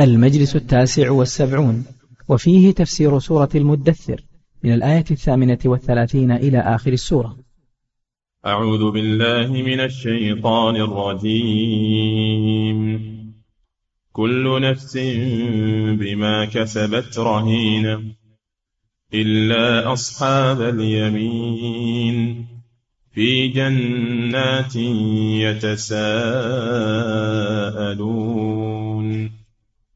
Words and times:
المجلس 0.00 0.56
التاسع 0.56 1.10
والسبعون 1.10 1.84
وفيه 2.28 2.72
تفسير 2.72 3.18
سورة 3.18 3.48
المدثر 3.54 4.20
من 4.62 4.74
الآية 4.74 5.04
الثامنة 5.10 5.58
والثلاثين 5.64 6.30
إلى 6.30 6.58
آخر 6.58 6.92
السورة. 6.92 7.36
أعوذ 8.46 8.90
بالله 8.90 9.52
من 9.52 9.80
الشيطان 9.80 10.76
الرجيم. 10.76 11.74
كل 14.12 14.60
نفس 14.62 14.96
بما 15.98 16.44
كسبت 16.44 17.18
رهينة 17.18 18.02
إلا 19.14 19.92
أصحاب 19.92 20.60
اليمين. 20.60 22.46
في 23.12 23.48
جنات 23.48 24.76
يتساءلون. 24.76 26.14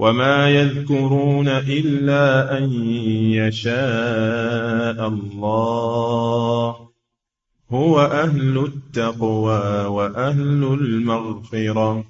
وما 0.00 0.50
يذكرون 0.50 1.48
إلا 1.48 2.58
أن 2.58 2.72
يشاء 3.36 5.08
الله 5.08 6.88
هو 7.70 8.00
أهل 8.00 8.64
التقوى 8.64 9.86
وأهل 9.86 10.64
المغفرة. 10.80 12.04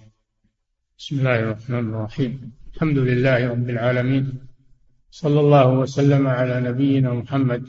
بسم 0.99 1.19
الله 1.19 1.39
الرحمن 1.41 1.95
الرحيم. 1.95 2.53
الحمد 2.75 2.99
لله 2.99 3.49
رب 3.49 3.71
العالمين. 3.71 4.33
صلى 5.11 5.41
الله 5.41 5.69
وسلم 5.69 6.27
على 6.27 6.61
نبينا 6.61 7.13
محمد 7.13 7.65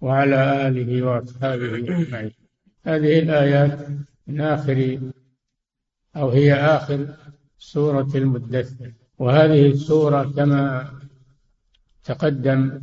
وعلى 0.00 0.68
آله 0.68 1.02
وأصحابه 1.02 1.76
أجمعين. 1.76 2.32
هذه 2.84 3.18
الآيات 3.18 3.88
من 4.26 4.40
آخر 4.40 4.98
أو 6.16 6.30
هي 6.30 6.54
آخر 6.54 7.29
سورة 7.60 8.10
المدثر. 8.14 8.92
وهذه 9.18 9.66
السورة 9.66 10.22
كما 10.36 10.90
تقدم 12.04 12.80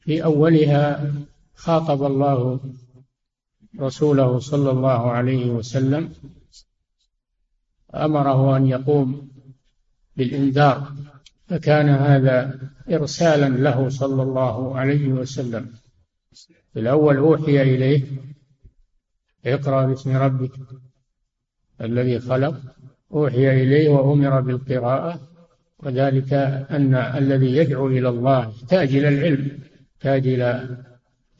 في 0.00 0.24
أولها 0.24 1.12
خاطب 1.54 2.06
الله 2.06 2.60
رسوله 3.80 4.38
صلى 4.38 4.70
الله 4.70 5.10
عليه 5.10 5.50
وسلم 5.50 6.12
أمره 7.94 8.56
أن 8.56 8.66
يقوم 8.66 9.28
بالإنذار 10.16 10.92
فكان 11.48 11.88
هذا 11.88 12.60
إرسالا 12.90 13.48
له 13.48 13.88
صلى 13.88 14.22
الله 14.22 14.78
عليه 14.78 15.08
وسلم. 15.08 15.74
في 16.72 16.80
الأول 16.80 17.16
أوحي 17.16 17.62
إليه 17.62 18.06
اقرأ 19.46 19.86
باسم 19.86 20.16
ربك 20.16 20.52
الذي 21.80 22.20
خلق 22.20 22.60
أوحي 23.12 23.62
إليه 23.62 23.88
وأمر 23.88 24.40
بالقراءة 24.40 25.20
وذلك 25.78 26.32
أن 26.70 26.94
الذي 26.94 27.56
يدعو 27.56 27.88
إلى 27.88 28.08
الله 28.08 28.48
يحتاج 28.48 28.96
إلى 28.96 29.08
العلم 29.08 29.58
يحتاج 29.94 30.26
إلى 30.26 30.76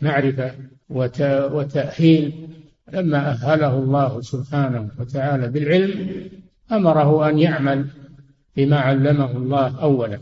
معرفة 0.00 0.54
وتأهيل. 0.88 2.48
لما 2.92 3.30
أهله 3.30 3.78
الله 3.78 4.20
سبحانه 4.20 4.90
وتعالى 4.98 5.48
بالعلم 5.48 6.30
أمره 6.72 7.28
أن 7.28 7.38
يعمل 7.38 7.86
بما 8.56 8.76
علمه 8.76 9.30
الله 9.36 9.82
أولا. 9.82 10.20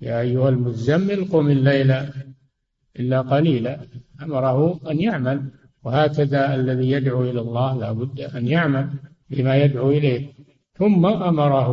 يا 0.00 0.20
أيها 0.20 0.48
المزمل 0.48 1.24
قم 1.24 1.50
الليل 1.50 1.94
إلا 2.98 3.20
قليلا. 3.20 3.80
أمره 4.22 4.80
أن 4.90 5.00
يعمل 5.00 5.44
وهكذا 5.84 6.54
الذي 6.54 6.90
يدعو 6.90 7.22
إلى 7.22 7.40
الله 7.40 7.78
لا 7.78 7.92
بد 7.92 8.20
أن 8.20 8.48
يعمل. 8.48 8.88
بما 9.30 9.56
يدعو 9.56 9.90
إليه. 9.90 10.32
ثم 10.74 11.06
أمره 11.06 11.70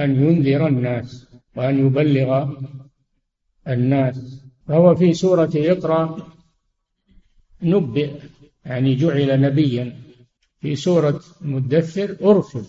أن 0.00 0.24
ينذر 0.24 0.66
الناس 0.66 1.28
وأن 1.56 1.86
يبلغ 1.86 2.50
الناس. 3.68 4.44
فهو 4.66 4.94
في 4.94 5.14
سورة 5.14 5.50
إقرأ 5.54 6.16
نبئ 7.62 8.12
يعني 8.64 8.94
جعل 8.94 9.40
نبيا. 9.40 9.96
في 10.60 10.76
سورة 10.76 11.20
المدثر 11.42 12.16
أرسل. 12.22 12.64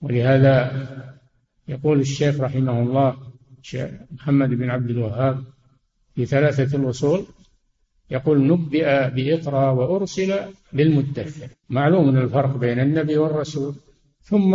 ولهذا 0.00 0.54
يقول 1.68 2.00
الشيخ 2.00 2.40
رحمه 2.40 2.82
الله 2.82 3.16
محمد 4.10 4.48
بن 4.48 4.70
عبد 4.70 4.90
الوهاب 4.90 5.44
في 6.14 6.26
ثلاثة 6.26 6.76
الوصول 6.76 7.26
يقول 8.14 8.46
نبئ 8.46 9.10
بإقرأ 9.14 9.70
وأرسل 9.70 10.30
بالمدثر 10.72 11.48
معلوم 11.68 12.16
الفرق 12.16 12.56
بين 12.56 12.78
النبي 12.80 13.16
والرسول. 13.16 13.74
ثم 14.22 14.54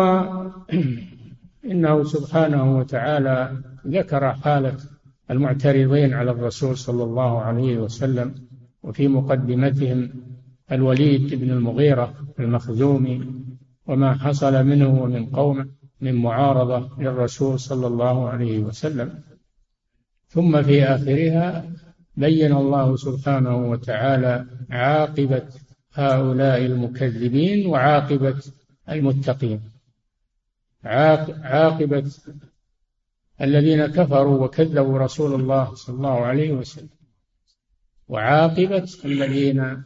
إنه 1.72 2.04
سبحانه 2.04 2.78
وتعالى 2.78 3.58
ذكر 3.88 4.34
حالة 4.34 4.78
المعترضين 5.32 6.14
على 6.14 6.32
الرسول 6.32 6.78
صلى 6.78 7.04
الله 7.04 7.42
عليه 7.42 7.78
وسلم 7.78 8.36
وفي 8.84 9.08
مقدمتهم 9.08 10.10
الوليد 10.72 11.36
بن 11.36 11.50
المغيرة 11.52 12.14
المخزومي 12.40 13.18
وما 13.88 14.14
حصل 14.14 14.66
منه 14.66 15.04
ومن 15.04 15.26
قومه 15.26 15.68
من 16.02 16.16
معارضة 16.16 16.90
للرسول 17.00 17.60
صلى 17.60 17.88
الله 17.88 18.30
عليه 18.30 18.60
وسلم. 18.60 19.10
ثم 20.28 20.64
في 20.64 20.84
آخرها 20.84 21.66
بين 22.20 22.54
الله 22.54 22.96
سبحانه 22.96 23.58
وتعالى 23.72 24.46
عاقبة 24.70 25.48
هؤلاء 25.94 26.66
المكذبين 26.66 27.68
وعاقبة 27.68 28.40
المتقين. 28.90 29.62
عاقبة 30.84 32.12
الذين 33.42 33.86
كفروا 33.86 34.46
وكذبوا 34.46 35.00
رسول 35.00 35.42
الله 35.42 35.74
صلى 35.76 35.96
الله 35.96 36.18
عليه 36.26 36.52
وسلم. 36.52 36.90
وعاقبة 38.08 38.90
الذين 39.06 39.84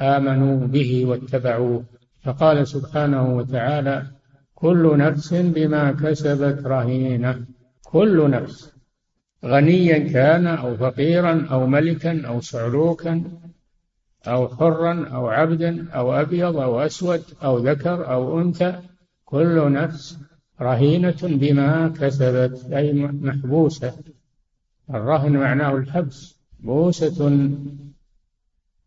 آمنوا 0.00 0.66
به 0.66 1.06
واتبعوه. 1.06 1.84
فقال 2.22 2.68
سبحانه 2.68 3.36
وتعالى 3.36 4.06
كل 4.54 4.98
نفس 4.98 5.34
بما 5.34 5.92
كسبت 5.92 6.66
رهينة. 6.66 7.46
كل 7.84 8.30
نفس. 8.30 8.79
غنيا 9.44 9.98
كان 9.98 10.46
أو 10.46 10.76
فقيرا 10.76 11.46
أو 11.50 11.66
ملكا 11.66 12.26
أو 12.26 12.40
صعلوكا 12.40 13.24
أو 14.26 14.48
حرا 14.48 15.08
أو 15.08 15.28
عبدا 15.28 15.90
أو 15.90 16.12
أبيض 16.12 16.56
أو 16.56 16.80
أسود 16.80 17.22
أو 17.44 17.58
ذكر 17.58 18.12
أو 18.12 18.40
أنثى 18.40 18.80
كل 19.24 19.72
نفس 19.72 20.18
رهينة 20.60 21.16
بما 21.22 21.88
كسبت 21.88 22.72
أي 22.72 22.92
محبوسة. 22.92 23.94
الرهن 24.90 25.32
معناه 25.32 25.76
الحبس 25.76 26.36
بوسة 26.60 27.50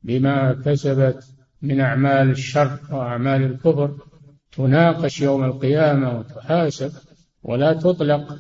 بما 0.03 0.53
كسبت 0.65 1.23
من 1.61 1.79
أعمال 1.79 2.29
الشر 2.29 2.79
وأعمال 2.91 3.44
الكفر. 3.44 3.95
تناقش 4.51 5.21
يوم 5.21 5.44
القيامة 5.44 6.19
وتحاسب 6.19 6.91
ولا 7.44 7.73
تطلق 7.73 8.39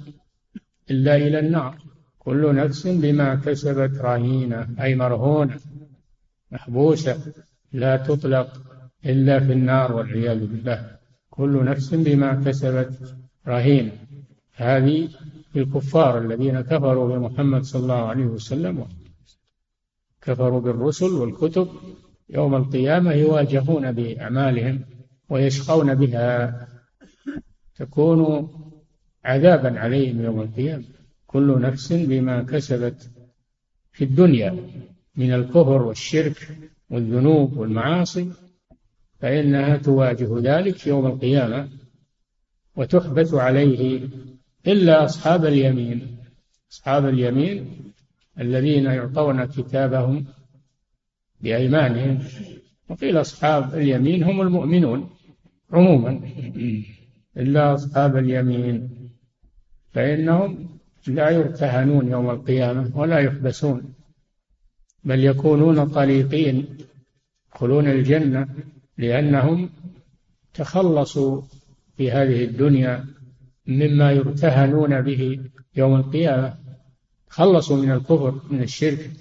إلا 0.91 1.15
إلى 1.15 1.39
النار. 1.39 1.77
كل 2.25 2.55
نفس 2.55 2.87
بما 2.87 3.35
كسبت 3.35 3.97
رهينة 3.97 4.67
أي 4.81 4.95
مرهونة 4.95 5.59
محبوسة 6.51 7.33
لا 7.73 7.97
تطلق 7.97 8.61
إلا 9.05 9.39
في 9.39 9.53
النار 9.53 9.93
والعياذ 9.93 10.45
بالله. 10.45 10.97
كل 11.29 11.65
نفس 11.65 11.93
بما 11.93 12.43
كسبت 12.45 13.15
رهينة. 13.47 13.91
هذه 14.53 15.09
الكفار 15.55 16.17
الذين 16.17 16.61
كفروا 16.61 17.17
بمحمد 17.17 17.63
صلى 17.63 17.81
الله 17.81 18.07
عليه 18.09 18.25
وسلم 18.25 18.85
كفروا 20.21 20.61
بالرسل 20.61 21.11
والكتب 21.11 21.67
يوم 22.29 22.55
القيامة 22.55 23.11
يواجهون 23.11 23.91
بأعمالهم 23.91 24.81
ويشقون 25.29 25.95
بها. 25.95 26.67
تكون 27.75 28.49
عذابا 29.25 29.79
عليهم 29.79 30.21
يوم 30.21 30.41
القيامة. 30.41 30.92
كل 31.33 31.61
نفس 31.61 31.93
بما 31.93 32.43
كسبت 32.43 33.11
في 33.91 34.03
الدنيا 34.03 34.69
من 35.15 35.33
الكفر 35.33 35.81
والشرك 35.81 36.57
والذنوب 36.89 37.57
والمعاصي 37.57 38.31
فإنها 39.19 39.77
تواجه 39.77 40.39
ذلك 40.39 40.87
يوم 40.87 41.05
القيامة 41.05 41.69
وتحبس 42.75 43.33
عليه 43.33 44.09
إلا 44.67 45.05
أصحاب 45.05 45.45
اليمين. 45.45 46.17
أصحاب 46.71 47.05
اليمين 47.05 47.65
الذين 48.39 48.85
يعطون 48.85 49.45
كتابهم 49.45 50.25
بأيمانهم 51.41 52.19
وقيل 52.89 53.21
أصحاب 53.21 53.73
اليمين 53.73 54.23
هم 54.23 54.41
المؤمنون 54.41 55.09
عموما 55.71 56.21
إلا 57.37 57.73
أصحاب 57.73 58.17
اليمين 58.17 58.89
فإنهم 59.91 60.72
لا 61.07 61.29
يرتهنون 61.29 62.07
يوم 62.07 62.29
القيامة 62.29 62.91
ولا 62.95 63.19
يحبسون 63.19 63.93
بل 65.03 65.23
يكونون 65.23 65.87
طليقين 65.89 66.77
يدخلون 67.53 67.87
الجنة 67.87 68.47
لأنهم 68.97 69.69
تخلصوا 70.53 71.41
في 71.97 72.11
هذه 72.11 72.43
الدنيا 72.43 73.05
مما 73.67 74.11
يرتهنون 74.11 75.01
به 75.01 75.39
يوم 75.75 75.95
القيامة. 75.95 76.57
خلصوا 77.27 77.77
من 77.77 77.91
الكفر 77.91 78.41
من 78.49 78.63
الشرك 78.63 79.11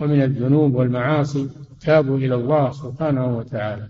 ومن 0.00 0.22
الذنوب 0.22 0.74
والمعاصي 0.74 1.48
تابوا 1.80 2.18
إلى 2.18 2.34
الله 2.34 2.70
سبحانه 2.70 3.38
وتعالى. 3.38 3.88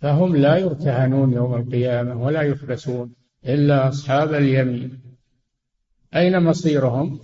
فهم 0.00 0.36
لا 0.36 0.56
يرتهنون 0.56 1.32
يوم 1.32 1.54
القيامة 1.54 2.22
ولا 2.22 2.42
يحبسون 2.42 3.14
إلا 3.46 3.88
أصحاب 3.88 4.34
اليمين. 4.34 5.07
أين 6.16 6.42
مصيرهم؟ 6.42 7.20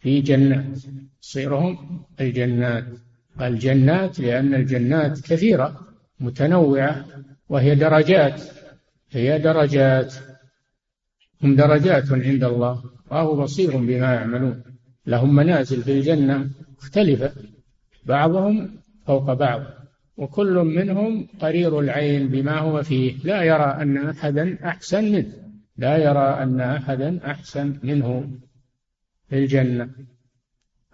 في 0.00 0.20
جنات 0.20 0.78
مصيرهم 1.22 2.02
الجنات. 2.20 2.84
الجنات 3.40 4.20
لأن 4.20 4.54
الجنات 4.54 5.20
كثيرة 5.20 5.80
متنوعة 6.20 7.04
وهي 7.48 7.74
درجات. 7.74 8.42
هي 9.10 9.38
درجات. 9.38 10.14
هم 11.42 11.56
درجات 11.56 12.12
عند 12.12 12.44
الله. 12.44 12.82
وهو 13.10 13.42
بصير 13.42 13.76
بما 13.76 14.14
يعملون. 14.14 14.62
لهم 15.06 15.34
منازل 15.34 15.82
في 15.82 15.92
الجنة 15.92 16.50
مختلفة. 16.78 17.32
بعضهم 18.06 18.70
فوق 19.06 19.32
بعض. 19.32 19.62
وكل 20.16 20.54
منهم 20.54 21.28
قرير 21.40 21.80
العين 21.80 22.28
بما 22.28 22.58
هو 22.58 22.82
فيه. 22.82 23.14
لا 23.24 23.42
يرى 23.42 23.76
أن 23.82 23.96
أحدا 23.96 24.58
أحسن 24.64 25.04
منه. 25.12 25.41
لا 25.82 25.96
يرى 25.96 26.42
أن 26.42 26.60
أحدا 26.60 27.30
أحسن 27.30 27.78
منه 27.82 28.30
في 29.28 29.38
الجنة. 29.38 29.90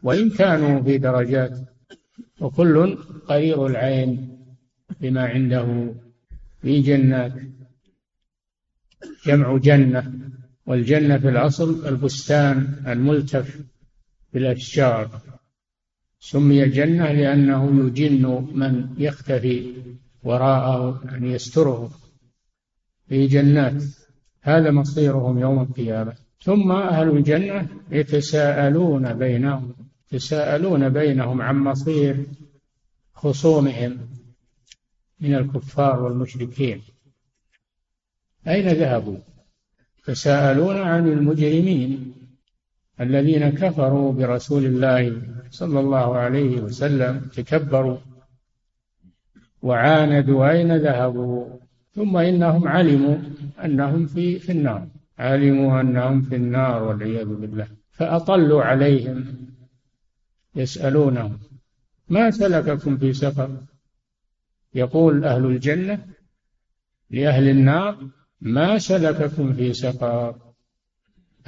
وإن 0.03 0.31
كانوا 0.31 0.83
في 0.83 0.99
درجات 0.99 1.59
وكل 2.41 2.97
قرير 3.29 3.67
العين 3.67 4.39
بما 5.01 5.25
عنده 5.29 5.95
في 6.63 6.81
جنات. 6.81 7.33
جمع 9.27 9.57
جنة 9.57 10.13
والجنة 10.67 11.19
في 11.19 11.29
الأصل 11.29 11.89
البستان 11.89 12.83
الملتف 12.87 13.61
بالأشجار. 14.33 15.21
سمي 16.21 16.69
جنة 16.69 17.13
لأنه 17.13 17.87
يجن 17.87 18.49
من 18.55 18.95
يختفي 18.99 19.75
وراءه 20.23 21.03
يعني 21.05 21.33
يستره 21.33 21.91
في 23.09 23.27
جنات. 23.27 23.83
هذا 24.49 24.71
مصيرهم 24.71 25.39
يوم 25.39 25.63
القيامة. 25.63 26.15
ثم 26.43 26.73
أهل 26.73 27.09
الجنة 27.09 27.69
يتساءلون 27.91 29.15
بينهم 29.15 29.75
يتساءلون 30.13 30.89
بينهم 30.89 31.43
عن 31.43 31.57
مصير 31.57 32.27
خصومهم 33.15 33.99
من 35.21 35.35
الكفار 35.35 36.03
والمشركين. 36.03 36.83
أين 38.49 38.69
ذهبوا؟ 38.69 39.19
يتساءلون 39.99 40.77
عن 40.77 41.09
المجرمين 41.09 42.15
الذين 43.01 43.49
كفروا 43.49 44.13
برسول 44.13 44.65
الله 44.65 45.23
صلى 45.51 45.81
الله 45.81 46.17
عليه 46.17 46.61
وسلم 46.61 47.21
تكبروا 47.37 47.99
وعاندوا. 49.63 50.51
أين 50.51 50.77
ذهبوا؟ 50.77 51.68
ثم 51.95 52.17
إنهم 52.17 52.69
علموا 52.69 53.17
أنهم 53.65 54.07
في 54.07 54.39
في 54.39 54.53
النار. 54.53 54.89
علموا 55.19 55.81
أنهم 55.81 56.23
في 56.23 56.37
النار 56.37 56.83
والعياذ 56.83 57.27
بالله. 57.27 57.69
فأطلوا 57.91 58.63
عليهم 58.63 59.25
يسألونهم 60.55 61.39
ما 62.09 62.31
سلككم 62.31 62.99
في 62.99 63.13
سفر؟ 63.13 63.63
يقول 64.75 65.25
أهل 65.25 65.47
الجنة 65.47 66.07
لأهل 67.11 67.49
النار 67.49 68.09
ما 68.41 68.79
سلككم 68.79 69.53
في 69.53 69.73
سقر 69.73 70.37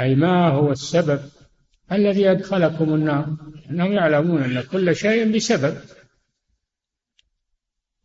أي 0.00 0.14
ما 0.14 0.48
هو 0.48 0.72
السبب 0.72 1.20
الذي 1.92 2.30
أدخلكم 2.30 2.94
النار؟ 2.94 3.36
أنهم 3.70 3.92
يعلمون 3.92 4.42
أن 4.42 4.60
كل 4.60 4.96
شيء 4.96 5.36
بسبب. 5.36 5.76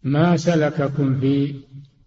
ما 0.04 0.38
سلككم 0.38 1.20
في 1.20 1.56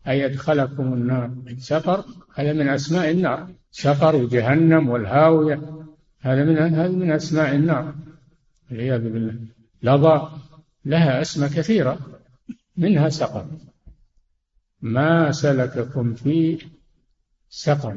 أي 0.09 0.27
أدخلكم 0.27 0.93
النار 0.93 1.31
سقر 1.59 2.05
هذا 2.35 2.53
من 2.53 2.69
أسماء 2.69 3.11
النار. 3.11 3.49
سقر 3.71 4.17
وجهنم 4.17 4.88
والهاوية. 4.88 5.85
هذا 6.21 6.45
من 6.45 6.59
هذا 6.59 6.88
من 6.88 7.11
أسماء 7.11 7.55
النار. 7.55 7.95
والعياذ 8.71 9.12
بالله. 9.12 9.38
لظى. 9.83 10.31
لها 10.85 11.21
أسماء 11.21 11.49
كثيرة. 11.50 11.99
منها 12.77 13.09
سقر 13.09 13.47
ما 14.83 15.33
سلككم 15.33 16.15
في 16.15 16.59
سقر 17.49 17.97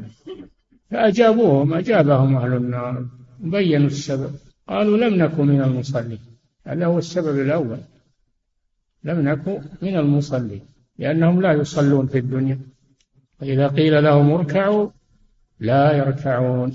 فأجابوهم. 0.90 1.74
أجابهم 1.74 2.36
أهل 2.36 2.56
النار. 2.56 3.06
بينوا 3.40 3.86
السبب. 3.86 4.34
قالوا 4.68 4.96
لم 4.96 5.14
نكن 5.22 5.46
من 5.46 5.62
المصلين. 5.62 6.18
هذا 6.66 6.86
هو 6.86 6.98
السبب 6.98 7.40
الأول. 7.40 7.78
لم 9.04 9.20
نكن 9.28 9.62
من 9.82 9.96
المصلين. 9.96 10.71
لأنهم 10.98 11.42
لا 11.42 11.52
يصلون 11.52 12.06
في 12.06 12.18
الدنيا. 12.18 12.58
وإذا 13.40 13.68
قيل 13.68 14.04
لهم 14.04 14.30
اركعوا 14.32 14.90
لا 15.60 15.92
يركعون 15.92 16.72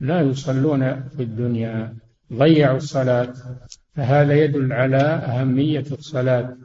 لا 0.00 0.20
يصلون 0.20 1.00
في 1.02 1.22
الدنيا. 1.22 1.94
ضيعوا 2.32 2.76
الصلاة. 2.76 3.32
فهذا 3.94 4.34
يدل 4.34 4.72
على 4.72 4.96
أهمية 4.96 5.84
الصلاة 5.92 6.56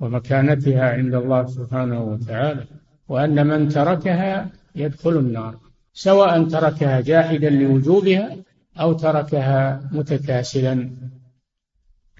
ومكانتها 0.00 0.90
عند 0.90 1.14
الله 1.14 1.46
سبحانه 1.46 2.02
وتعالى. 2.02 2.64
وأن 3.08 3.46
من 3.46 3.68
تركها 3.68 4.50
يدخل 4.74 5.16
النار. 5.16 5.58
سواء 5.92 6.44
تركها 6.44 7.00
جاحدا 7.00 7.50
لوجوبها 7.50 8.36
أو 8.80 8.92
تركها 8.92 9.80
متكاسلا. 9.92 10.90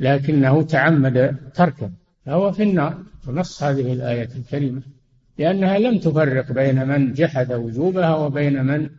لكنه 0.00 0.62
تعمد 0.62 1.37
تركه 1.54 1.90
فهو 2.26 2.52
في 2.52 2.62
النار. 2.62 2.94
ونص 3.28 3.62
هذه 3.62 3.92
الآية 3.92 4.28
الكريمة 4.37 4.82
لأنها 5.38 5.78
لم 5.78 5.99
تفرق 5.99 6.52
بين 6.52 6.88
من 6.88 7.12
جحد 7.12 7.52
وجوبها 7.52 8.14
وبين 8.14 8.64
من 8.64 8.90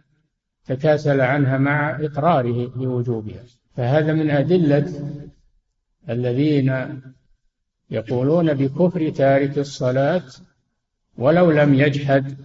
تكاسل 0.66 1.22
عنها 1.22 1.58
مع 1.58 2.00
إقراره 2.00 2.68
بوجوبها 2.68 3.44
فهذا 3.76 4.14
من 4.14 4.30
أدلة 4.30 5.10
الذين 6.10 7.02
يقولون 7.92 8.54
بكفر 8.54 9.10
تارك 9.10 9.58
الصلاة 9.58 10.24
ولو 11.18 11.52
لم 11.52 11.74
يجحد 11.74 12.38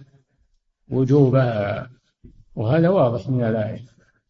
وجوبها. 0.89 1.89
وهذا 2.55 2.89
واضح 2.89 3.29
من 3.29 3.43
الآية. 3.43 3.81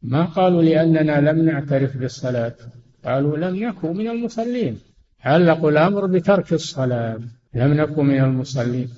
ما 0.01 0.25
قالوا 0.25 0.63
لأننا 0.63 1.31
لم 1.31 1.45
نعترف 1.45 1.97
بالصلاة؟ 1.97 2.55
قالوا 3.05 3.37
لم 3.37 3.55
نكن 3.55 3.97
من 3.97 4.07
المصلين. 4.07 4.79
علقوا 5.23 5.71
الأمر 5.71 6.05
بترك 6.05 6.53
الصلاة. 6.53 7.19
لم 7.55 7.73
نكن 7.73 8.05
من 8.05 8.19
المصلين. 8.23 8.89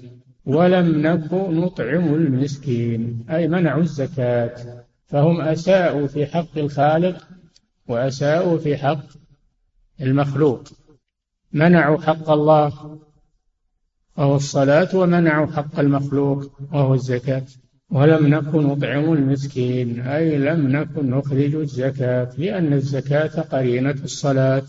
ولم 0.46 1.02
نكن 1.02 1.60
نطعم 1.60 2.14
المسكين. 2.14 3.26
أي 3.30 3.48
منعوا 3.48 3.82
الزكاة. 3.82 4.84
فهم 5.08 5.42
أساءوا 5.42 6.08
في 6.08 6.26
حق 6.26 6.58
الخالق 6.58 7.28
وأساءوا 7.88 8.58
في 8.58 8.78
حق 8.78 9.06
المخلوق. 10.02 10.64
منعوا 11.54 11.98
حق 11.98 12.30
الله 12.30 13.00
وهو 14.18 14.36
الصلاة 14.36 14.96
ومنعوا 14.96 15.48
حق 15.48 15.80
المخلوق 15.80 16.52
وهو 16.74 16.94
الزكاة. 16.94 17.46
ولم 17.92 18.28
نكن 18.28 18.68
نطعم 18.68 19.14
المسكين. 19.14 20.00
أي 20.00 20.38
لم 20.38 20.68
نكن 20.68 21.10
نخرج 21.10 21.56
الزكاة 21.56 22.30
لأن 22.38 22.74
الزكاة 22.74 23.42
قرينة 23.42 23.96
الصلاة. 24.04 24.64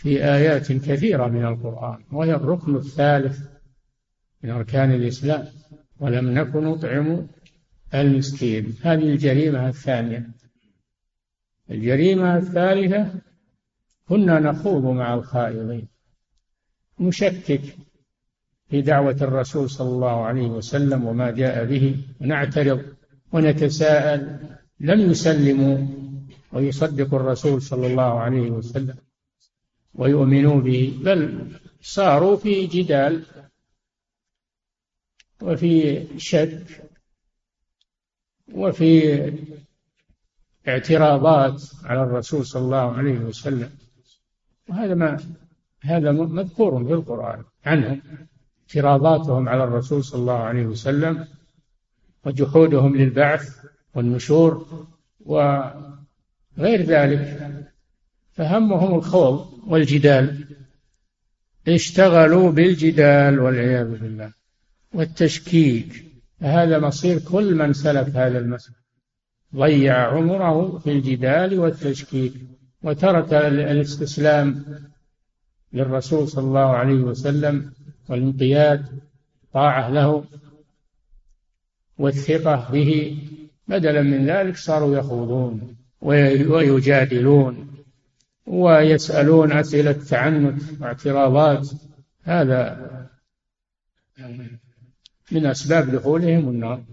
في 0.00 0.24
آيات 0.24 0.72
كثيرة 0.72 1.26
من 1.26 1.44
القرآن 1.44 2.04
وهي 2.12 2.34
الركن 2.34 2.76
الثالث 2.76 3.38
من 4.42 4.50
أركان 4.50 4.92
الإسلام 4.92 5.46
ولم 6.00 6.30
نكن 6.38 6.64
نطعم 6.64 7.26
المسكين. 7.94 8.76
هذه 8.82 9.02
الجريمة 9.02 9.68
الثانية. 9.68 10.30
الجريمة 11.70 12.36
الثالثة 12.36 13.14
كنا 14.08 14.40
نخوض 14.40 14.84
مع 14.84 15.14
الخائضين. 15.14 15.88
نشكك 17.00 17.62
في 18.70 18.82
دعوة 18.82 19.16
الرسول 19.20 19.70
صلى 19.70 19.88
الله 19.88 20.24
عليه 20.24 20.46
وسلم 20.46 21.04
وما 21.04 21.30
جاء 21.30 21.64
به 21.64 21.96
ونعترض 22.20 22.82
ونتساءل 23.32 24.38
لم 24.80 25.10
يسلموا 25.10 25.78
ويصدقوا 26.52 27.18
الرسول 27.18 27.62
صلى 27.62 27.86
الله 27.86 28.20
عليه 28.20 28.50
وسلم. 28.50 29.09
ويؤمنوا 29.94 30.60
به 30.60 30.98
بل 31.04 31.48
صاروا 31.80 32.36
في 32.36 32.66
جدال 32.66 33.24
وفي 35.42 36.06
شك 36.18 36.82
وفي 38.52 38.92
اعتراضات 40.68 41.62
على 41.84 42.02
الرسول 42.02 42.46
صلى 42.46 42.62
الله 42.62 42.96
عليه 42.96 43.18
وسلم. 43.18 43.70
وهذا 44.68 44.94
ما 44.94 45.20
هذا 45.80 46.12
مذكور 46.12 46.84
في 46.84 46.92
القرآن 46.92 47.44
عنهم. 47.64 48.02
اعتراضاتهم 48.62 49.48
على 49.48 49.64
الرسول 49.64 50.04
صلى 50.04 50.20
الله 50.20 50.38
عليه 50.38 50.66
وسلم 50.66 51.26
وجحودهم 52.24 52.96
للبعث 52.96 53.66
والنشور 53.94 54.86
وغير 55.20 56.82
ذلك. 56.82 57.69
فهمهم 58.32 58.94
الخوض 58.94 59.46
والجدال. 59.66 60.44
اشتغلوا 61.68 62.50
بالجدال 62.50 63.40
والعياذ 63.40 63.98
بالله. 63.98 64.32
والتشكيك. 64.94 66.04
فهذا 66.40 66.78
مصير 66.78 67.18
كل 67.18 67.54
من 67.54 67.72
سلك 67.72 68.08
هذا 68.16 68.38
المسلك 68.38 68.74
ضيع 69.56 70.06
عمره 70.08 70.78
في 70.78 70.92
الجدال 70.92 71.58
والتشكيك. 71.58 72.32
وترك 72.82 73.32
الاستسلام 73.32 74.64
للرسول 75.72 76.28
صلى 76.28 76.44
الله 76.44 76.70
عليه 76.76 77.00
وسلم 77.00 77.72
والانقياد 78.08 78.86
طاعة 79.52 79.90
له 79.90 80.24
والثقة 81.98 82.70
به. 82.72 83.18
بدلا 83.68 84.02
من 84.02 84.26
ذلك 84.26 84.56
صاروا 84.56 84.96
يخوضون 84.96 85.76
ويجادلون. 86.00 87.69
ويسألون 88.50 89.52
أسئلة 89.52 89.92
تعنت 89.92 90.62
واعتراضات. 90.80 91.68
هذا 92.22 92.90
من 95.32 95.46
أسباب 95.46 95.90
دخولهم 95.90 96.48
النار. 96.48 96.84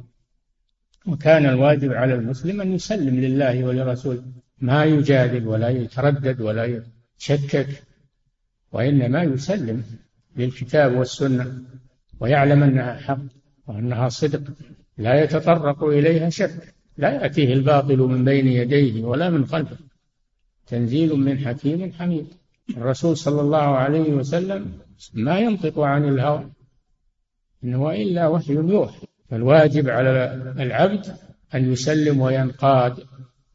وكان 1.08 1.46
الواجب 1.46 1.94
على 1.94 2.14
المسلم 2.16 2.62
أن 2.62 2.74
يسلم 2.74 3.20
لله 3.20 3.64
ولرسوله. 3.64 4.24
ما 4.62 4.86
يجادل 4.86 5.48
ولا 5.48 5.70
يتردد 5.70 6.42
ولا 6.42 6.84
يشكك 7.20 7.84
وإنما 8.72 9.24
يسلم 9.24 9.84
للكتاب 10.38 10.96
والسنة 10.96 11.62
ويعلم 12.20 12.64
أنها 12.64 12.94
حق 13.00 13.20
وأنها 13.68 14.10
صدق 14.10 14.44
لا 14.98 15.24
يتطرق 15.24 15.84
إليها 15.84 16.30
شك 16.30 16.74
لا 16.98 17.10
يأتيه 17.12 17.54
الباطل 17.54 17.98
من 17.98 18.26
بين 18.26 18.48
يديه 18.48 19.04
ولا 19.04 19.30
من 19.30 19.46
خلفه. 19.46 19.78
تنزيل 20.68 21.16
من 21.16 21.40
حكيم 21.40 21.92
حميد. 21.92 22.28
الرسول 22.78 23.18
صلى 23.18 23.42
الله 23.42 23.58
عليه 23.58 24.14
وسلم 24.14 24.72
ما 25.14 25.40
ينطق 25.40 25.80
عن 25.80 26.10
الهوى 26.10 26.50
إن 27.64 27.74
هو 27.74 27.92
إلا 27.92 28.28
وحي 28.28 28.54
يوحي. 28.54 29.08
فالواجب 29.30 29.90
على 29.90 30.34
العبد 30.60 31.06
أن 31.56 31.72
يسلم 31.72 32.22
وينقاد 32.22 32.94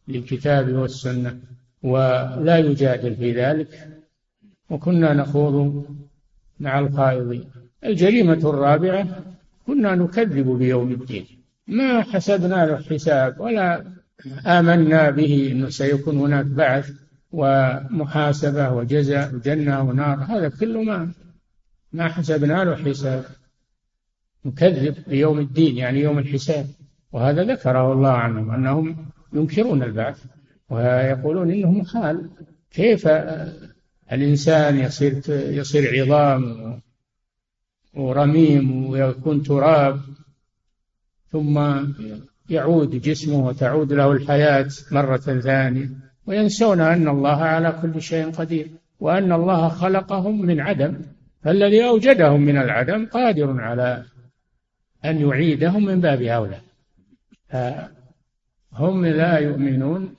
للكتاب 0.08 0.72
والسنة 0.72 1.38
ولا 1.82 2.58
يجادل 2.58 3.16
في 3.16 3.32
ذلك. 3.32 3.88
وكنا 4.70 5.14
نخوض 5.14 5.84
مع 6.60 6.78
الخائضين 6.78 7.44
الجريمة 7.84 8.50
الرابعة 8.50 9.08
كنا 9.66 9.94
نكذب 9.94 10.58
بيوم 10.58 10.92
الدين. 10.92 11.26
ما 11.66 12.02
حسبنا 12.02 12.66
له 12.66 12.76
حساب 12.76 13.40
ولا 13.40 13.84
آمنا 14.46 15.10
به 15.10 15.48
أنه 15.52 15.68
سيكون 15.68 16.16
هناك 16.18 16.46
بعث. 16.46 17.01
ومحاسبة 17.32 18.70
وجزاء 18.70 19.34
وجنة 19.34 19.82
ونار 19.82 20.18
هذا 20.18 20.48
كله 20.48 20.82
ما 20.82 21.12
ما 21.92 22.08
حسبنا 22.08 22.64
له 22.64 22.76
حساب. 22.76 23.24
نكذب 24.44 24.96
بيوم 25.08 25.38
الدين 25.38 25.76
يعني 25.76 26.00
يوم 26.00 26.18
الحساب. 26.18 26.66
وهذا 27.12 27.44
ذكره 27.44 27.92
الله 27.92 28.10
عنهم 28.10 28.50
أنهم 28.50 29.06
ينكرون 29.32 29.82
البعث 29.82 30.24
ويقولون 30.70 31.50
إنه 31.50 31.70
محال 31.70 32.30
كيف 32.70 33.08
الإنسان 34.12 34.78
يصير 34.78 35.22
يصير 35.28 36.02
عظام 36.02 36.42
ورميم 37.94 38.86
ويكون 38.86 39.42
تراب 39.42 40.00
ثم 41.32 41.84
يعود 42.50 42.90
جسمه 42.90 43.46
وتعود 43.46 43.92
له 43.92 44.12
الحياة 44.12 44.68
مرة 44.90 45.16
ثانية؟ 45.16 46.01
وينسون 46.26 46.80
أن 46.80 47.08
الله 47.08 47.42
على 47.42 47.78
كل 47.82 48.02
شيء 48.02 48.30
قدير 48.30 48.70
وأن 49.00 49.32
الله 49.32 49.68
خلقهم 49.68 50.42
من 50.42 50.60
عدم 50.60 50.96
فالذي 51.42 51.84
أوجدهم 51.84 52.40
من 52.40 52.56
العدم 52.56 53.06
قادر 53.06 53.60
على 53.60 54.04
أن 55.04 55.28
يعيدهم 55.28 55.84
من 55.84 56.00
باب 56.00 56.22
أولى. 56.22 56.60
هم 58.72 59.06
لا 59.06 59.38
يؤمنون 59.38 60.14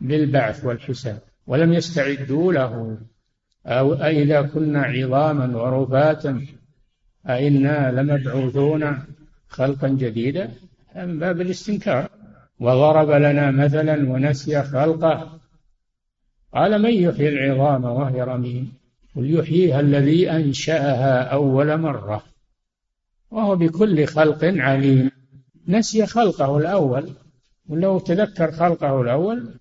بالبعث 0.00 0.64
والحساب 0.64 1.18
ولم 1.46 1.72
يستعدوا 1.72 2.52
له. 2.52 2.98
أو 3.66 3.94
أئذا 3.94 4.42
كنا 4.42 4.82
عظاما 4.82 5.56
ورفاتا 5.56 6.46
أئنا 7.28 7.92
لمبعوثون 7.92 8.98
خلقا 9.48 9.88
جديدا 9.88 10.50
من 10.96 11.18
باب 11.18 11.40
الاستنكار. 11.40 12.10
وضرب 12.60 13.10
لنا 13.10 13.50
مثلا 13.50 14.10
ونسي 14.10 14.62
خلقه. 14.62 15.40
قال 16.54 16.82
من 16.82 16.90
يحيي 16.90 17.28
العظام 17.28 17.84
وهي 17.84 18.22
رميم؟ 18.22 18.72
قل 19.16 19.34
يحييها 19.34 19.80
الذي 19.80 20.30
أنشأها 20.30 21.22
أول 21.22 21.76
مرة. 21.76 22.22
وهو 23.30 23.56
بكل 23.56 24.06
خلق 24.06 24.44
عليم. 24.44 25.10
نسي 25.68 26.06
خلقه 26.06 26.58
الأول. 26.58 27.10
ولو 27.68 27.98
تذكر 27.98 28.52
خلقه 28.52 29.00
الأول 29.00 29.54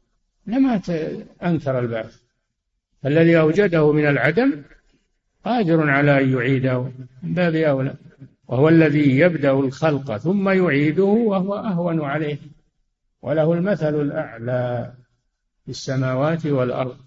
لما 0.48 0.82
أنكر 1.44 1.80
البعث. 1.80 2.16
الذي 3.06 3.40
أوجده 3.40 3.92
من 3.92 4.08
العدم 4.08 4.64
قادر 5.46 5.90
على 5.90 6.24
أن 6.24 6.34
يعيده 6.34 6.82
من 7.24 7.34
باب 7.34 7.56
أولى. 7.56 7.96
وهو 8.48 8.70
الذي 8.70 9.18
يبدأ 9.18 9.52
الخلق 9.52 10.18
ثم 10.18 10.50
يعيده 10.50 11.04
وهو 11.04 11.56
أهون 11.56 12.02
عليه. 12.02 12.38
وله 13.24 13.54
المثل 13.54 14.02
الأعلى 14.02 14.94
في 15.66 15.72
السماوات 15.72 16.46
والأرض 16.46 16.98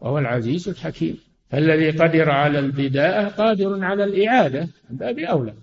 وهو 0.00 0.18
العزيز 0.18 0.68
الحكيم. 0.68 1.18
فالذي 1.50 1.90
قدر 1.90 2.30
على 2.30 2.58
البداءة 2.58 3.28
قادر 3.28 3.84
على 3.84 4.04
الإعادة 4.04 4.68
من 4.90 4.96
باب 4.96 5.18
أولى. 5.18 5.54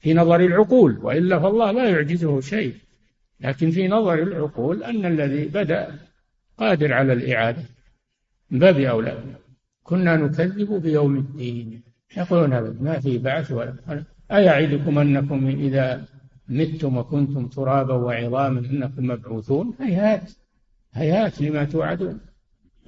في 0.00 0.14
نظر 0.14 0.40
العقول 0.40 0.98
وإلا 1.02 1.38
فالله 1.38 1.70
لا 1.70 1.88
يعجزه 1.88 2.40
شيء. 2.40 2.74
لكن 3.40 3.70
في 3.70 3.88
نظر 3.88 4.14
العقول 4.14 4.84
أن 4.84 5.06
الذي 5.06 5.44
بدأ 5.44 5.98
قادر 6.58 6.92
على 6.92 7.12
الإعادة 7.12 7.62
من 8.50 8.58
باب 8.58 8.78
أولى. 8.78 9.18
كنا 9.82 10.16
نكذب 10.16 10.82
بيوم 10.82 11.16
الدين. 11.16 11.82
يقولون 12.16 12.76
ما 12.80 13.00
في 13.00 13.18
بعث 13.18 13.52
ولا 13.52 14.04
أيعدكم 14.32 14.98
أنكم 14.98 15.46
إذا 15.46 16.04
متم 16.48 16.96
وكنتم 16.96 17.46
ترابا 17.46 17.94
وعظاما 17.94 18.60
أنكم 18.60 19.06
مبعوثون. 19.06 19.74
هيهات 19.80 20.30
هيهات 20.92 21.40
لما 21.42 21.64
توعدون. 21.64 22.20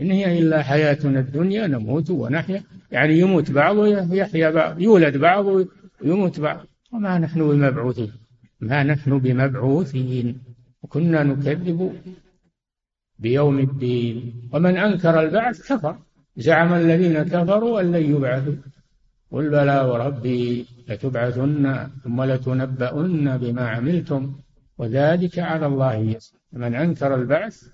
إن 0.01 0.11
هي 0.11 0.39
إلا 0.39 0.63
حياتنا 0.63 1.21
الدنيا 1.21 1.67
نموت 1.67 2.11
ونحيا. 2.11 2.63
يعني 2.91 3.19
يموت 3.19 3.51
بعض 3.51 3.77
ويحيا 3.77 4.51
بعض 4.51 4.81
يولد 4.81 5.17
بعض 5.17 5.67
ويموت 6.03 6.41
بعض. 6.41 6.67
وما 6.93 7.19
نحن 7.19 7.49
بمبعوثين. 7.49 8.13
ما 8.61 8.83
نحن 8.83 9.19
بمبعوثين. 9.19 10.39
وكنا 10.83 11.23
نكذب 11.23 11.93
بيوم 13.19 13.59
الدين. 13.59 14.51
ومن 14.53 14.77
أنكر 14.77 15.21
البعث 15.21 15.73
كفر. 15.73 15.97
زعم 16.37 16.75
الذين 16.75 17.23
كفروا 17.23 17.81
أن 17.81 17.93
لن 17.93 18.15
يبعثوا. 18.17 18.55
قل 19.31 19.51
بلى 19.51 19.81
وربي. 19.81 20.67
لتبعثن 20.88 21.88
ثم 22.05 22.23
لتنبؤن 22.23 23.37
بما 23.38 23.69
عملتم 23.69 24.40
وذلك 24.78 25.38
على 25.38 25.66
الله 25.66 25.95
يسير. 25.95 26.40
من 26.52 26.75
أنكر 26.75 27.14
البعث 27.14 27.64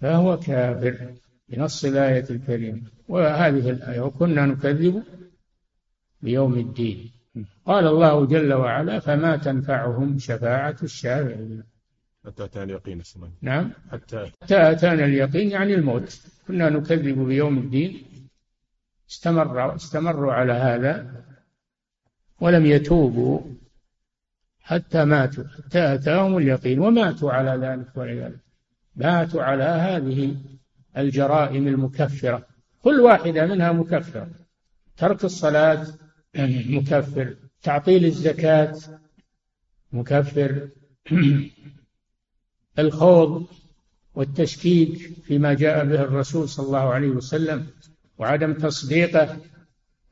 فهو 0.00 0.36
كافر 0.36 1.14
بنص 1.48 1.84
الآية 1.84 2.24
الكريمة. 2.30 2.82
وهذه 3.08 3.70
الآية 3.70 4.00
وكنا 4.00 4.46
نكذب 4.46 5.02
بيوم 6.22 6.54
الدين. 6.54 7.10
قال 7.66 7.86
الله 7.86 8.26
جل 8.26 8.52
وعلا 8.52 8.98
فما 8.98 9.36
تنفعهم 9.36 10.18
شفاعة 10.18 10.76
الشافعين. 10.82 11.62
حتى 12.26 12.44
أتانا 12.44 12.64
اليقين 12.64 13.02
نعم. 13.40 13.72
حتى 13.92 14.30
حتى 14.42 14.70
أتانا 14.70 15.04
اليقين 15.04 15.50
يعني 15.50 15.74
الموت. 15.74 16.20
كنا 16.48 16.70
نكذب 16.70 17.18
بيوم 17.18 17.58
الدين. 17.58 18.02
استمر 19.10 19.74
استمروا 19.74 20.32
على 20.32 20.52
هذا. 20.52 21.24
ولم 22.42 22.66
يتوبوا 22.66 23.40
حتى 24.60 25.04
ماتوا 25.04 25.44
حتى 25.44 25.94
أتاهم 25.94 26.36
اليقين 26.36 26.78
وماتوا 26.78 27.32
على 27.32 27.66
ذلك 27.66 27.96
والعياذ 27.96 28.32
ماتوا 28.96 29.42
على 29.42 29.64
هذه 29.64 30.36
الجرائم 30.96 31.68
المكفرة. 31.68 32.46
كل 32.82 33.00
واحدة 33.00 33.46
منها 33.46 33.72
مكفرة. 33.72 34.30
ترك 34.96 35.24
الصلاة 35.24 35.86
مكفر. 36.76 37.36
تعطيل 37.62 38.04
الزكاة 38.04 38.74
مكفر. 39.92 40.68
الخوض 42.78 43.46
والتشكيك 44.14 44.98
فيما 45.24 45.54
جاء 45.54 45.84
به 45.84 46.02
الرسول 46.02 46.48
صلى 46.48 46.66
الله 46.66 46.94
عليه 46.94 47.08
وسلم 47.08 47.66
وعدم 48.18 48.54
تصديقه 48.54 49.36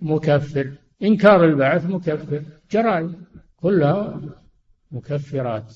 مكفر. 0.00 0.72
إنكار 1.02 1.44
البعث 1.44 1.86
مكفر. 1.86 2.42
جرائم 2.70 3.24
كلها 3.56 4.20
مكفرات. 4.90 5.74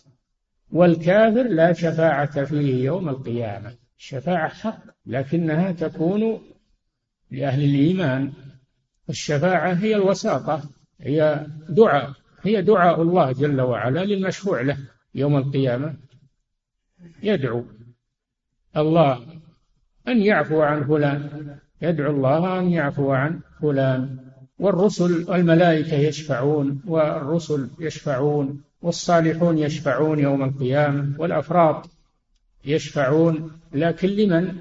والكافر 0.70 1.42
لا 1.42 1.72
شفاعة 1.72 2.44
فيه 2.44 2.84
يوم 2.84 3.08
القيامة. 3.08 3.74
الشفاعة 3.98 4.48
حق 4.48 4.82
لكنها 5.06 5.72
تكون 5.72 6.40
لأهل 7.30 7.64
الإيمان. 7.64 8.32
الشفاعة 9.08 9.72
هي 9.72 9.94
الوساطة 9.96 10.62
هي 11.00 11.46
دعاء 11.68 12.12
هي 12.42 12.62
دعاء 12.62 13.02
الله 13.02 13.32
جل 13.32 13.60
وعلا 13.60 14.04
للمشفوع 14.04 14.60
له 14.60 14.78
يوم 15.14 15.36
القيامة. 15.36 15.96
يدعو 17.22 17.64
الله 18.76 19.26
أن 20.08 20.22
يعفو 20.22 20.62
عن 20.62 20.84
فلان 20.84 21.58
يدعو 21.82 22.10
الله 22.10 22.58
أن 22.58 22.70
يعفو 22.70 23.12
عن 23.12 23.40
فلان. 23.62 24.23
والرسل 24.58 25.30
والملائكة 25.30 25.94
يشفعون 25.94 26.82
والرسل 26.86 27.68
يشفعون 27.80 28.62
والصالحون 28.82 29.58
يشفعون 29.58 30.18
يوم 30.18 30.44
القيامة 30.44 31.14
والأفراد 31.18 31.82
يشفعون 32.64 33.52
لكن 33.72 34.08
لمن؟ 34.08 34.54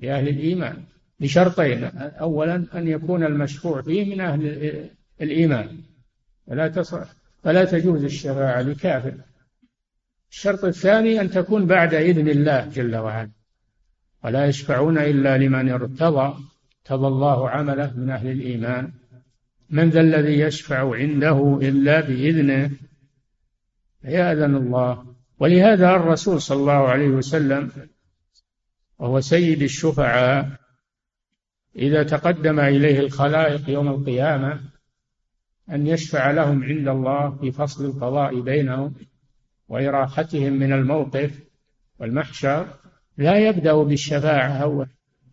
لأهل 0.00 0.28
الإيمان. 0.28 0.84
بشرطين. 1.20 1.84
أولا 1.98 2.66
أن 2.74 2.88
يكون 2.88 3.24
المشفوع 3.24 3.82
فيه 3.82 4.14
من 4.14 4.20
أهل 4.20 4.90
الإيمان. 5.20 5.78
فلا 6.46 6.68
تصح 6.68 7.06
فلا 7.42 7.64
تجوز 7.64 8.04
الشفاعة 8.04 8.62
لكافر. 8.62 9.14
الشرط 10.30 10.64
الثاني 10.64 11.20
أن 11.20 11.30
تكون 11.30 11.66
بعد 11.66 11.94
إذن 11.94 12.28
الله 12.28 12.66
جل 12.66 12.96
وعلا. 12.96 13.30
ولا 14.24 14.46
يشفعون 14.46 14.98
إلا 14.98 15.38
لمن 15.38 15.70
ارتضى 15.70 16.34
ارتضى 16.80 17.06
الله 17.06 17.50
عمله 17.50 17.92
من 17.96 18.10
أهل 18.10 18.30
الإيمان. 18.30 18.92
من 19.72 19.90
ذا 19.90 20.00
الذي 20.00 20.40
يشفع 20.40 20.94
عنده 20.94 21.58
إلا 21.62 22.00
بإذنه. 22.00 22.70
يأذن 24.04 24.54
الله. 24.54 25.14
ولهذا 25.38 25.90
الرسول 25.90 26.40
صلى 26.40 26.60
الله 26.60 26.88
عليه 26.88 27.08
وسلم 27.08 27.70
وهو 28.98 29.20
سيد 29.20 29.62
الشفعاء 29.62 30.50
إذا 31.76 32.02
تقدم 32.02 32.60
إليه 32.60 33.00
الخلائق 33.00 33.70
يوم 33.70 33.88
القيامة 33.88 34.60
أن 35.70 35.86
يشفع 35.86 36.30
لهم 36.30 36.64
عند 36.64 36.88
الله 36.88 37.30
في 37.30 37.52
فصل 37.52 37.84
القضاء 37.84 38.40
بينهم 38.40 38.94
وإراحتهم 39.68 40.52
من 40.52 40.72
الموقف 40.72 41.38
والمحشر. 41.98 42.66
لا 43.18 43.48
يبدأ 43.48 43.74
بالشفاعة 43.74 44.48
أول 44.48 44.86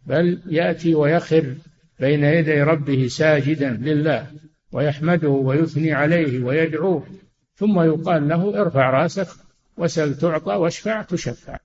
بل 0.05 0.41
يأتي 0.45 0.95
ويخر 0.95 1.55
بين 1.99 2.23
يدي 2.23 2.61
ربه 2.61 3.07
ساجدا 3.07 3.69
لله 3.69 4.27
ويحمده 4.71 5.29
ويثني 5.29 5.93
عليه 5.93 6.43
ويدعوه 6.43 7.07
ثم 7.55 7.81
يقال 7.81 8.27
له 8.27 8.61
ارفع 8.61 8.89
رأسك 8.89 9.27
وسل 9.77 10.17
تعطى 10.17 10.53
واشفع 10.53 11.01
تشفع. 11.01 11.57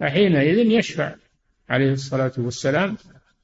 فحينئذ 0.00 0.58
يشفع 0.58 1.14
عليه 1.68 1.92
الصلاة 1.92 2.32
والسلام 2.38 2.96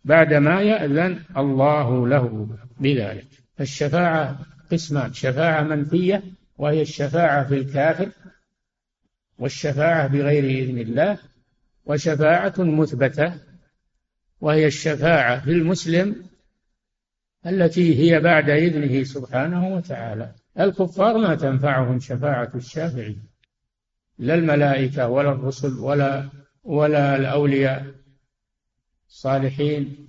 بعدما 0.05 0.63
يأذن 0.63 1.21
الله 1.37 2.09
له 2.09 2.49
بذلك. 2.81 3.27
فالشفاعة 3.57 4.39
قسمان 4.73 5.13
شفاعة 5.13 5.63
منفية 5.63 6.23
وهي 6.59 6.83
الشفاعة 6.83 7.49
في 7.49 7.55
الكافر 7.55 8.09
والشفاعة 9.39 10.07
بغير 10.07 10.45
إذن 10.45 10.79
الله 10.79 11.19
وشفاعة 11.87 12.55
مثبتة 12.59 13.35
وهي 14.44 14.66
الشفاعة 14.66 15.40
في 15.40 15.50
المسلم 15.50 16.16
التي 17.46 17.98
هي 17.98 18.20
بعد 18.20 18.50
إذنه 18.50 19.04
سبحانه 19.04 19.68
وتعالى. 19.68 20.35
الكفار 20.61 21.18
ما 21.18 21.35
تنفعهم 21.35 22.00
شفاعة 22.00 22.50
الشافعي 22.54 23.16
لا 24.18 24.35
الملائكة 24.35 25.09
ولا 25.09 25.33
الرسل 25.33 25.78
ولا 25.78 26.28
ولا 26.62 27.16
الأولياء 27.16 27.87
الصالحين. 29.09 30.09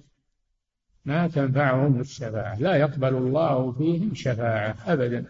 ما 1.06 1.28
تنفعهم 1.28 2.00
الشفاعة 2.00 2.60
لا 2.60 2.76
يقبل 2.76 3.16
الله 3.16 3.72
فيهم 3.72 4.14
شفاعة 4.14 4.76
أبدا. 4.86 5.26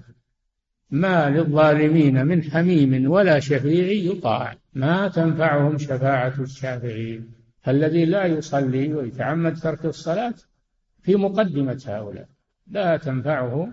ما 0.90 1.30
للظالمين 1.30 2.26
من 2.26 2.44
حميم 2.44 3.12
ولا 3.12 3.40
شفيع 3.40 4.12
يطاع 4.12 4.56
ما 4.74 5.08
تنفعهم 5.08 5.78
شفاعة 5.78 6.34
الشافعين 6.40 7.45
فالذي 7.66 8.06
لا 8.06 8.26
يصلي 8.26 8.94
ويتعمد 8.94 9.60
ترك 9.60 9.86
الصلاة 9.86 10.34
في 11.02 11.16
مقدمة 11.16 11.84
هؤلاء. 11.88 12.28
لا 12.68 12.98
تنفعه 12.98 13.70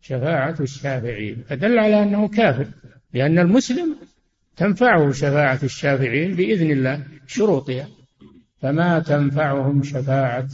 شفاعة 0.00 0.56
الشافعين. 0.60 1.44
فدل 1.48 1.78
على 1.78 2.02
أنه 2.02 2.28
كافر 2.28 2.66
لأن 3.14 3.38
المسلم 3.38 3.96
تنفعه 4.56 5.12
شفاعة 5.12 5.58
الشافعين 5.62 6.34
بإذن 6.34 6.70
الله 6.70 7.06
شروطها. 7.26 7.88
فما 8.60 8.98
تنفعهم 8.98 9.82
شفاعة 9.82 10.48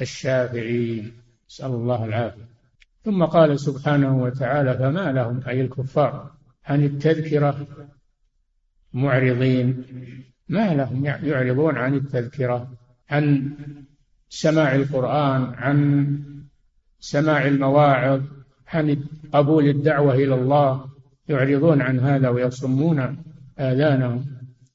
الشافعين؟ 0.00 1.12
نسأل 1.50 1.70
الله 1.70 2.04
العافية. 2.04 2.48
ثم 3.04 3.24
قال 3.24 3.60
سبحانه 3.60 4.22
وتعالى 4.22 4.78
فما 4.78 5.12
لهم 5.12 5.42
أي 5.48 5.60
الكفار 5.60 6.30
عن 6.64 6.84
التذكرة 6.84 7.66
معرضين. 8.92 9.84
ما 10.50 10.74
لهم 10.74 11.04
يعرضون 11.04 11.76
عن 11.76 11.94
التذكرة 11.94 12.68
عن 13.10 13.52
سماع 14.28 14.74
القرآن 14.74 15.42
عن 15.54 16.18
سماع 17.00 17.46
المواعظ 17.46 18.22
عن 18.68 19.04
قبول 19.32 19.68
الدعوة 19.68 20.14
إلى 20.14 20.34
الله 20.34 20.84
يعرضون 21.28 21.82
عن 21.82 22.00
هذا 22.00 22.28
ويصمون 22.28 23.16
آذانهم 23.58 24.26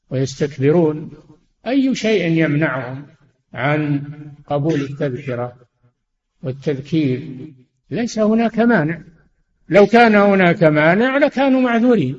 ويستكبرون. 0.10 1.12
أي 1.68 1.96
شيء 1.96 2.32
يمنعهم 2.32 3.06
عن 3.54 4.04
قبول 4.48 4.82
التذكرة 4.82 5.56
والتذكير؟ 6.44 7.54
ليس 7.92 8.20
هناك 8.20 8.60
مانع. 8.60 9.02
لو 9.70 9.86
كان 9.86 10.16
هناك 10.16 10.64
مانع 10.64 11.18
لكانوا 11.18 11.62
معذورين 11.62 12.18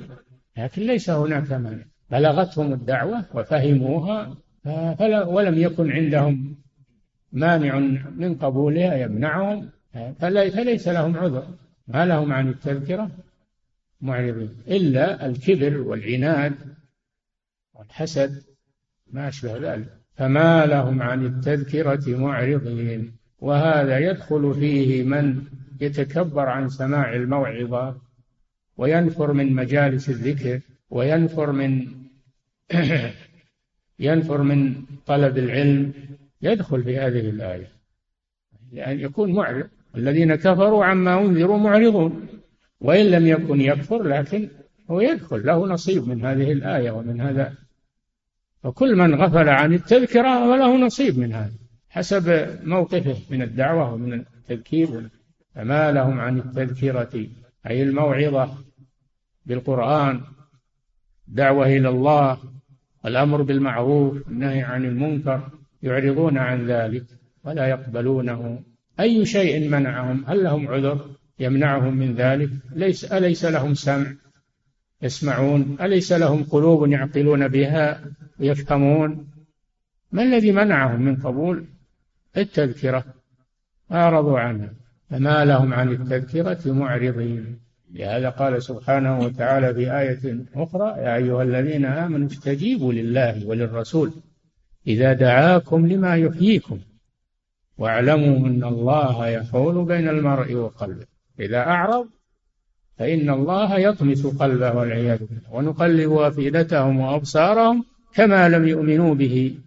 لكن 0.57 0.83
ليس 0.83 1.11
هناك 1.11 1.53
مانع. 1.53 1.85
بلغتهم 2.11 2.73
الدعوة 2.73 3.25
وفهموها 3.35 4.37
فلا 4.99 5.25
ولم 5.25 5.59
يكن 5.59 5.93
عندهم 5.93 6.57
مانع 7.33 7.79
من 8.17 8.35
قبولها 8.35 8.95
يمنعهم 8.95 9.71
فليس 10.21 10.89
لهم 10.89 11.17
عذر 11.17 11.47
ما 11.89 12.07
لهم 12.07 12.33
عن 12.33 12.49
التذكرة 12.49 13.11
معرضين. 14.01 14.57
إلا 14.69 15.27
الكبر 15.27 15.81
والعناد 15.81 16.55
والحسد 17.75 18.43
ما 19.13 19.29
أشبه 19.29 19.75
ذلك. 19.75 19.89
فما 20.15 20.67
لهم 20.67 21.03
عن 21.03 21.27
التذكرة 21.27 22.17
معرضين. 22.17 23.17
وهذا 23.39 23.99
يدخل 23.99 24.55
فيه 24.55 25.05
من 25.05 25.43
يتكبر 25.81 26.49
عن 26.49 26.69
سماع 26.69 27.15
الموعظة 27.15 27.97
وينفر 28.77 29.33
من 29.33 29.53
مجالس 29.53 30.09
الذكر. 30.09 30.61
وينفر 30.91 31.53
من 31.53 31.87
ينفر 33.99 34.43
من 34.43 34.83
طلب 35.07 35.39
العلم 35.39 35.93
يدخل 36.43 36.83
في 36.83 36.99
هذه 36.99 37.31
الآية. 37.31 37.69
لأن 38.73 39.01
يكون 39.01 39.33
معرض. 39.33 39.69
الذين 39.97 40.35
كفروا 40.35 40.85
عما 40.85 41.21
أنذروا 41.21 41.59
معرضون. 41.59 42.27
وإن 42.81 43.07
لم 43.07 43.27
يكن 43.27 43.61
يكفر 43.61 44.03
لكن 44.03 44.49
هو 44.91 45.01
يدخل. 45.01 45.47
له 45.47 45.67
نصيب 45.67 46.09
من 46.09 46.25
هذه 46.25 46.53
الآية 46.53 46.91
ومن 46.91 47.21
هذا. 47.21 47.55
فكل 48.63 48.97
من 48.97 49.15
غفل 49.15 49.49
عن 49.49 49.75
التذكرة 49.75 50.53
فله 50.53 50.77
نصيب 50.77 51.19
من 51.19 51.33
هذا. 51.33 51.55
حسب 51.89 52.49
موقفه 52.65 53.17
من 53.31 53.43
الدعوة 53.43 53.95
ومن 53.95 54.13
التذكير. 54.13 55.09
فما 55.55 55.93
لهم 55.93 56.21
عن 56.21 56.39
التذكرة 56.39 57.27
أي 57.67 57.83
الموعظة 57.83 58.55
بالقرآن. 59.47 60.21
دعوة 61.29 61.67
إلى 61.67 61.89
الله 61.89 62.39
الأمر 63.07 63.43
بالمعروف 63.43 64.29
النهي 64.29 64.63
عن 64.63 64.85
المنكر 64.85 65.49
يعرضون 65.83 66.39
عن 66.39 66.67
ذلك 66.67 67.05
ولا 67.45 67.67
يقبلونه. 67.67 68.63
أي 69.01 69.25
شيء 69.25 69.69
منعهم؟ 69.69 70.25
هل 70.27 70.45
لهم 70.45 70.69
عذر 70.69 71.11
يمنعهم 71.39 71.97
من 71.97 72.15
ذلك؟ 72.15 72.51
ليس 72.73 73.05
أليس 73.13 73.45
لهم 73.45 73.75
سمع 73.75 74.07
يسمعون؟ 75.03 75.77
أليس 75.81 76.13
لهم 76.13 76.45
قلوب 76.45 76.93
يعقلون 76.93 77.49
بها 77.49 78.05
ويفهمون؟ 78.41 79.27
ما 80.13 80.23
الذي 80.23 80.53
منعهم 80.53 81.03
من 81.03 81.17
قبول؟ 81.17 81.65
التذكرة. 82.37 83.05
أعرضوا 83.93 84.39
عنها. 84.39 84.73
فما 85.11 85.45
لهم 85.45 85.75
عن 85.75 85.89
التذكرة 85.89 86.73
معرضين. 86.73 87.66
لهذا 87.97 88.29
قال 88.29 88.63
سبحانه 88.63 89.19
وتعالى 89.19 89.75
في 89.75 89.99
آية 89.99 90.45
أخرى 90.55 90.89
يا 90.89 91.17
أيها 91.17 91.43
الذين 91.43 91.85
آمنوا 91.85 92.27
استجيبوا 92.27 92.93
لله 92.93 93.47
وللرسول 93.47 94.13
إذا 94.87 95.13
دعاكم 95.13 95.87
لما 95.87 96.17
يحييكم 96.17 96.79
واعلموا 97.79 98.49
أن 98.49 98.65
الله 98.65 99.27
يحول 99.27 99.85
بين 99.85 100.09
المرء 100.09 100.55
وقلبه. 100.55 101.07
إذا 101.41 101.59
أعرض 101.59 102.07
فإن 102.99 103.31
الله 103.31 103.79
يطمس 103.79 104.27
قلبه 104.27 104.75
والعياذ 104.75 105.19
بالله 105.19 105.53
ونقلب 105.53 106.13
أفئدتهم 106.13 107.01
وأبصارهم 107.01 107.85
كما 108.15 108.49
لم 108.49 108.69
يؤمنوا 108.69 109.15
به 109.15 109.59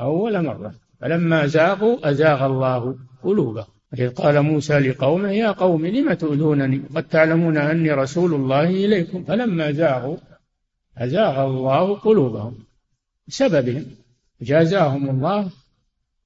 أول 0.00 0.44
مرة. 0.44 0.74
فلما 1.00 1.46
زاغوا 1.46 2.10
أزاغ 2.10 2.46
الله 2.46 2.96
قلوبهم. 3.22 3.75
إذ 3.94 4.08
قال 4.08 4.42
موسى 4.42 4.78
لقومه 4.78 5.30
يا 5.30 5.50
قوم 5.50 5.86
لم 5.86 6.12
تؤذونني؟ 6.12 6.82
قد 6.94 7.08
تعلمون 7.08 7.56
أني 7.56 7.92
رسول 7.92 8.34
الله 8.34 8.64
إليكم. 8.64 9.24
فلما 9.24 9.72
زاغوا 9.72 10.16
أزاغ 10.98 11.46
الله 11.46 11.94
قلوبهم 11.98 12.58
بسببهم. 13.28 13.86
جازاهم 14.42 15.10
الله 15.10 15.50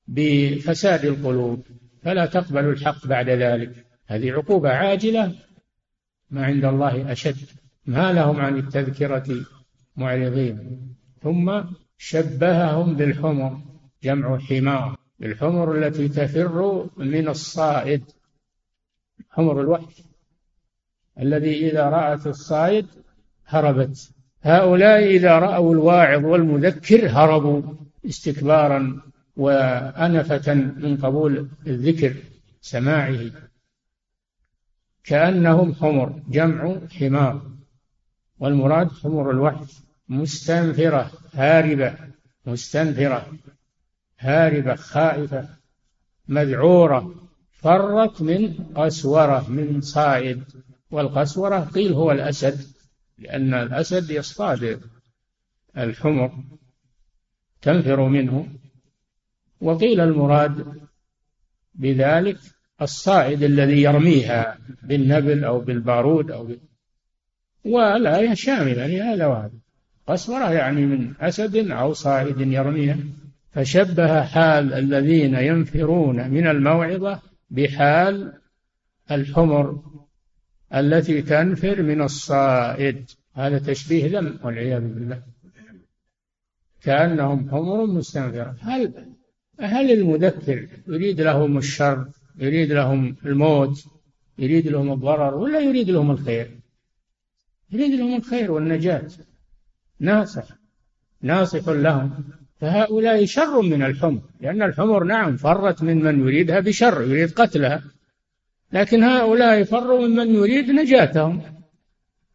بفساد 0.09 1.05
القلوب. 1.05 1.63
فلا 2.03 2.27
تقبل 2.27 2.65
الحق 2.65 3.07
بعد 3.07 3.29
ذلك. 3.29 3.87
هذه 4.07 4.33
عقوبة 4.33 4.71
عاجلة. 4.71 5.35
ما 6.31 6.45
عند 6.45 6.65
الله 6.65 7.13
أشد. 7.13 7.49
ما 7.87 8.13
لهم 8.13 8.41
عن 8.41 8.57
التذكرة 8.59 9.47
معرضين. 9.97 10.81
ثم 11.23 11.61
شبههم 11.99 12.95
بالحمر 12.97 13.61
جمع 14.03 14.39
حمار. 14.39 15.00
الحمر 15.23 15.79
التي 15.79 16.09
تفر 16.09 16.89
من 16.97 17.29
الصائد. 17.29 18.05
حمر 19.31 19.61
الوحش 19.61 20.03
الذي 21.21 21.71
إذا 21.71 21.85
رأت 21.85 22.27
الصائد 22.27 22.87
هربت. 23.47 24.11
هؤلاء 24.43 25.07
إذا 25.07 25.39
رأوا 25.39 25.75
الواعظ 25.75 26.25
والمذكر 26.25 27.09
هربوا 27.09 27.63
استكبارا 28.07 29.01
وأنفة 29.37 30.55
من 30.55 30.97
قبول 30.97 31.49
الذكر 31.67 32.15
سماعه. 32.61 33.31
كأنهم 35.05 35.75
حمر 35.75 36.23
جمع 36.29 36.79
حمار. 36.99 37.43
والمراد 38.39 38.89
حمر 38.93 39.31
الوحش 39.31 39.81
مستنفرة 40.09 41.11
هاربة 41.35 41.95
مستنفرة. 42.47 43.27
هاربة 44.21 44.75
خائفة 44.75 45.49
مذعورة 46.29 47.15
فرت 47.53 48.23
من 48.23 48.55
قسورة 48.75 49.51
من 49.51 49.81
صائد. 49.81 50.45
والقسورة 50.91 51.61
قيل 51.61 51.93
هو 51.93 52.13
الأسد 52.13 52.61
لأن 53.19 53.55
الأسد 53.55 54.11
يصطاد 54.11 54.81
الحمر 55.79 56.33
تنفر 57.63 58.09
منه. 58.09 58.49
وقيل 59.61 60.01
المراد 60.01 60.81
بذلك 61.75 62.39
الصائد 62.83 63.43
الذي 63.43 63.83
يرميها 63.83 64.59
بالنبل 64.83 65.45
أو 65.45 65.61
بالبارود 65.61 66.31
أو 66.31 66.45
ب... 66.45 66.59
والآية 67.65 68.35
شاملة 68.35 68.87
لهذا 68.87 69.27
وهذا 69.27 69.59
قسورة 70.07 70.53
يعني 70.53 70.87
من 70.87 71.15
أسد 71.21 71.57
أو 71.57 71.93
صائد 71.93 72.41
يرميها. 72.41 72.99
فشبه 73.53 74.23
حال 74.23 74.75
الذين 74.75 75.35
ينفرون 75.35 76.31
من 76.31 76.47
الموعظة 76.47 77.23
بحال 77.51 78.33
الحمر 79.11 79.83
التي 80.75 81.23
تنفر 81.23 81.83
من 81.83 82.03
الصائد. 82.03 83.11
هذا 83.35 83.59
تشبيه 83.59 84.19
ذم 84.19 84.39
والعياذ 84.45 84.81
بالله. 84.81 85.23
كأنهم 86.83 87.51
حمر 87.51 87.87
مستنفرة. 87.87 88.57
هل 88.61 88.93
هل 89.61 89.93
المذكر 89.93 90.69
يريد 90.89 91.21
لهم 91.21 91.59
الشر 91.59 92.09
يريد 92.39 92.73
لهم 92.73 93.17
الموت 93.25 93.85
يريد 94.39 94.69
لهم 94.69 94.93
الضرر 94.93 95.35
ولا 95.35 95.61
يريد 95.61 95.91
لهم 95.91 96.11
الخير؟ 96.11 96.61
يريد 97.71 98.01
لهم 98.01 98.17
الخير 98.17 98.53
والنجاة. 98.53 99.11
ناصح. 100.01 100.49
ناصح 101.23 101.69
لهم. 101.69 102.25
فهؤلاء 102.61 103.25
شر 103.25 103.63
من 103.63 103.83
الحمر 103.83 104.21
لأن 104.41 104.63
الحمر 104.63 105.05
نعم 105.05 105.37
فرت 105.37 105.83
من 105.83 106.05
من 106.05 106.21
يريدها 106.21 106.61
بشر 106.61 107.03
يريد 107.03 107.33
قتلها 107.33 107.83
لكن 108.73 109.03
هؤلاء 109.03 109.63
فروا 109.63 110.09
من 110.09 110.17
من 110.17 110.35
يريد 110.35 110.71
نجاتهم 110.71 111.43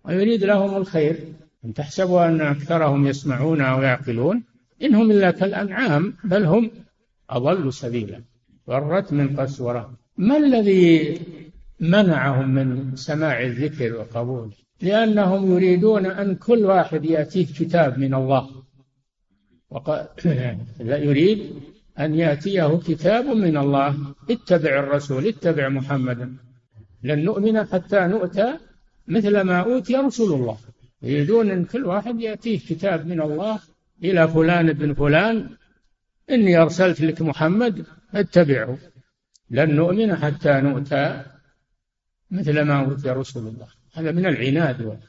ويريد 0.06 0.44
لهم 0.44 0.78
الخير. 0.78 1.20
أن 1.66 1.74
تحسبوا 1.74 2.26
أن 2.26 2.42
أكثرهم 2.42 3.08
يسمعون 3.08 3.62
أو 3.62 3.82
يعقلون؟ 3.82 4.44
إنهم 4.82 5.12
إلا 5.12 5.32
كالأنعام 5.32 6.14
بل 6.24 6.46
هم 6.46 6.72
أضل 7.30 7.74
سبيلا. 7.74 8.22
فرت 8.68 9.14
من 9.14 9.36
قسورة. 9.40 9.94
ما 10.18 10.38
الذي 10.38 11.20
منعهم 11.80 12.50
من 12.50 12.96
سماع 12.96 13.42
الذكر 13.42 13.96
وقبوله 13.96 14.52
لأنهم 14.82 15.52
يريدون 15.52 16.06
أن 16.06 16.36
كل 16.36 16.66
واحد 16.66 17.06
يأتيه 17.06 17.46
كتاب 17.46 18.00
من 18.00 18.14
الله. 18.14 18.64
وقال 19.76 20.08
يريد 21.10 21.40
أن 22.00 22.16
يأتيه 22.16 22.80
كتاب 22.88 23.26
من 23.26 23.58
الله 23.58 24.16
اتبع 24.30 24.80
الرسول 24.80 25.28
اتبع 25.28 25.70
محمدا 25.70 26.36
لن 27.04 27.26
نؤمن 27.26 27.66
حتى 27.66 28.00
نؤتى 28.00 28.58
مثل 29.08 29.42
ما 29.42 29.60
أوتي 29.60 29.96
رسول 29.96 30.34
الله. 30.34 30.58
يريدون 31.02 31.52
أن 31.52 31.66
كل 31.66 31.86
واحد 31.86 32.22
يأتيه 32.22 32.60
كتاب 32.60 33.08
من 33.08 33.22
الله 33.22 33.60
إلى 34.04 34.28
فلان 34.28 34.74
بن 34.74 34.94
فلان 34.94 35.50
إني 36.30 36.58
أرسلت 36.58 37.02
لك 37.02 37.22
محمد 37.22 37.86
اتبعه. 38.14 38.78
لن 39.50 39.76
نؤمن 39.76 40.16
حتى 40.16 40.62
نؤتى 40.62 41.26
مثل 42.32 42.62
ما 42.62 42.86
أوتي 42.86 43.10
رسول 43.10 43.48
الله. 43.48 43.68
هذا 43.94 44.12
من 44.12 44.26
العناد 44.26 45.00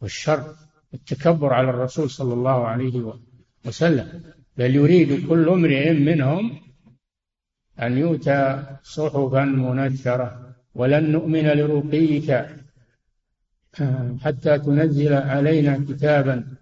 والشر 0.00 0.54
التكبر 0.94 1.52
على 1.52 1.70
الرسول 1.70 2.10
صلى 2.10 2.34
الله 2.34 2.66
عليه 2.66 2.96
وسلم. 2.96 3.29
بل 4.56 4.76
يريد 4.76 5.28
كل 5.28 5.48
امرئ 5.48 5.92
منهم 5.92 6.60
أن 7.80 7.98
يؤتى 7.98 8.66
صحفا 8.82 9.44
منشرة. 9.44 10.56
ولن 10.74 11.12
نؤمن 11.12 11.46
لرقيك. 11.46 12.46
حتى 14.20 14.58
تنزل 14.58 15.12
علينا 15.12 15.84
كتابا 15.88 16.56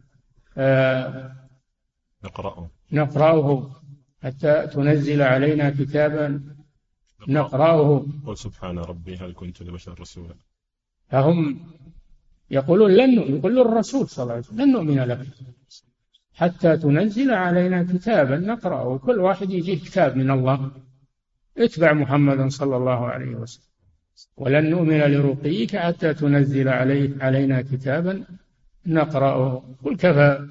آه، 0.57 1.33
نقرأه. 2.25 2.71
نقرأه. 2.93 3.71
حتى 4.23 4.67
تنزل 4.67 5.23
علينا 5.23 5.71
كتابا 5.71 6.41
نقرأه. 7.29 8.07
قل 8.27 8.37
سبحان 8.39 8.79
ربي 8.79 9.17
هل 9.17 9.35
كنت 9.35 9.63
لبشر 9.63 10.01
رسولا؟ 10.01 10.35
فهم 11.09 11.61
يقولون 12.51 12.91
لن 12.91 13.11
يقول 13.37 13.59
الرسول 13.59 14.09
صلى 14.09 14.23
الله 14.23 14.35
عليه 14.35 14.43
وسلم 14.43 14.61
لن 14.61 14.73
نؤمن 14.73 14.99
لك. 14.99 15.27
حتى 16.41 16.77
تنزل 16.77 17.31
علينا 17.31 17.83
كتابا 17.83 18.37
نقرأه. 18.37 18.99
كل 18.99 19.19
واحد 19.19 19.51
يجيه 19.51 19.79
كتاب 19.87 20.17
من 20.17 20.31
الله. 20.31 20.71
اتبع 21.59 21.93
محمدا 21.93 22.49
صلى 22.49 22.77
الله 22.77 23.01
عليه 23.07 23.35
وسلم. 23.35 23.69
ولن 24.37 24.71
نؤمن 24.71 25.01
لرقيك 25.13 25.77
حتى 25.77 26.15
تنزل 26.15 26.69
علي 26.69 27.15
علينا 27.21 27.63
كتابا 27.63 28.25
نقرأه. 28.87 29.75
قل 29.85 29.97
كفى. 29.97 30.49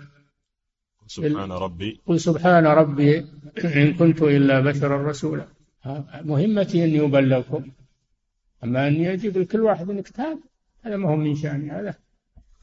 سبحان 1.07 1.51
ربي. 1.51 2.01
قل 2.07 2.19
سبحان 2.19 2.65
ربي. 2.65 3.25
إن 3.81 3.93
كنت 3.93 4.21
إلا 4.21 4.59
بشرا 4.59 4.97
رسولا. 5.09 5.45
مهمتي 6.31 6.77
أني 6.85 6.99
أبلغكم. 7.05 7.63
أما 8.63 8.87
أني 8.87 9.13
أجيب 9.13 9.37
لكل 9.37 9.61
واحد 9.61 9.99
كتاب 9.99 10.37
هذا 10.83 10.97
ما 10.97 11.09
هو 11.09 11.15
من 11.15 11.35
شأني 11.35 11.71
هذا 11.71 11.93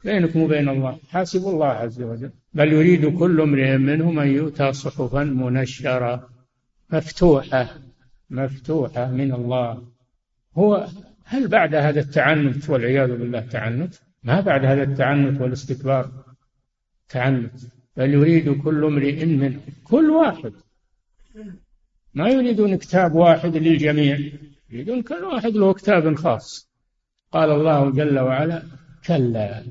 بينكم 0.05 0.41
وبين 0.41 0.69
الله. 0.69 0.99
حاسبوا 1.09 1.51
الله 1.53 1.67
عز 1.67 2.01
وجل. 2.01 2.31
بل 2.53 2.73
يريد 2.73 3.17
كل 3.19 3.41
امرئ 3.41 3.77
منهم 3.77 4.19
أن 4.19 4.27
يؤتى 4.27 4.73
صحفا 4.73 5.23
منشرة 5.23 6.29
مفتوحة 6.93 7.69
مفتوحة 8.29 9.11
من 9.11 9.33
الله. 9.33 9.87
هو 10.57 10.87
هل 11.25 11.47
بعد 11.47 11.75
هذا 11.75 11.99
التعنت 11.99 12.69
والعياذ 12.69 13.17
بالله 13.17 13.39
تعنت؟ 13.39 13.93
ما 14.23 14.39
بعد 14.39 14.65
هذا 14.65 14.83
التعنت 14.83 15.41
والاستكبار 15.41 16.11
تعنت. 17.09 17.53
بل 17.97 18.13
يريد 18.13 18.61
كل 18.61 18.85
امرئ 18.85 19.25
منهم 19.25 19.61
كل 19.83 20.09
واحد. 20.09 20.53
ما 22.13 22.29
يريدون 22.29 22.75
كتاب 22.75 23.15
واحد 23.15 23.57
للجميع 23.57 24.19
يريدون 24.69 25.01
كل 25.01 25.23
واحد 25.23 25.51
له 25.51 25.73
كتاب 25.73 26.15
خاص. 26.15 26.69
قال 27.31 27.49
الله 27.51 27.91
جل 27.91 28.19
وعلا 28.19 28.63
كلا. 29.07 29.63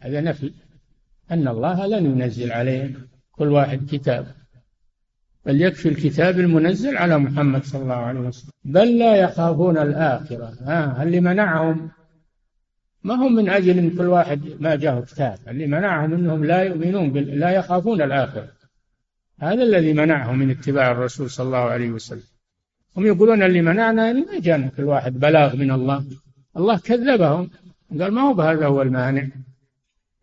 هذا 0.00 0.20
نفي. 0.20 0.52
أن 1.30 1.48
الله 1.48 1.86
لن 1.86 2.06
ينزل 2.06 2.52
عليهم 2.52 3.08
كل 3.32 3.48
واحد 3.48 3.86
كتاب. 3.90 4.26
بل 5.46 5.62
يكفي 5.62 5.88
الكتاب 5.88 6.40
المنزل 6.40 6.96
على 6.96 7.18
محمد 7.18 7.64
صلى 7.64 7.82
الله 7.82 7.94
عليه 7.94 8.20
وسلم. 8.20 8.50
بل 8.64 8.98
لا 8.98 9.16
يخافون 9.16 9.78
الآخرة. 9.78 10.56
ها 10.60 11.02
اللي 11.02 11.20
منعهم. 11.20 11.90
ما 13.02 13.14
هم 13.14 13.34
من 13.34 13.48
أجل 13.48 13.78
أن 13.78 13.90
كل 13.90 14.06
واحد 14.06 14.40
ما 14.60 14.76
جاءه 14.76 15.00
كتاب. 15.00 15.38
اللي 15.48 15.66
منعهم 15.66 16.14
أنهم 16.14 16.44
لا 16.44 16.62
يؤمنون 16.62 17.12
بال... 17.12 17.38
لا 17.38 17.50
يخافون 17.50 18.02
الآخرة. 18.02 18.48
هذا 19.40 19.62
الذي 19.62 19.92
منعهم 19.92 20.38
من 20.38 20.50
اتباع 20.50 20.90
الرسول 20.90 21.30
صلى 21.30 21.46
الله 21.46 21.58
عليه 21.58 21.90
وسلم. 21.90 22.22
هم 22.96 23.06
يقولون 23.06 23.42
اللي 23.42 23.62
منعنا 23.62 24.10
أن 24.10 24.26
ما 24.26 24.40
جانا 24.40 24.68
كل 24.68 24.84
واحد 24.84 25.12
بلاغ 25.20 25.56
من 25.56 25.70
الله. 25.70 26.04
الله 26.56 26.78
كذبهم. 26.78 27.50
قال 28.00 28.12
ما 28.12 28.20
هو 28.20 28.34
بهذا 28.34 28.66
هو 28.66 28.82
المانع؟ 28.82 29.28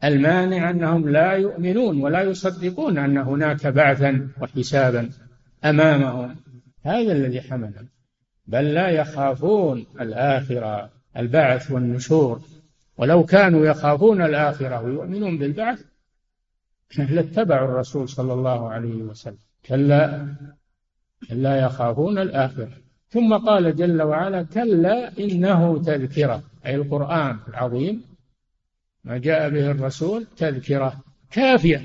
المانع 0.04 0.70
أنهم 0.70 1.10
لا 1.10 1.32
يؤمنون 1.32 2.02
ولا 2.02 2.22
يصدقون 2.22 2.98
أن 2.98 3.18
هناك 3.18 3.68
بعثا 3.68 4.30
وحسابا 4.42 5.10
أمامهم. 5.66 6.36
هذا 6.84 7.12
الذي 7.12 7.42
حملهم 7.42 7.90
بل 8.48 8.74
لا 8.74 8.90
يخافون 8.90 9.86
الآخرة 10.02 10.90
البعث 11.18 11.72
والنشور. 11.72 12.42
ولو 12.98 13.24
كانوا 13.24 13.66
يخافون 13.66 14.22
الآخرة 14.22 14.82
ويؤمنون 14.82 15.38
بالبعث 15.38 15.82
لاتبعوا 16.98 17.68
الرسول 17.68 18.10
صلى 18.10 18.34
الله 18.34 18.70
عليه 18.70 19.04
وسلم. 19.04 19.38
كلا 19.66 20.28
كلا 21.30 21.58
يخافون 21.58 22.18
الآخرة. 22.18 22.72
ثم 23.10 23.38
قال 23.38 23.76
جل 23.76 24.02
وعلا 24.02 24.44
كلا 24.44 25.20
إنه 25.20 25.84
تذكرة 25.84 26.44
أي 26.66 26.76
القرآن 26.76 27.38
العظيم. 27.48 28.13
ما 29.04 29.18
جاء 29.18 29.50
به 29.50 29.72
الرسول 29.72 30.26
تذكرة 30.38 31.04
كافية 31.32 31.84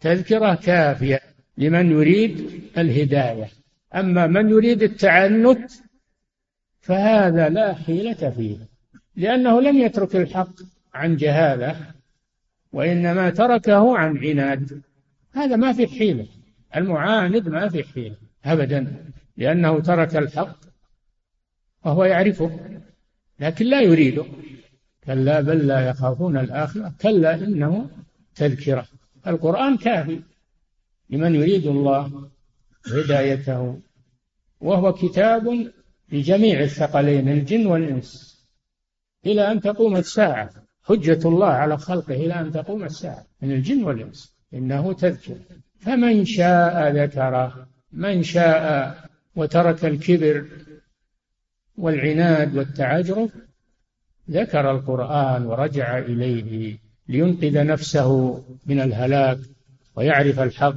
تذكرة 0.00 0.54
كافية 0.54 1.20
لمن 1.58 1.90
يريد 1.90 2.60
الهداية. 2.78 3.48
أما 3.94 4.26
من 4.26 4.50
يريد 4.50 4.82
التعنت 4.82 5.72
فهذا 6.80 7.48
لا 7.48 7.74
حيلة 7.74 8.30
فيه 8.30 8.56
لأنه 9.16 9.60
لم 9.60 9.76
يترك 9.78 10.16
الحق 10.16 10.54
عن 10.94 11.16
جهالة 11.16 11.76
وإنما 12.72 13.30
تركه 13.30 13.98
عن 13.98 14.18
عناد. 14.18 14.82
هذا 15.32 15.56
ما 15.56 15.72
في 15.72 15.86
حيلة 15.86 16.26
المعاند 16.76 17.48
ما 17.48 17.68
في 17.68 17.84
حيلة 17.84 18.16
أبدا 18.44 19.04
لأنه 19.36 19.80
ترك 19.80 20.16
الحق 20.16 20.56
وهو 21.84 22.04
يعرفه 22.04 22.80
لكن 23.40 23.66
لا 23.66 23.80
يريده. 23.80 24.24
كلا 25.04 25.40
بل 25.40 25.66
لا 25.66 25.88
يخافون 25.88 26.36
الآخرة 26.36 26.92
كلا 27.00 27.34
إنه 27.34 27.90
تذكرة. 28.34 28.86
القرآن 29.26 29.76
كافي 29.76 30.20
لمن 31.10 31.34
يريد 31.34 31.66
الله 31.66 32.30
هدايته 32.86 33.80
وهو 34.60 34.92
كتاب 34.92 35.70
لجميع 36.12 36.60
الثقلين 36.60 37.28
الجن 37.28 37.66
والإنس. 37.66 38.40
إلى 39.26 39.52
أن 39.52 39.60
تقوم 39.60 39.96
الساعة 39.96 40.50
حجة 40.82 41.28
الله 41.28 41.46
على 41.46 41.78
خلقه 41.78 42.14
إلى 42.14 42.40
أن 42.40 42.52
تقوم 42.52 42.84
الساعة 42.84 43.26
من 43.42 43.52
الجن 43.52 43.84
والإنس. 43.84 44.34
إنه 44.54 44.92
تذكر 44.92 45.36
فمن 45.78 46.24
شاء 46.24 46.92
ذكره 46.92 47.68
من 47.92 48.22
شاء 48.22 48.96
وترك 49.36 49.84
الكبر 49.84 50.46
والعناد 51.76 52.56
والتعجرف 52.56 53.30
ذكر 54.30 54.70
القرآن 54.70 55.46
ورجع 55.46 55.98
إليه 55.98 56.76
لينقذ 57.08 57.66
نفسه 57.66 58.42
من 58.66 58.80
الهلاك 58.80 59.38
ويعرف 59.96 60.40
الحق 60.40 60.74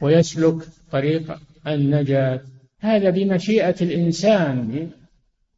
ويسلك 0.00 0.56
طريق 0.92 1.38
النجاة. 1.66 2.40
هذا 2.80 3.10
بمشيئة 3.10 3.74
الإنسان. 3.80 4.90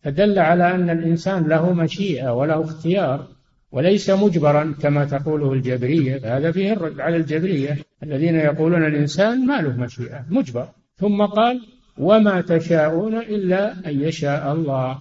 فدل 0.03 0.39
على 0.39 0.75
أن 0.75 0.91
الإنسان 0.91 1.49
له 1.49 1.73
مشيئة 1.73 2.35
وله 2.35 2.65
اختيار 2.65 3.29
وليس 3.73 4.11
مجبرا 4.11 4.75
كما 4.83 5.05
تقوله 5.05 5.53
الجبرية. 5.53 6.37
هذا 6.37 6.53
فيه 6.53 6.73
الرد 6.73 7.01
على 7.01 7.17
الجبرية. 7.17 7.79
الذين 8.03 8.35
يقولون 8.35 8.87
الإنسان 8.87 9.47
ما 9.47 9.61
له 9.61 9.77
مشيئة 9.77 10.25
مجبر. 10.31 10.69
ثم 10.97 11.23
قال 11.23 11.61
وما 11.99 12.41
تشاءون 12.41 13.17
إلا 13.17 13.89
أن 13.91 14.01
يشاء 14.01 14.53
الله. 14.53 14.99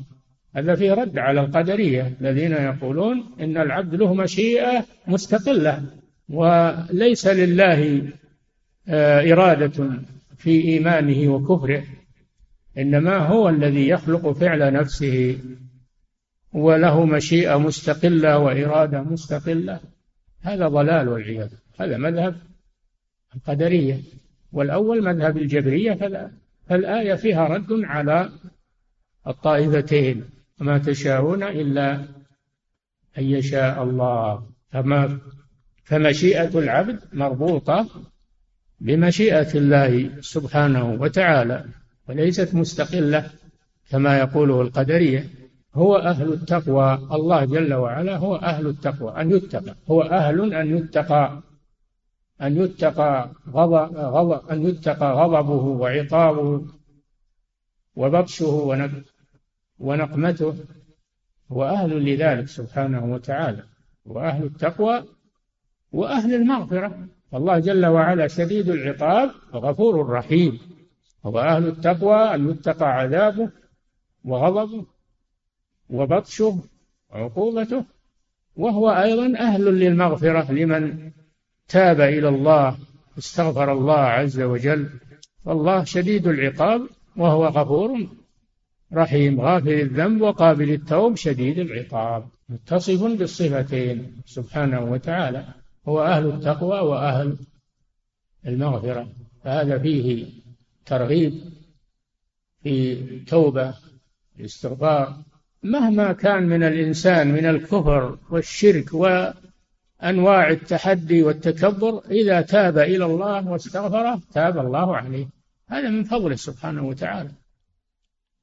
هذا 0.56 0.76
فيه 0.76 0.94
رد 0.94 1.18
على 1.18 1.42
القدرية 1.42 2.13
الذين 2.22 2.52
يقولون 2.52 3.36
إن 3.39 3.58
العبد 3.58 3.96
له 3.96 4.13
مشيئة 4.13 4.86
مستقلة 5.08 5.84
وليس 6.30 7.28
لله 7.28 8.02
آه، 8.88 9.34
إرادة 9.34 9.89
في 10.38 10.63
إيمانه 10.63 11.34
وكفره 11.34 11.84
إنما 12.78 13.18
هو 13.18 13.50
الذي 13.50 13.88
يخلق 13.88 14.32
فعل 14.32 14.74
نفسه 14.74 15.38
وله 16.54 17.06
مشيئة 17.06 17.58
مستقلة 17.58 18.38
وإرادة 18.38 19.02
مستقلة. 19.02 19.80
هذا 20.42 20.68
ضلال 20.68 21.10
والعياذ 21.10 21.50
هذا 21.80 21.98
مذهب 21.98 22.36
القدرية. 23.36 24.00
والأول 24.52 25.04
مذهب 25.04 25.38
الجبرية 25.38 25.94
فالآية 26.70 27.13
فيها 27.13 27.48
رد 27.48 27.72
على 27.72 28.30
الطائفتين. 29.28 30.24
وما 30.62 30.78
تشاءون 30.78 31.44
إلا 31.44 31.94
أن 33.18 33.24
يشاء 33.24 33.84
الله. 33.84 34.44
فما 34.72 35.20
فمشيئة 35.84 36.60
العبد 36.60 37.00
مربوطة 37.13 37.88
بمشيئة 38.80 39.58
الله 39.58 40.22
سبحانه 40.22 40.92
وتعالى 40.92 41.66
وليست 42.10 42.56
مستقلة 42.56 43.30
كما 43.89 44.20
يقوله 44.20 44.62
القدرية. 44.62 45.30
هو 45.74 45.96
أهل 45.96 46.34
التقوى 46.34 46.94
الله 47.12 47.46
جل 47.46 47.74
وعلا 47.74 48.18
هو 48.18 48.36
أهل 48.36 48.68
التقوى 48.68 49.22
أن 49.22 49.32
يتقى. 49.32 49.76
هو 49.89 50.02
أهل 50.02 50.54
أن 50.54 50.78
يتقى 50.78 51.44
أن 52.42 52.58
يتقى 52.58 53.32
غضب, 53.50 53.98
غضب 53.98 54.50
أن 54.50 54.63
يتقى 54.70 55.13
غضبه 55.13 55.63
وعقابه 55.63 56.66
وبطشه 57.96 58.46
ونقمته 59.84 60.56
هو 61.52 61.63
أهل 61.63 62.06
لذلك 62.06 62.48
سبحانه 62.48 63.13
وتعالى 63.13 63.63
وأهل 64.06 64.43
التقوى 64.43 65.04
وأهل 65.91 66.34
المغفرة. 66.34 67.08
الله 67.34 67.60
جل 67.60 67.86
وعلا 67.86 68.28
شديد 68.28 68.69
العقاب 68.69 69.32
وغفور 69.54 70.10
رحيم. 70.10 70.60
هو 71.26 71.39
أهل 71.39 71.67
التقوى 71.67 72.36
أن 72.36 72.50
يتقى 72.50 72.86
عذابه 72.86 73.50
وغضبه 74.24 74.86
وبطشه 75.89 76.60
وعقوبته. 77.10 77.86
وهو 78.56 78.89
أيضا 78.89 79.39
أهل 79.39 79.65
للمغفرة 79.65 80.52
لمن 80.52 81.12
تاب 81.67 82.02
إلى 82.02 82.30
الله 82.30 82.78
استغفر 83.17 83.72
الله 83.72 84.00
عز 84.00 84.41
وجل. 84.41 84.89
فالله 85.46 85.84
شديد 85.84 86.28
العقاب 86.28 86.82
وهو 87.17 87.46
غفور 87.46 88.08
رحيم 88.93 89.41
غافر 89.41 89.71
الذنب 89.71 90.21
وقابل 90.21 90.71
التوب 90.71 91.15
شديد 91.15 91.60
العقاب. 91.60 92.27
متصف 92.49 93.03
بالصفتين. 93.03 94.21
سبحانه 94.25 94.82
وتعالى 94.82 95.45
هو 95.88 96.03
أهل 96.03 96.25
التقوى 96.25 96.79
وأهل 96.79 97.38
المغفرة. 98.47 99.10
فهذا 99.43 99.79
فيه 99.79 100.25
ترغيب 100.86 101.34
في 102.63 102.95
توبة 103.19 103.73
الاستغفار. 104.39 105.23
مهما 105.63 106.13
كان 106.13 106.43
من 106.43 106.63
الإنسان 106.63 107.32
من 107.32 107.45
الكفر 107.45 108.17
والشرك 108.29 108.93
وأنواع 108.93 110.49
التحدي 110.49 111.23
والتكبر 111.23 112.01
إذا 112.12 112.41
تاب 112.41 112.77
إلى 112.77 113.06
الله 113.06 113.47
واستغفر 113.47 114.19
تاب 114.34 114.58
الله 114.58 114.97
عليه. 114.97 115.27
هذا 115.67 115.89
من 115.89 116.03
فضله 116.03 116.36
سبحانه 116.36 116.88
وتعالى. 116.88 117.29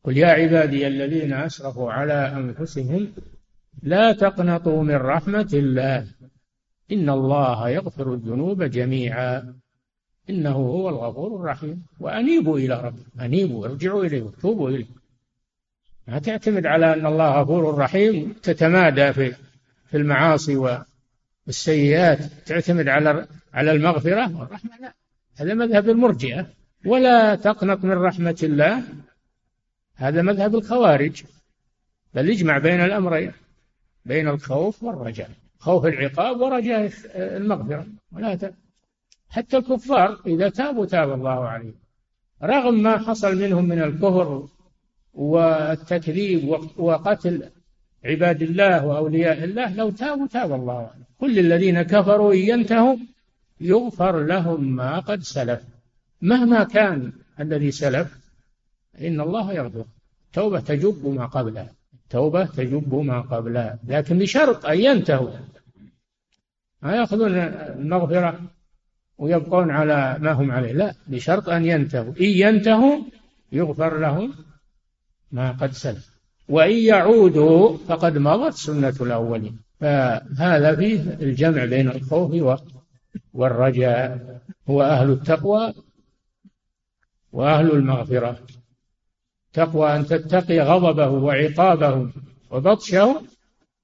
قل 0.05 0.17
يا 0.17 0.27
عبادي 0.27 0.87
الذين 0.87 1.33
أسرفوا 1.33 1.93
على 1.93 2.33
أنفسهم 2.37 3.13
لا 3.83 4.13
تقنطوا 4.13 4.83
من 4.83 4.95
رحمة 4.95 5.51
الله. 5.53 6.07
إن 6.93 7.11
الله 7.11 7.69
يغفر 7.69 8.15
الذنوب 8.15 8.63
جميعا. 8.63 9.55
إنه 10.31 10.53
هو 10.53 10.89
الغفور 10.89 11.41
الرحيم. 11.41 11.83
وأنيبوا 12.01 12.59
إلى 12.59 12.81
ربكم. 12.81 13.21
أنيبوا 13.21 13.67
ارجعوا 13.67 14.05
إليه 14.05 14.23
وتوبوا 14.23 14.71
إليه. 14.71 14.87
ما 16.09 16.19
تعتمد 16.19 16.67
على 16.67 16.93
أن 16.93 17.07
الله 17.07 17.41
غفور 17.41 17.79
رحيم. 17.79 18.35
تتمادى 18.43 19.13
في 19.13 19.35
في 19.87 19.97
المعاصي 19.97 20.83
والسيئات. 21.47 22.19
تعتمد 22.47 22.89
على 22.89 23.27
على 23.55 23.73
المغفرة 23.73 24.41
والرحمة. 24.41 24.71
لا 24.81 24.95
هذا 25.37 25.55
مذهب 25.55 25.89
المرجئة. 25.89 26.47
ولا 26.87 27.35
تقنط 27.35 27.85
من 27.85 27.93
رحمة 27.93 28.39
الله. 28.43 28.83
هذا 30.01 30.23
مذهب 30.23 30.55
الخوارج. 30.55 31.23
بل 32.15 32.29
يجمع 32.29 32.59
بين 32.59 32.81
الأمرين 32.81 33.33
بين 34.05 34.29
الخوف 34.29 34.83
والرجاء. 34.83 35.31
خوف 35.59 35.87
العقاب 35.87 36.41
ورجاء 36.41 36.93
المغفرة. 37.15 37.87
ولا 38.13 38.35
ت... 38.35 38.55
حتى 39.29 39.57
الكفار 39.57 40.21
إذا 40.27 40.49
تابوا 40.49 40.87
تاب 40.87 41.13
الله 41.13 41.49
عليهم. 41.49 41.75
رغم 42.43 42.83
ما 42.83 42.99
حصل 42.99 43.37
منهم 43.37 43.65
من 43.65 43.83
الكفر 43.83 44.49
والتكذيب 45.15 46.49
وقتل 46.77 47.51
عباد 48.05 48.43
الله 48.43 48.87
وأولياء 48.87 49.45
الله 49.45 49.75
لو 49.75 49.91
تابوا 49.91 50.27
تاب 50.27 50.53
الله 50.53 50.79
عليهم. 50.79 51.05
كل 51.19 51.39
الذين 51.39 51.83
كفروا 51.83 52.35
إن 52.35 52.39
ينتهوا 52.39 52.97
يغفر 53.61 54.23
لهم 54.23 54.65
ما 54.77 54.99
قد 54.99 55.23
سلف. 55.23 55.61
مهما 56.23 56.65
كان 56.65 57.13
الذي 57.41 57.71
سلف 57.71 58.20
إن 59.01 59.21
الله 59.21 59.53
يغفر. 59.53 59.85
توبة 60.33 60.61
تجب 60.61 61.07
ما 61.07 61.27
قبلها. 61.27 61.71
توبة 62.11 62.45
تجب 62.45 62.95
ما 62.95 63.21
قبلها. 63.21 63.79
لكن 63.87 64.19
بشرط 64.19 64.67
أن 64.67 64.81
ينتهوا. 64.81 65.31
ما 66.83 66.97
يأخذون 66.97 67.35
المغفرة 67.35 68.41
ويبقون 69.19 69.71
على 69.71 70.17
ما 70.21 70.33
هم 70.33 70.51
عليه. 70.51 70.73
لا 70.73 70.95
بشرط 71.07 71.49
أن 71.49 71.67
ينتهوا. 71.67 72.13
إن 72.21 72.25
ينتهوا 72.25 73.03
يغفر 73.53 73.99
لهم 73.99 74.35
ما 75.33 75.53
قد 75.53 75.73
سلف. 75.73 76.11
وإن 76.49 76.77
يعودوا 76.77 77.77
فقد 77.77 78.19
مضت 78.19 78.55
سنة 78.55 78.95
الأولين. 79.01 79.59
فهذا 79.81 80.77
فيه 80.77 81.01
الجمع 81.01 81.65
بين 81.65 81.89
الخوف 81.89 82.61
والرجاء. 83.33 84.41
هو 84.71 84.83
أهل 84.83 85.11
التقوى 85.11 85.75
وأهل 87.33 87.71
المغفرة. 87.71 88.39
تقوى 89.53 89.97
أن 89.97 90.07
تتقي 90.07 90.61
غضبه 90.61 91.09
وعقابه 91.09 92.13
وبطشه 92.51 93.23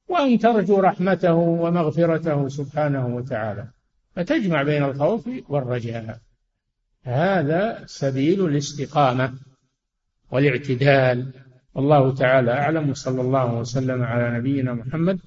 وأن 0.09 0.39
ترجو 0.39 0.81
رحمته 0.81 1.35
ومغفرته 1.35 2.49
سبحانه 2.49 3.07
وتعالى. 3.07 3.67
فتجمع 4.17 4.63
بين 4.63 4.85
الخوف 4.85 5.29
والرجاء. 5.49 6.19
هذا 7.05 7.83
سبيل 7.87 8.45
الاستقامة 8.47 9.33
والاعتدال. 10.31 11.33
والله 11.75 12.15
تعالى 12.15 12.53
أعلم. 12.53 12.91
وصلى 12.91 13.21
الله 13.21 13.55
وسلم 13.55 14.03
على 14.03 14.39
نبينا 14.39 14.75
محمد 14.75 15.19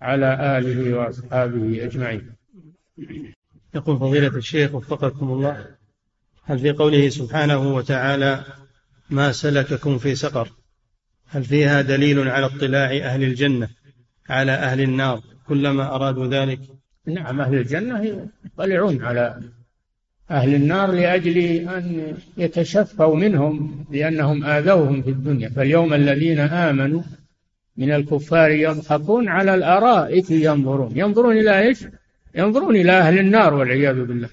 على 0.00 0.58
آله 0.58 0.98
وأصحابه 0.98 1.84
أجمعين. 1.84 2.32
يقول 3.74 3.98
فضيلة 3.98 4.36
الشيخ 4.36 4.74
وفقكم 4.74 5.32
الله 5.32 5.66
هل 6.44 6.58
في 6.58 6.72
قوله 6.72 7.08
سبحانه 7.08 7.74
وتعالى 7.74 8.44
ما 9.10 9.32
سلككم 9.32 9.98
في 9.98 10.14
سقر؟ 10.14 10.52
هل 11.30 11.44
فيها 11.44 11.82
دليل 11.82 12.28
على 12.28 12.46
اطلاع 12.46 12.90
أهل 12.90 13.22
الجنة 13.22 13.68
على 14.28 14.52
أهل 14.52 14.80
النار 14.80 15.20
كلما 15.48 15.94
أرادوا 15.94 16.26
ذلك؟ 16.26 16.60
نعم 17.06 17.40
أهل 17.40 17.54
الجنة 17.54 18.28
يطلعون 18.46 19.04
على 19.04 19.40
أهل 20.30 20.54
النار 20.54 20.92
لأجل 20.92 21.38
أن 21.68 22.14
يتشفوا 22.36 23.16
منهم 23.16 23.84
لأنهم 23.90 24.44
آذوهم 24.44 25.02
في 25.02 25.10
الدنيا. 25.10 25.48
فاليوم 25.48 25.94
الذين 25.94 26.38
آمنوا 26.38 27.02
من 27.76 27.92
الكفار 27.92 28.50
يضحكون 28.50 29.28
على 29.28 29.54
الأرائك 29.54 30.30
ينظرون. 30.30 30.98
ينظرون 30.98 31.38
إلى 31.38 31.58
إيش؟ 31.58 31.84
ينظرون 32.34 32.76
إلى 32.76 32.92
أهل 32.92 33.18
النار 33.18 33.54
والعياذ 33.54 34.04
بالله 34.04 34.28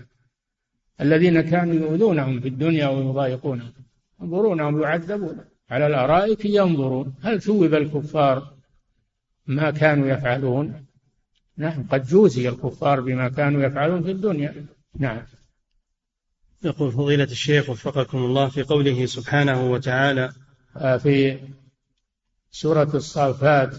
الذين 1.02 1.42
كانوا 1.42 1.74
يؤذونهم 1.74 2.40
في 2.40 2.48
الدنيا 2.48 2.88
ويضايقونهم. 2.88 3.85
ينظرونهم 4.22 4.82
يعذبون. 4.82 5.38
على 5.70 5.88
الأرائك 5.88 6.46
ينظرون. 6.46 7.16
هل 7.22 7.42
ثوب 7.42 7.74
الكفار 7.74 8.54
ما 9.48 9.72
كانوا 9.72 10.08
يفعلون؟ 10.08 10.86
نعم 11.58 11.88
قد 11.92 12.06
جوزي 12.06 12.50
الكفار 12.50 13.02
بما 13.02 13.30
كانوا 13.30 13.64
يفعلون 13.64 14.04
في 14.04 14.12
الدنيا. 14.12 14.66
نعم. 15.00 15.22
يقول 16.64 16.92
فضيلة 16.92 17.24
الشيخ 17.24 17.70
وفقكم 17.70 18.18
الله 18.18 18.50
في 18.50 18.64
قوله 18.64 19.06
سبحانه 19.06 19.72
وتعالى 19.72 20.32
آه، 20.78 20.98
في 20.98 21.40
سورة 22.52 22.96
الصافات 22.96 23.76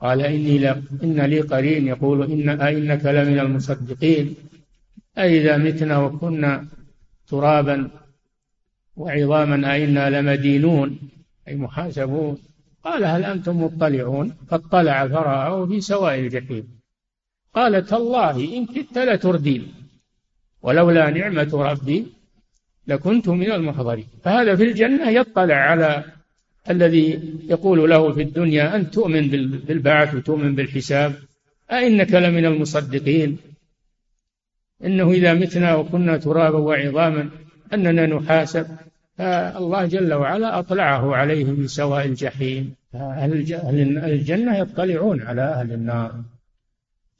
قال 0.00 0.20
إني 0.20 0.58
ل... 0.58 0.66
إن 1.02 1.20
لي 1.20 1.40
قرين. 1.40 1.86
يقول 1.86 2.32
إن 2.32 2.60
أئنك 2.60 3.04
لمن 3.04 3.38
المصدقين. 3.38 4.34
أئذا 5.18 5.56
متنا 5.56 5.98
وكنا 5.98 6.66
ترابا 7.28 7.90
وعظاما 8.96 9.74
أئنا 9.74 10.10
لمدينون 10.10 10.98
أي 11.48 11.56
محاسبون. 11.56 12.38
قال 12.84 13.04
هل 13.04 13.24
أنتم 13.24 13.62
مطلعون؟ 13.62 14.36
فاطلع 14.48 15.08
فرآه 15.08 15.66
في 15.66 15.80
سواء 15.80 16.18
الجحيم. 16.18 16.80
قال 17.54 17.86
تالله 17.86 18.56
إن 18.56 18.66
كدت 18.66 18.98
لتردين 18.98 19.72
ولولا 20.62 21.10
نعمة 21.10 21.50
ربي 21.52 22.06
لكنت 22.86 23.28
من 23.28 23.52
المحضرين. 23.52 24.06
فهذا 24.24 24.56
في 24.56 24.62
الجنة 24.62 25.10
يطلع 25.10 25.54
على 25.54 26.04
الذي 26.70 27.34
يقول 27.48 27.90
له 27.90 28.12
في 28.12 28.22
الدنيا 28.22 28.76
أن 28.76 28.90
تؤمن 28.90 29.28
بالبعث 29.66 30.14
وتؤمن 30.14 30.54
بالحساب. 30.54 31.14
أئنك 31.70 32.14
لمن 32.14 32.44
المصدقين؟ 32.46 33.38
إنه 34.84 35.10
إذا 35.10 35.34
متنا 35.34 35.74
وكنا 35.74 36.16
ترابا 36.16 36.58
وعظاما 36.58 37.30
أننا 37.72 38.06
نحاسب. 38.06 38.66
فالله 39.18 39.86
جل 39.86 40.14
وعلا 40.14 40.58
أطلعه 40.58 41.16
عليه 41.16 41.44
من 41.44 41.66
سواء 41.66 42.06
الجحيم. 42.06 42.74
أهل 42.94 43.32
الجنة 44.04 44.56
يطلعون 44.56 45.22
على 45.22 45.42
أهل 45.42 45.72
النار. 45.72 46.22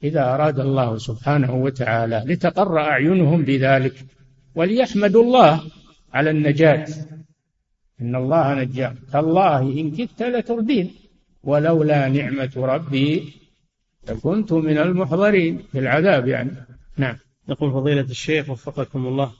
إذا 0.03 0.33
أراد 0.33 0.59
الله 0.59 0.97
سبحانه 0.97 1.55
وتعالى 1.55 2.23
لتقر 2.25 2.79
أعينهم 2.79 3.41
بذلك 3.41 4.05
وليحمدوا 4.55 5.23
الله 5.23 5.61
على 6.13 6.29
النجاة. 6.29 6.87
إن 8.01 8.15
الله 8.15 8.53
نجاة. 8.53 8.95
تالله 9.11 9.59
إن 9.59 9.91
كدت 9.91 10.23
لتردين 10.23 10.91
ولولا 11.43 12.07
نعمة 12.07 12.51
ربي 12.57 13.33
لكنت 14.09 14.53
من 14.53 14.77
المحضرين. 14.77 15.63
في 15.71 15.79
العذاب 15.79 16.27
يعني. 16.27 16.51
نعم. 16.97 17.15
يقول 17.49 17.71
فضيلة 17.71 18.01
الشيخ 18.01 18.49
وفقكم 18.49 19.07
الله. 19.07 19.31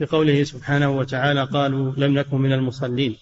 بقوله 0.00 0.44
سبحانه 0.44 0.90
وتعالى 0.90 1.44
قالوا 1.44 1.92
لم 1.96 2.18
نكن 2.18 2.36
من 2.36 2.52
المصلين. 2.52 3.16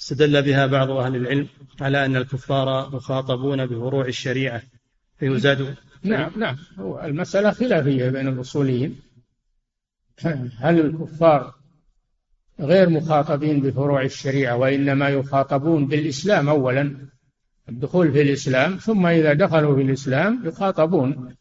استدل 0.00 0.42
بها 0.42 0.66
بعض 0.66 0.90
أهل 0.90 1.16
العلم 1.16 1.48
على 1.80 2.06
أن 2.06 2.16
الكفار 2.16 2.90
مخاطبون 2.96 3.66
بفروع 3.66 4.06
الشريعة. 4.06 4.62
فيزاد 5.18 5.74
نعم 6.02 6.32
نعم. 6.36 6.56
هو 6.78 7.00
المسألة 7.00 7.50
خلافية 7.50 8.08
بين 8.08 8.28
الأصوليين. 8.28 9.00
هل 10.58 10.80
الكفار 10.80 11.54
غير 12.60 12.88
مخاطبين 12.88 13.60
بفروع 13.60 14.02
الشريعة 14.02 14.56
وإنما 14.56 15.08
يخاطبون 15.08 15.86
بالإسلام 15.86 16.48
أولا 16.48 16.96
الدخول 17.68 18.12
في 18.12 18.22
الإسلام 18.22 18.76
ثم 18.76 19.06
إذا 19.06 19.32
دخلوا 19.32 19.76
في 19.76 19.82
الإسلام 19.82 20.42
يخاطبون 20.46 21.36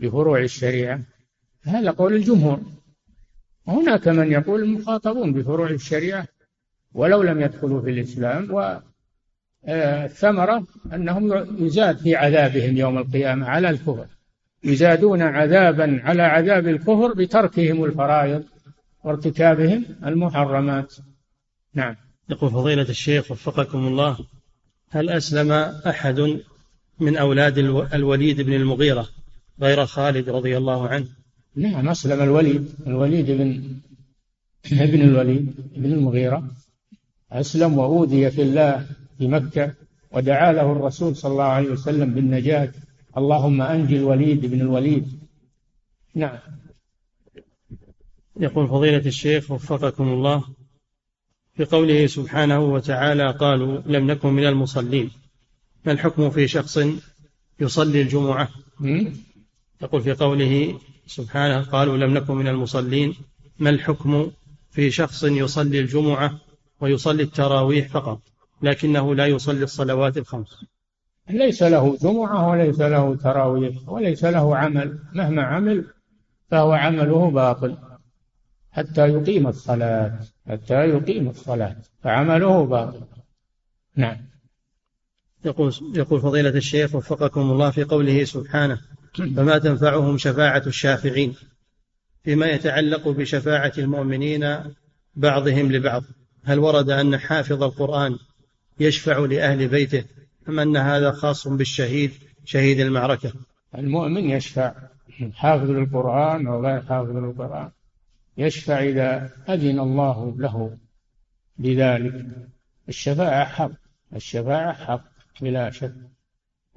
بفروع 0.00 0.38
الشريعة؟ 0.38 1.00
هذا 1.62 1.90
قول 1.90 2.14
الجمهور. 2.14 2.60
هناك 3.70 4.08
من 4.08 4.32
يقول 4.32 4.62
المخاطبون 4.62 5.32
بفروع 5.32 5.70
الشريعة 5.70 6.26
ولو 6.94 7.22
لم 7.22 7.40
يدخلوا 7.40 7.82
في 7.82 7.90
الإسلام 7.90 8.48
والثمرة 9.64 10.66
أنهم 10.92 11.46
يزاد 11.66 11.98
في 11.98 12.16
عذابهم 12.16 12.76
يوم 12.76 12.98
القيامة 12.98 13.46
على 13.46 13.70
الكفر. 13.70 14.06
يزادون 14.64 15.22
عذابا 15.22 16.00
على 16.04 16.22
عذاب 16.22 16.68
الكفر 16.68 17.12
بتركهم 17.12 17.84
الفرائض 17.84 18.44
وارتكابهم 19.04 19.84
المحرمات. 20.06 20.94
نعم. 21.74 21.96
يقول 22.30 22.50
فضيلة 22.50 22.82
الشيخ 22.82 23.30
وفقكم 23.30 23.86
الله 23.86 24.18
هل 24.90 25.10
أسلم 25.10 25.52
أحد 25.86 26.40
من 27.00 27.16
أولاد 27.16 27.58
الوليد 27.94 28.40
بن 28.40 28.52
المغيرة 28.52 29.08
غير 29.60 29.86
خالد 29.86 30.30
رضي 30.30 30.56
الله 30.56 30.88
عنه؟ 30.88 31.06
نعم 31.56 31.88
أسلم. 31.88 32.22
الوليد 32.22 32.74
الوليد 32.86 33.30
بن 33.30 33.62
ابن 34.72 35.00
الوليد 35.00 35.54
بن 35.76 35.92
المغيرة. 35.92 36.50
أسلم 37.32 37.78
وأوذي 37.78 38.30
في 38.30 38.42
الله 38.42 38.86
في 39.18 39.28
مكة 39.28 39.74
ودعا 40.12 40.52
له 40.52 40.72
الرسول 40.72 41.16
صلى 41.16 41.32
الله 41.32 41.44
عليه 41.44 41.70
وسلم 41.70 42.14
بالنجاة. 42.14 42.72
اللهم 43.16 43.62
أنجي 43.62 43.96
الوليد 43.96 44.46
بن 44.46 44.60
الوليد. 44.60 45.18
نعم. 46.14 46.38
يقول 48.40 48.68
فضيلة 48.68 49.06
الشيخ 49.06 49.50
وفقكم 49.50 50.08
الله. 50.08 50.44
في 51.54 51.64
قوله 51.64 52.06
سبحانه 52.06 52.60
وتعالى 52.60 53.30
قالوا 53.30 53.80
لم 53.86 54.10
نكن 54.10 54.28
من 54.28 54.46
المصلين. 54.46 55.10
ما 55.86 55.92
الحكم 55.92 56.30
في 56.30 56.48
شخص 56.48 56.78
يصلي 57.60 58.02
الجمعة؟ 58.02 58.48
يقول 59.82 60.02
في 60.02 60.12
قوله 60.12 60.78
سبحانه 61.10 61.62
قالوا 61.62 61.96
لم 61.96 62.14
نكن 62.14 62.34
من 62.34 62.48
المصلين 62.48 63.14
ما 63.58 63.70
الحكم 63.70 64.30
في 64.70 64.90
شخص 64.90 65.24
يصلي 65.24 65.80
الجمعة 65.80 66.40
ويصلي 66.80 67.22
التراويح 67.22 67.88
فقط؟ 67.88 68.20
لكنه 68.62 69.14
لا 69.14 69.26
يصلي 69.26 69.64
الصلوات 69.64 70.16
الخمس. 70.16 70.64
ليس 71.30 71.62
له 71.62 71.96
جمعة 71.96 72.48
وليس 72.48 72.80
له 72.80 73.16
تراويح 73.16 73.88
وليس 73.88 74.24
له 74.24 74.56
عمل 74.56 74.98
مهما 75.12 75.42
عمل 75.42 75.84
فهو 76.50 76.72
عمله 76.72 77.30
باطل. 77.30 77.76
حتى 78.72 79.08
يقيم 79.08 79.46
الصلاة 79.46 80.20
حتى 80.48 80.74
يقيم 80.74 81.28
الصلاة 81.28 81.76
فعمله 82.02 82.66
باطل. 82.66 83.00
نعم. 83.96 84.16
يقول 85.44 85.74
يقول 85.94 86.20
فضيلة 86.20 86.50
الشيخ 86.50 86.94
وفقكم 86.94 87.40
الله 87.40 87.70
في 87.70 87.84
قوله 87.84 88.24
سبحانه 88.24 88.80
فما 89.14 89.58
تنفعهم 89.58 90.18
شفاعة 90.18 90.62
الشافعين 90.66 91.34
فيما 92.24 92.46
يتعلق 92.46 93.08
بشفاعة 93.08 93.72
المؤمنين 93.78 94.58
بعضهم 95.14 95.72
لبعض. 95.72 96.02
هل 96.44 96.58
ورد 96.58 96.90
أن 96.90 97.18
حافظ 97.18 97.62
القرآن 97.62 98.18
يشفع 98.80 99.18
لأهل 99.18 99.68
بيته 99.68 100.04
أم 100.48 100.58
أن 100.58 100.76
هذا 100.76 101.10
خاص 101.10 101.48
بالشهيد 101.48 102.12
شهيد 102.44 102.80
المعركة؟ 102.80 103.32
المؤمن 103.78 104.30
يشفع. 104.30 104.74
حافظ 105.34 105.70
القرآن 105.70 106.46
وغير 106.46 106.82
حافظ 106.82 107.16
القرآن 107.16 107.70
يشفع 108.38 108.82
إذا 108.82 109.30
أذن 109.48 109.80
الله 109.80 110.34
له 110.38 110.76
بذلك. 111.58 112.26
الشفاعة 112.88 113.44
حق 113.44 113.70
الشفاعة 114.16 114.72
حق 114.72 115.04
بلا 115.40 115.70
شك. 115.70 115.94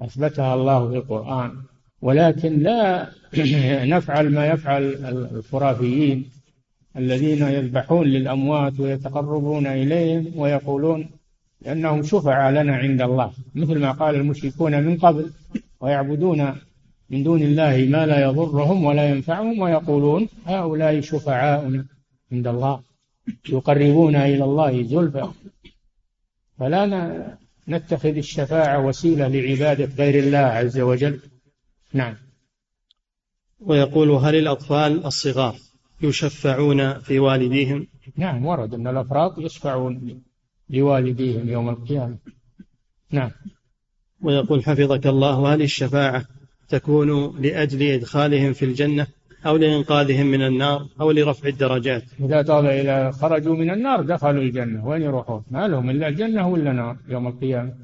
أثبتها 0.00 0.54
الله 0.54 0.90
في 0.90 0.96
القرآن. 0.96 1.62
ولكن 2.04 2.58
لا 2.58 3.08
نفعل 3.96 4.30
ما 4.30 4.46
يفعل 4.46 4.82
الخرافيين 5.32 6.30
الذين 6.96 7.42
يذبحون 7.42 8.06
للأموات 8.06 8.80
ويتقربون 8.80 9.66
إليهم 9.66 10.32
ويقولون 10.36 11.10
لأنهم 11.62 12.02
شفعاء 12.02 12.52
لنا 12.52 12.76
عند 12.76 13.02
الله 13.02 13.32
مثل 13.54 13.78
ما 13.78 13.92
قال 13.92 14.14
المشركون 14.14 14.82
من 14.82 14.96
قبل 14.96 15.30
ويعبدون 15.80 16.54
من 17.10 17.22
دون 17.22 17.42
الله 17.42 17.86
ما 17.90 18.06
لا 18.06 18.22
يضرهم 18.22 18.84
ولا 18.84 19.08
ينفعهم 19.10 19.60
ويقولون 19.60 20.28
هؤلاء 20.46 21.00
شفعاؤنا 21.00 21.86
عند 22.32 22.46
الله 22.46 22.80
يقربون 23.48 24.16
إلى 24.16 24.44
الله 24.44 24.82
زلفى. 24.82 25.28
فلا 26.58 26.82
نتخذ 27.68 28.16
الشفاعة 28.16 28.86
وسيلة 28.86 29.28
لعبادة 29.28 29.88
غير 29.98 30.24
الله 30.24 30.38
عز 30.38 30.78
وجل. 30.80 31.20
نعم. 31.94 32.16
ويقول 33.60 34.10
هل 34.10 34.34
الأطفال 34.34 35.06
الصغار 35.06 35.54
يشفعون 36.02 36.98
في 36.98 37.18
والديهم؟ 37.18 37.86
نعم 38.16 38.46
ورد 38.46 38.74
أن 38.74 38.86
الأفراد 38.86 39.38
يشفعون 39.38 40.22
لوالديهم 40.70 41.48
يوم 41.48 41.68
القيامة. 41.68 42.18
نعم. 43.10 43.30
ويقول 44.20 44.64
حفظك 44.64 45.06
الله 45.06 45.54
هل 45.54 45.62
الشفاعة 45.62 46.24
تكون 46.68 47.40
لأجل 47.42 47.82
إدخالهم 47.82 48.52
في 48.52 48.64
الجنة 48.64 49.06
أو 49.46 49.56
لإنقاذهم 49.56 50.26
من 50.26 50.42
النار 50.42 50.88
أو 51.00 51.10
لرفع 51.10 51.48
الدرجات؟ 51.48 52.02
إذا 52.20 52.42
طال 52.42 52.66
إلى 52.66 53.12
خرجوا 53.12 53.56
من 53.56 53.70
النار 53.70 54.02
دخلوا 54.02 54.42
الجنة 54.42 54.86
وين 54.86 55.02
يروحون؟ 55.02 55.44
ما 55.50 55.68
لهم 55.68 55.90
إلا 55.90 56.08
الجنة 56.08 56.48
ولا 56.48 56.72
نار 56.72 56.96
يوم 57.08 57.26
القيامة؟ 57.26 57.74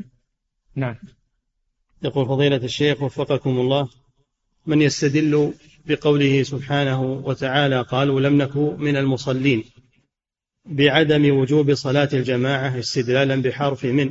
نعم. 0.75 0.95
يقول 2.03 2.27
فضيلة 2.27 2.57
الشيخ 2.57 3.03
وفقكم 3.03 3.51
الله 3.51 3.89
من 4.67 4.83
يستدل 4.83 5.53
بقوله 5.87 6.43
سبحانه 6.43 7.03
وتعالى 7.03 7.81
قالوا 7.81 8.21
لم 8.21 8.43
نكن 8.43 8.77
من 8.79 8.97
المصلين 8.97 9.65
بعدم 10.67 11.39
وجوب 11.39 11.75
صلاة 11.75 12.09
الجماعة 12.13 12.79
استدلالا 12.79 13.43
بحرف 13.43 13.85
من 13.85 14.11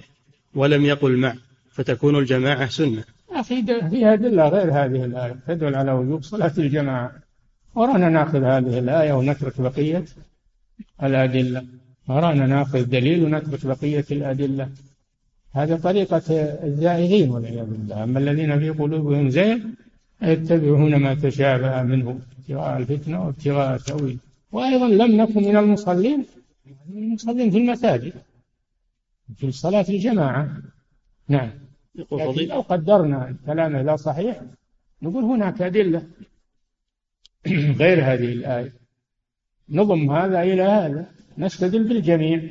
ولم 0.55 0.85
يقل 0.85 1.17
مع 1.17 1.35
فتكون 1.71 2.15
الجماعة 2.15 2.69
سنة. 2.69 3.03
أخي 3.31 3.63
فيها 3.89 4.13
أدلة 4.13 4.47
غير 4.47 4.71
هذه 4.71 5.05
الآية 5.05 5.35
تدل 5.47 5.75
على 5.75 5.91
وجوب 5.91 6.23
صلاة 6.23 6.53
الجماعة. 6.57 7.11
ورانا 7.75 8.09
ناخذ 8.09 8.43
هذه 8.43 8.79
الآية 8.79 9.13
ونترك 9.13 9.61
بقية 9.61 10.05
الأدلة. 11.03 11.65
ورانا 12.07 12.47
ناخذ 12.47 12.83
دليل 12.83 13.23
ونترك 13.23 13.65
بقية 13.65 14.05
الأدلة. 14.11 14.69
هذا 15.53 15.75
طريقة 15.75 16.23
الزائغين 16.63 17.29
والعياذ 17.29 17.65
بالله. 17.65 18.03
أما 18.03 18.19
الذين 18.19 18.59
في 18.59 18.69
قلوبهم 18.69 19.29
زيغ 19.29 19.57
يتبعون 20.21 20.95
ما 20.95 21.13
تشابه 21.13 21.83
منه 21.83 22.19
ابتغاء 22.39 22.77
الفتنة 22.77 23.25
وابتغاء 23.25 23.75
التأويل. 23.75 24.17
وأيضا 24.51 24.87
لم 24.87 25.21
نكن 25.21 25.43
من 25.43 25.57
المصلين 25.57 26.25
المصلين 26.89 27.51
في 27.51 27.57
المساجد 27.57 28.13
في 29.35 29.51
صلاة 29.51 29.85
الجماعة. 29.89 30.49
نعم. 31.27 31.49
لكن 31.95 32.47
لو 32.47 32.61
قدرنا 32.61 33.29
الكلام 33.29 33.77
لا 33.77 33.95
صحيح 33.95 34.41
نقول 35.01 35.23
هناك 35.23 35.61
أدلة 35.61 36.03
غير 37.79 38.03
هذه 38.03 38.33
الآية. 38.33 38.73
نضم 39.69 40.11
هذا 40.11 40.41
إلى 40.41 40.61
هذا. 40.61 41.11
نستدل 41.37 41.83
بالجميع. 41.83 42.41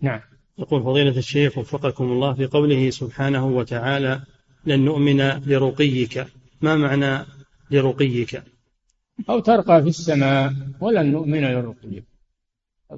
نعم. 0.00 0.20
يقول 0.58 0.82
فضيلة 0.82 1.18
الشيخ 1.18 1.58
وفقكم 1.58 2.04
الله 2.04 2.34
في 2.34 2.46
قوله 2.46 2.90
سبحانه 2.90 3.46
وتعالى 3.46 4.20
لن 4.66 4.84
نؤمن 4.84 5.20
لرقيك 5.46 6.26
ما 6.62 6.76
معنى 6.76 7.26
لرقيك؟ 7.70 8.42
أو 9.30 9.40
ترقى 9.40 9.82
في 9.82 9.88
السماء 9.88 10.52
ولن 10.80 11.12
نؤمن 11.12 11.44
لرقيك. 11.44 12.04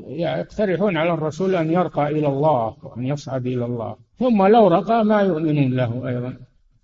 يقترحون 0.09 0.97
على 0.97 1.15
الرسول 1.15 1.57
أن 1.57 1.73
يرقى 1.73 2.09
إلى 2.09 2.27
الله 2.27 2.77
وأن 2.83 3.07
يصعد 3.07 3.47
إلى 3.47 3.65
الله. 3.65 3.97
ثم 4.19 4.47
لو 4.47 4.69
رقى 4.69 5.05
ما 5.05 5.21
يؤمنون 5.21 5.77
له 5.77 6.09
أيضا. 6.09 6.37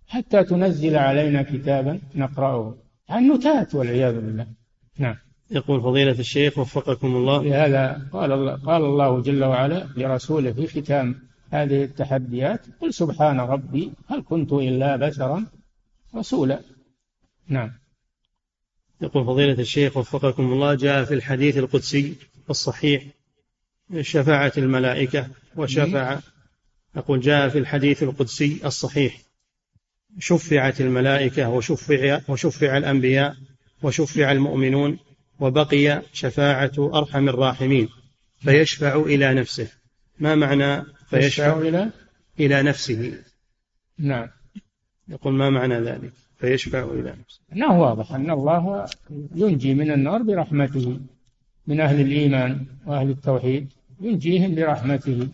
حتى 0.09 0.45
تنزل 0.45 0.97
علينا 0.97 1.43
كتابا 1.43 2.01
نقرأه. 2.15 2.75
النتات 3.11 3.75
والعياذ 3.75 4.15
بالله. 4.15 4.47
نعم. 4.99 5.17
يقول 5.51 5.81
فضيلة 5.81 6.19
الشيخ 6.19 6.59
وفقكم 6.59 7.17
الله. 7.17 7.43
لهذا 7.43 8.03
قال 8.13 8.33
الله, 8.33 8.55
قال 8.55 8.85
الله 8.85 9.21
جل 9.21 9.45
وعلا 9.45 9.87
لرسوله 9.97 10.53
في 10.53 10.67
ختام 10.67 11.15
هذه 11.51 11.85
التحديات 11.85 12.61
قل 12.81 12.95
سبحان 12.95 13.41
ربي 13.41 13.93
هل 14.09 14.23
كنت 14.23 14.53
إلا 14.53 14.97
بشرا؟ 14.97 15.47
رسولا. 16.15 16.61
نعم. 17.49 17.73
يقول 19.01 19.25
فضيلة 19.25 19.61
الشيخ 19.61 19.97
وفقكم 19.97 20.53
الله 20.53 20.75
جاء 20.75 21.05
في 21.05 21.15
الحديث 21.15 21.59
القدسي 21.59 22.17
الصحيح 22.51 23.05
شفاعة 24.01 24.53
الملائكة 24.59 25.29
وشفع 25.57 26.21
يقول 26.97 27.21
جاء 27.21 27.49
في 27.49 27.59
الحديث 27.59 28.03
القدسي 28.03 28.61
الصحيح 28.65 29.19
شفعت 30.19 30.81
الملائكة 30.81 31.49
وشفع 31.49 32.21
وشفع 32.29 32.77
الأنبياء 32.77 33.37
وشفع 33.83 34.33
المؤمنون 34.33 34.99
وبقي 35.41 36.03
شفاعة 36.13 36.73
أرحم 36.79 37.29
الراحمين 37.29 37.89
فيشفع 38.41 38.97
إلى 38.97 39.35
نفسه. 39.35 39.69
ما 40.19 40.35
معنى 40.35 40.85
فيشفع؟ 41.11 41.59
إلى؟ 41.59 41.91
إلى 42.41 42.63
نفسه. 42.63 43.19
نعم. 43.99 44.29
يقول 45.09 45.33
ما 45.33 45.51
معنى 45.51 45.81
ذلك؟ 45.81 46.13
فيشفع 46.37 46.85
إلى 46.85 47.11
نفسه. 47.21 47.41
أنه 47.53 47.81
واضح 47.81 48.13
أن 48.13 48.31
الله 48.31 48.87
ينجي 49.35 49.75
من 49.75 49.91
النار 49.91 50.23
برحمته 50.23 51.01
من 51.67 51.81
أهل 51.81 52.01
الإيمان 52.01 52.67
وأهل 52.87 53.11
التوحيد 53.11 53.73
ينجيهم 54.01 54.55
برحمته 54.55 55.29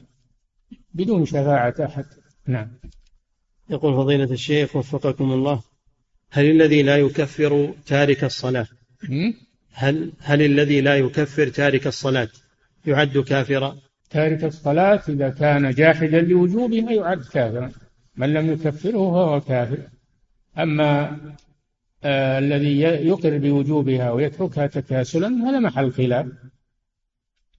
بدون 0.95 1.25
شفاعة 1.25 1.75
أحد. 1.81 2.05
نعم. 2.47 2.69
يقول 3.71 3.95
فضيلة 3.95 4.33
الشيخ 4.33 4.77
وفقكم 4.77 5.33
الله 5.33 5.63
هل 6.31 6.51
الذي 6.51 6.83
لا 6.83 6.97
يكفر 6.97 7.75
تارك 7.87 8.25
الصلاة؟ 8.25 8.67
هل 9.73 10.13
هل 10.21 10.43
الذي 10.43 10.81
لا 10.81 10.97
يكفر 10.97 11.49
تارك 11.49 11.87
الصلاة 11.87 12.29
يعد 12.87 13.19
كافرا؟ 13.19 13.77
تارك 14.11 14.45
الصلاة 14.45 15.03
إذا 15.09 15.29
كان 15.29 15.71
جاحدا 15.71 16.21
لوجوبها 16.21 16.93
يعد 16.93 17.23
كافرا. 17.23 17.71
من 18.19 18.35
لم 18.35 18.53
يكفره 18.53 19.13
فهو 19.13 19.41
كافر. 19.41 19.79
أما 20.59 21.19
آه 22.05 22.39
الذي 22.39 22.81
يقر 22.81 23.39
بوجوبها 23.39 24.11
ويتركها 24.11 24.67
تكاسلا 24.67 25.29
هذا 25.29 25.59
محل 25.59 25.93
خلاف. 25.93 26.27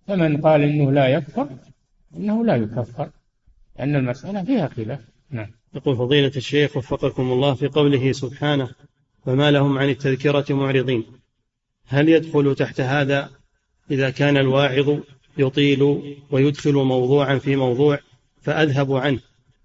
فمن 0.07 0.41
قال 0.41 0.61
إنه 0.61 0.91
لا 0.91 1.07
يكفر 1.07 1.49
إنه 2.15 2.45
لا 2.45 2.55
يكفر. 2.55 3.09
لأن 3.79 3.95
المسألة 3.95 4.43
فيها 4.43 4.67
خلاف. 4.67 4.99
نعم. 5.31 5.51
يقول 5.73 5.97
فضيلة 5.97 6.31
الشيخ 6.35 6.77
وفقكم 6.77 7.31
الله 7.31 7.53
في 7.53 7.67
قوله 7.67 8.11
سبحانه 8.11 8.69
فما 9.25 9.51
لهم 9.51 9.77
عن 9.77 9.89
التذكرة 9.89 10.45
معرضين. 10.49 11.05
هل 11.87 12.09
يدخل 12.09 12.55
تحت 12.55 12.81
هذا 12.81 13.29
إذا 13.91 14.09
كان 14.09 14.37
الواعظ 14.37 14.99
يطيل 15.37 16.01
ويدخل 16.31 16.73
موضوعا 16.73 17.37
في 17.37 17.55
موضوع 17.55 17.99
فأذهب 18.41 18.93
عنه؟ 18.93 19.19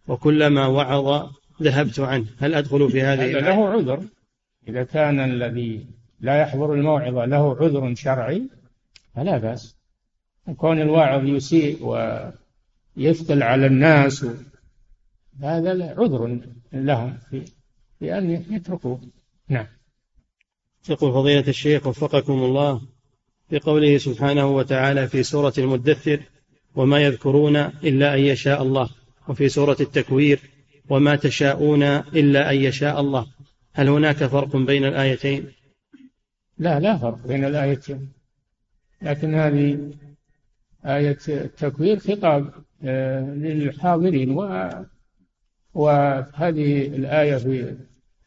وكلما 0.08 0.66
وعظ 0.66 1.30
ذهبت 1.62 2.00
عنه. 2.00 2.26
هل 2.38 2.54
أدخل 2.54 2.90
في 2.90 3.02
هذه 3.02 3.30
هذا 3.30 3.40
له 3.40 3.68
عذر. 3.68 4.04
إذا 4.68 4.84
كان 4.84 5.20
الذي 5.20 5.86
لا 6.20 6.40
يحضر 6.40 6.74
الموعظة 6.74 7.24
له 7.24 7.56
عذر 7.56 7.94
شرعي 7.94 8.42
فلا 9.14 9.38
بأس. 9.38 9.76
كون 10.56 10.80
الواعظ 10.80 11.24
يسيء 11.24 11.84
ويثقل 12.96 13.42
على 13.42 13.66
الناس 13.66 14.26
هذا 15.42 15.94
عذر 15.98 16.40
لهم 16.72 17.18
في, 17.30 18.18
أن 18.18 18.30
يتركوه. 18.50 19.00
نعم. 19.48 19.66
يقول 20.88 21.12
فضيلة 21.12 21.48
الشيخ 21.48 21.86
وفقكم 21.86 22.32
الله 22.32 22.80
في 23.48 23.58
قوله 23.58 23.98
سبحانه 23.98 24.46
وتعالى 24.46 25.08
في 25.08 25.22
سورة 25.22 25.52
المدثر 25.58 26.20
وما 26.74 26.98
يذكرون 26.98 27.56
إلا 27.56 28.14
أن 28.14 28.20
يشاء 28.20 28.62
الله. 28.62 28.90
وفي 29.28 29.48
سورة 29.48 29.76
التكوير 29.80 30.40
وما 30.88 31.16
تشاءون 31.16 31.82
إلا 31.82 32.50
أن 32.50 32.56
يشاء 32.56 33.00
الله. 33.00 33.26
هل 33.72 33.88
هناك 33.88 34.16
فرق 34.16 34.56
بين 34.56 34.84
الآيتين؟ 34.84 35.46
لا 36.58 36.80
لا 36.80 36.96
فرق 36.96 37.26
بين 37.26 37.44
الآيتين. 37.44 38.12
لكن 39.02 39.34
هذه 39.34 39.90
آية 40.86 41.18
التكوير 41.28 41.98
خطاب 41.98 42.50
آه، 42.84 43.34
للحاضرين. 43.34 44.30
و 44.30 44.70
وهذه 45.74 46.86
الآية 46.86 47.36
في 47.36 47.76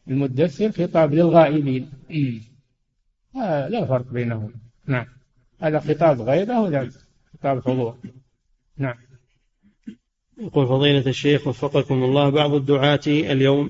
المدثر 0.07 0.71
خطاب 0.71 1.13
للغائبين. 1.13 1.89
آه 3.35 3.67
لا 3.67 3.85
فرق 3.85 4.11
بينهم. 4.11 4.53
نعم. 4.87 5.05
هذا 5.61 5.79
خطاب 5.79 6.21
غيبة 6.21 6.59
وهذا 6.59 6.91
خطاب 7.33 7.61
حضور؟ 7.61 7.97
نعم. 8.77 9.06
يقول 10.39 10.67
فضيلة 10.67 11.03
الشيخ 11.07 11.47
وفقكم 11.47 12.03
الله 12.03 12.29
بعض 12.29 12.53
الدعاة 12.53 12.99
اليوم 13.07 13.69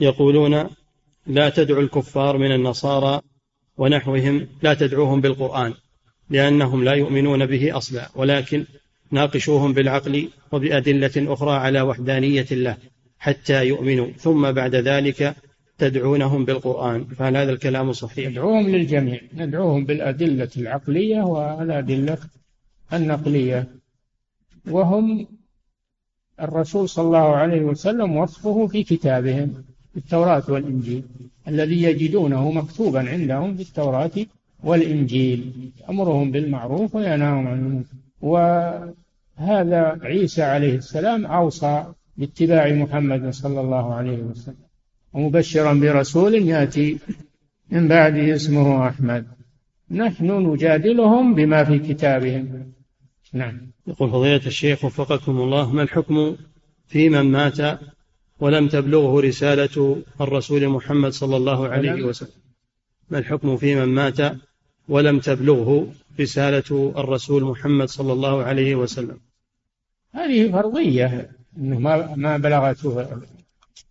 يقولون 0.00 0.70
لا 1.26 1.48
تدعوا 1.48 1.82
الكفار 1.82 2.38
من 2.38 2.52
النصارى 2.52 3.20
ونحوهم 3.76 4.48
لا 4.62 4.74
تدعوهم 4.74 5.20
بالقرآن 5.20 5.74
لأنهم 6.30 6.84
لا 6.84 6.92
يؤمنون 6.92 7.46
به 7.46 7.76
أصلا 7.76 8.10
ولكن 8.14 8.64
ناقشوهم 9.10 9.72
بالعقل 9.72 10.28
وبأدلة 10.52 11.12
أخرى 11.16 11.52
على 11.52 11.80
وحدانية 11.80 12.46
الله 12.52 12.76
حتى 13.18 13.66
يؤمنوا 13.66 14.06
ثم 14.18 14.52
بعد 14.52 14.74
ذلك 14.74 15.36
تدعونهم 15.78 16.44
بالقرآن 16.44 17.04
فهل 17.04 17.36
هذا 17.36 17.52
الكلام 17.52 17.92
صحيح؟ 17.92 18.28
ندعوهم 18.28 18.68
للجميع 18.68 19.20
ندعوهم 19.34 19.84
بالأدلة 19.84 20.50
العقلية 20.56 21.20
والأدلة 21.20 22.18
النقلية 22.92 23.68
وهم 24.70 25.26
الرسول 26.40 26.88
صلى 26.88 27.06
الله 27.06 27.36
عليه 27.36 27.62
وسلم 27.62 28.16
وصفه 28.16 28.66
في 28.66 28.82
كتابهم 28.82 29.54
في 29.92 29.96
التوراة 29.96 30.42
والإنجيل 30.48 31.02
الذي 31.48 31.82
يجدونه 31.82 32.50
مكتوبا 32.50 33.10
عندهم 33.10 33.54
في 33.56 33.62
التوراة 33.62 34.10
والإنجيل. 34.64 35.70
أمرهم 35.90 36.30
بالمعروف 36.30 36.94
وينهاهم 36.94 37.46
عن 37.46 37.58
المنكر. 37.58 37.94
وهذا 38.20 39.98
عيسى 40.02 40.42
عليه 40.42 40.74
السلام 40.74 41.26
أوصى 41.26 41.84
باتباع 42.16 42.72
محمد 42.72 43.30
صلى 43.30 43.60
الله 43.60 43.94
عليه 43.94 44.18
وسلم. 44.18 44.56
ومبشرا 45.12 45.72
برسول 45.74 46.34
يأتي 46.34 46.98
من 47.70 47.88
بعده 47.88 48.34
اسمه 48.34 48.88
أحمد. 48.88 49.26
نحن 49.90 50.52
نجادلهم 50.52 51.34
بما 51.34 51.64
في 51.64 51.78
كتابهم. 51.78 52.73
نعم. 53.34 53.70
يقول 53.86 54.10
فضيلة 54.10 54.46
الشيخ 54.46 54.84
وفقكم 54.84 55.40
الله 55.40 55.72
ما 55.72 55.82
الحكم 55.82 56.36
في 56.86 57.08
من 57.08 57.22
مات 57.22 57.80
ولم 58.40 58.68
تبلغه 58.68 59.20
رسالة 59.20 60.02
الرسول 60.20 60.68
محمد 60.68 61.12
صلى 61.12 61.36
الله 61.36 61.68
عليه 61.68 62.02
وسلم؟ 62.02 62.40
ما 63.10 63.18
الحكم 63.18 63.56
في 63.56 63.74
من 63.74 63.84
مات 63.84 64.36
ولم 64.88 65.18
تبلغه 65.18 65.92
رسالة 66.20 66.92
الرسول 66.96 67.44
محمد 67.44 67.88
صلى 67.88 68.12
الله 68.12 68.42
عليه 68.42 68.74
وسلم؟ 68.74 69.18
هذه 70.12 70.52
فرضية 70.52 71.30
إنه 71.58 71.78
ما 71.78 72.14
ما 72.16 72.36
بلغته. 72.36 73.06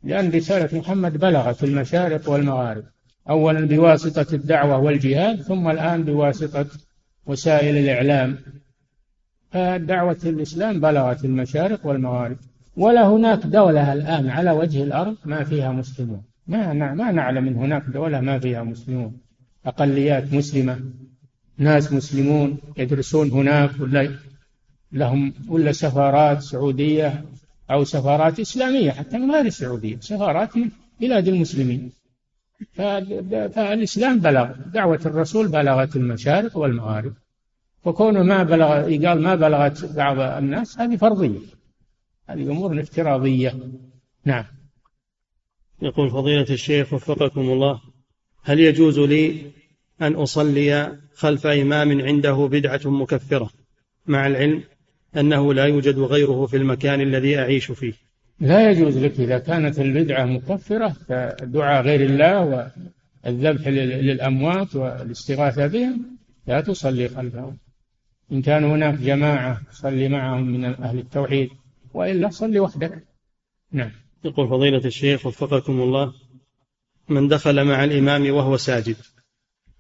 لأن 0.04 0.32
رسالة 0.32 0.80
محمد 0.80 1.18
بلغت 1.18 1.64
المشارق 1.64 2.30
والمغارب. 2.30 2.84
اولا 3.30 3.68
بواسطة 3.68 4.36
الدعوة 4.36 4.78
والجهاد 4.80 5.42
ثم 5.42 5.70
الآن 5.70 6.04
بواسطة 6.04 6.66
وسائل 7.26 7.78
الإعلام. 7.78 8.38
فدعوة 9.54 10.18
الإسلام 10.26 10.80
بلغت 10.80 11.26
المشارق 11.26 11.86
والمغارب. 11.86 12.38
ولا 12.78 13.08
هناك 13.08 13.46
دولة 13.46 13.94
الآن 13.94 14.30
على 14.30 14.52
وجه 14.52 14.84
الأرض 14.84 15.16
ما 15.26 15.44
فيها 15.44 15.72
مسلمون. 15.72 16.24
ما 16.48 16.74
ما 16.74 17.12
نعلم 17.12 17.44
من 17.44 17.56
هناك 17.56 17.84
دولة 17.94 18.20
ما 18.22 18.40
فيها 18.40 18.64
مسلمون. 18.64 19.18
أقليات 19.66 20.34
مسلمة 20.34 20.80
ناس 21.58 21.94
مسلمون 21.94 22.58
يدرسون 22.78 23.32
هناك 23.32 23.70
ولا 23.80 24.10
لهم 24.92 25.34
ولا 25.48 25.72
سفارات 25.72 26.42
سعودية 26.42 27.24
أو 27.72 27.84
سفارات 27.84 28.40
إسلامية 28.40 28.92
حتى 28.92 29.18
غير 29.18 29.46
السعودية 29.46 29.98
سفارات 30.00 30.58
من 30.58 30.70
بلاد 31.02 31.28
المسلمين. 31.28 31.92
فالإسلام 32.74 34.20
بلغ 34.20 34.52
دعوة 34.74 35.00
الرسول 35.06 35.48
بلغت 35.48 35.96
المشارق 35.96 36.58
والمغارب. 36.58 37.14
وكونه 37.86 38.24
ما 38.24 38.44
بلغ 38.44 38.68
قال 39.08 39.22
ما 39.22 39.36
بلغت 39.36 39.96
بعض 39.96 40.20
الناس 40.20 40.80
هذه 40.80 40.96
فرضية. 40.96 41.40
هذه 42.30 42.52
أمور 42.52 42.80
افتراضية. 42.82 43.54
نعم. 44.26 44.46
يقول 45.82 46.10
فضيلة 46.10 46.46
الشيخ 46.50 46.94
وفقكم 46.94 47.42
الله 47.42 47.82
هل 48.44 48.60
يجوز 48.60 49.00
لي 49.00 49.52
أن 50.02 50.14
أصلي 50.14 50.98
خلف 51.16 51.48
إمام 51.48 52.02
عنده 52.02 52.48
بدعة 52.52 52.82
مكفرة 52.86 53.50
مع 54.08 54.28
العلم 54.28 54.64
أنه 55.18 55.54
لا 55.54 55.66
يوجد 55.66 56.00
غيره 56.00 56.46
في 56.46 56.58
المكان 56.58 57.02
الذي 57.02 57.40
أعيش 57.40 57.72
فيه؟ 57.72 57.94
لا 58.40 58.72
يجوز 58.72 58.98
لك 58.98 59.20
إذا 59.20 59.40
كانت 59.40 59.80
البدعة 59.80 60.26
مكفرة 60.26 60.96
كدعاء 61.10 61.84
غير 61.84 62.02
الله 62.02 62.72
والذبح 63.26 63.68
للأموات 63.68 64.76
والاستغاثة 64.76 65.68
بهم 65.68 66.18
لا 66.48 66.62
تصلي 66.62 67.08
خلفهم. 67.08 67.58
إن 68.32 68.42
كان 68.42 68.64
هناك 68.64 68.94
جماعة 68.94 69.62
صلي 69.72 70.10
معهم 70.10 70.48
من 70.48 70.66
أهل 70.66 71.00
التوحيد 71.00 71.50
وإلا 71.94 72.30
صلي 72.30 72.60
وحدك. 72.60 73.04
نعم. 73.72 73.92
يقول 74.26 74.50
فضيلة 74.50 74.86
الشيخ 74.86 75.26
وفقكم 75.26 75.82
الله 75.82 76.14
من 77.10 77.28
دخل 77.28 77.66
مع 77.66 77.84
الإمام 77.84 78.34
وهو 78.34 78.58
ساجد 78.58 78.96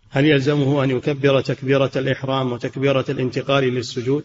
هل 0.09 0.25
يلزمه 0.25 0.83
أن 0.83 0.89
يكبر 0.89 1.41
تكبيرة 1.41 1.91
الإحرام 1.95 2.51
وتكبيرة 2.51 3.05
الانتقال 3.09 3.63
للسجود؟ 3.63 4.23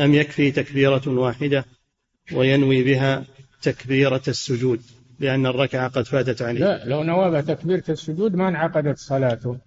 أم 0.00 0.14
يكفي 0.14 0.50
تكبيرة 0.50 1.02
واحدة 1.06 1.64
وينوي 2.32 2.82
بها 2.82 3.24
تكبيرة 3.62 4.22
السجود 4.28 4.80
لأن 5.20 5.46
الركعة 5.46 5.88
قد 5.88 6.04
فاتت 6.04 6.42
عليه؟ 6.42 6.60
لا 6.60 6.84
لو 6.84 7.02
نوى 7.02 7.42
تكبيرة 7.42 7.84
السجود 7.88 8.34
ما 8.34 8.48
انعقدت 8.48 8.98
صلاته. 8.98 9.58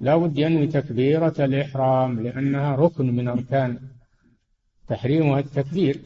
لا 0.00 0.16
بد 0.16 0.38
ينوي 0.38 0.66
تكبيرة 0.66 1.34
الإحرام 1.38 2.20
لأنها 2.20 2.76
ركن 2.76 3.16
من 3.16 3.28
أركان 3.28 3.78
تحريمها 4.88 5.40
التكبير. 5.40 6.00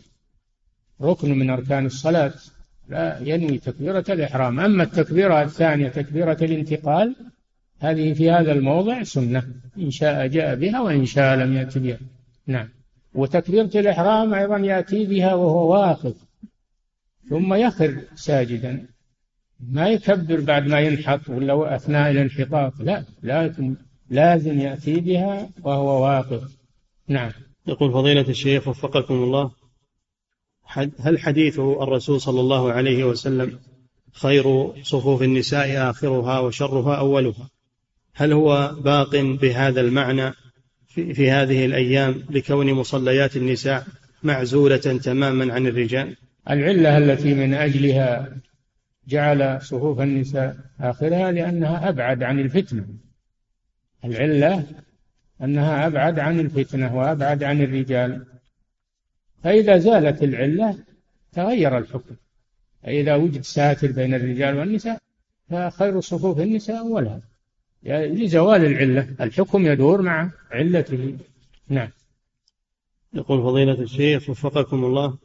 ركن 1.03 1.39
من 1.39 1.51
أركان 1.51 1.87
الصلاة. 1.87 2.33
لا 2.89 3.19
ينوي 3.21 3.59
تكبيرة 3.59 4.05
الإحرام. 4.09 4.61
أما 4.61 4.83
التكبيرة 4.83 5.43
الثانية 5.43 5.89
تكبيرة 5.89 6.39
الانتقال 6.43 7.17
هذه 7.79 8.13
في 8.13 8.31
هذا 8.31 8.53
الموضع 8.53 9.03
سنة. 9.03 9.43
إن 9.79 9.91
شاء 9.91 10.27
جاء 10.27 10.55
بها 10.55 10.81
وإن 10.81 11.07
شاء 11.07 11.37
لم 11.37 11.53
يأتي 11.53 11.79
بها. 11.79 11.99
نعم. 12.47 12.69
وتكبيرة 13.15 13.71
الإحرام 13.75 14.35
أيضا 14.35 14.59
يأتي 14.59 15.07
بها 15.07 15.35
وهو 15.35 15.73
واقف 15.73 16.15
ثم 17.31 17.55
يخر 17.55 18.01
ساجدا. 18.15 18.87
ما 19.71 19.89
يكبر 19.89 20.41
بعد 20.41 20.67
ما 20.67 20.81
ينحط 20.81 21.29
ولا 21.29 21.77
أثناء 21.77 22.11
الانحطاط. 22.11 22.73
لا 22.81 23.05
لازم 23.23 23.75
لازم 24.11 24.61
يأتي 24.61 25.01
بها 25.01 25.49
وهو 25.63 26.05
واقف. 26.05 26.57
نعم. 27.09 27.31
يقول 27.67 27.93
فضيلة 27.93 28.29
الشيخ 28.29 28.69
وفقكم 28.69 29.15
الله 29.15 29.51
هل 30.99 31.19
حديث 31.19 31.59
الرسول 31.59 32.21
صلى 32.21 32.41
الله 32.41 32.73
عليه 32.73 33.05
وسلم 33.05 33.59
خير 34.13 34.73
صفوف 34.83 35.23
النساء 35.23 35.91
آخرها 35.91 36.39
وشرها 36.39 36.95
أولها؟ 36.97 37.51
هل 38.15 38.33
هو 38.33 38.75
باق 38.85 39.17
بهذا 39.17 39.81
المعنى 39.81 40.33
في, 40.89 41.15
في 41.15 41.31
هذه 41.31 41.65
الأيام 41.65 42.25
لكون 42.31 42.73
مصليات 42.73 43.37
النساء 43.37 43.87
معزولة 44.23 44.77
تماما 44.77 45.55
عن 45.55 45.67
الرجال؟ 45.67 46.17
العلة 46.51 46.99
التي 46.99 47.35
من 47.35 47.55
أجلها 47.55 48.37
جعل 49.09 49.63
صفوف 49.63 50.01
النساء 50.01 50.57
آخرها 50.81 51.33
لأنها 51.33 51.89
أبعد 51.89 52.23
عن 52.23 52.39
الفتنة. 52.39 52.87
العلة 54.05 54.67
أنها 55.43 55.87
أبعد 55.87 56.19
عن 56.19 56.41
الفتنة 56.41 56.97
وأبعد 56.97 57.43
عن 57.43 57.63
الرجال. 57.63 58.27
فإذا 59.43 59.79
زالت 59.79 60.23
العلة 60.23 60.79
تغير 61.33 61.79
الحكم. 61.79 62.15
فإذا 62.83 63.15
وجد 63.15 63.41
ساتر 63.41 63.93
بين 63.93 64.15
الرجال 64.15 64.57
والنساء 64.57 64.99
فخير 65.51 66.01
صفوف 66.01 66.41
النساء 66.41 66.79
أولها. 66.79 67.21
لزوال 67.85 68.65
العلة 68.65 69.09
الحكم 69.21 69.67
يدور 69.67 70.03
مع 70.03 70.31
علته. 70.51 71.17
نعم. 71.69 71.89
يقول 73.15 73.43
فضيلة 73.43 73.81
الشيخ 73.83 74.31
وفقكم 74.31 74.85
الله 74.85 75.19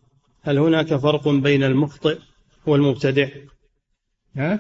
هل 0.44 0.58
هناك 0.58 0.96
فرق 0.96 1.28
بين 1.28 1.64
المخطئ 1.64 2.20
والمبتدع؟ 2.66 3.28
ها؟ 4.38 4.60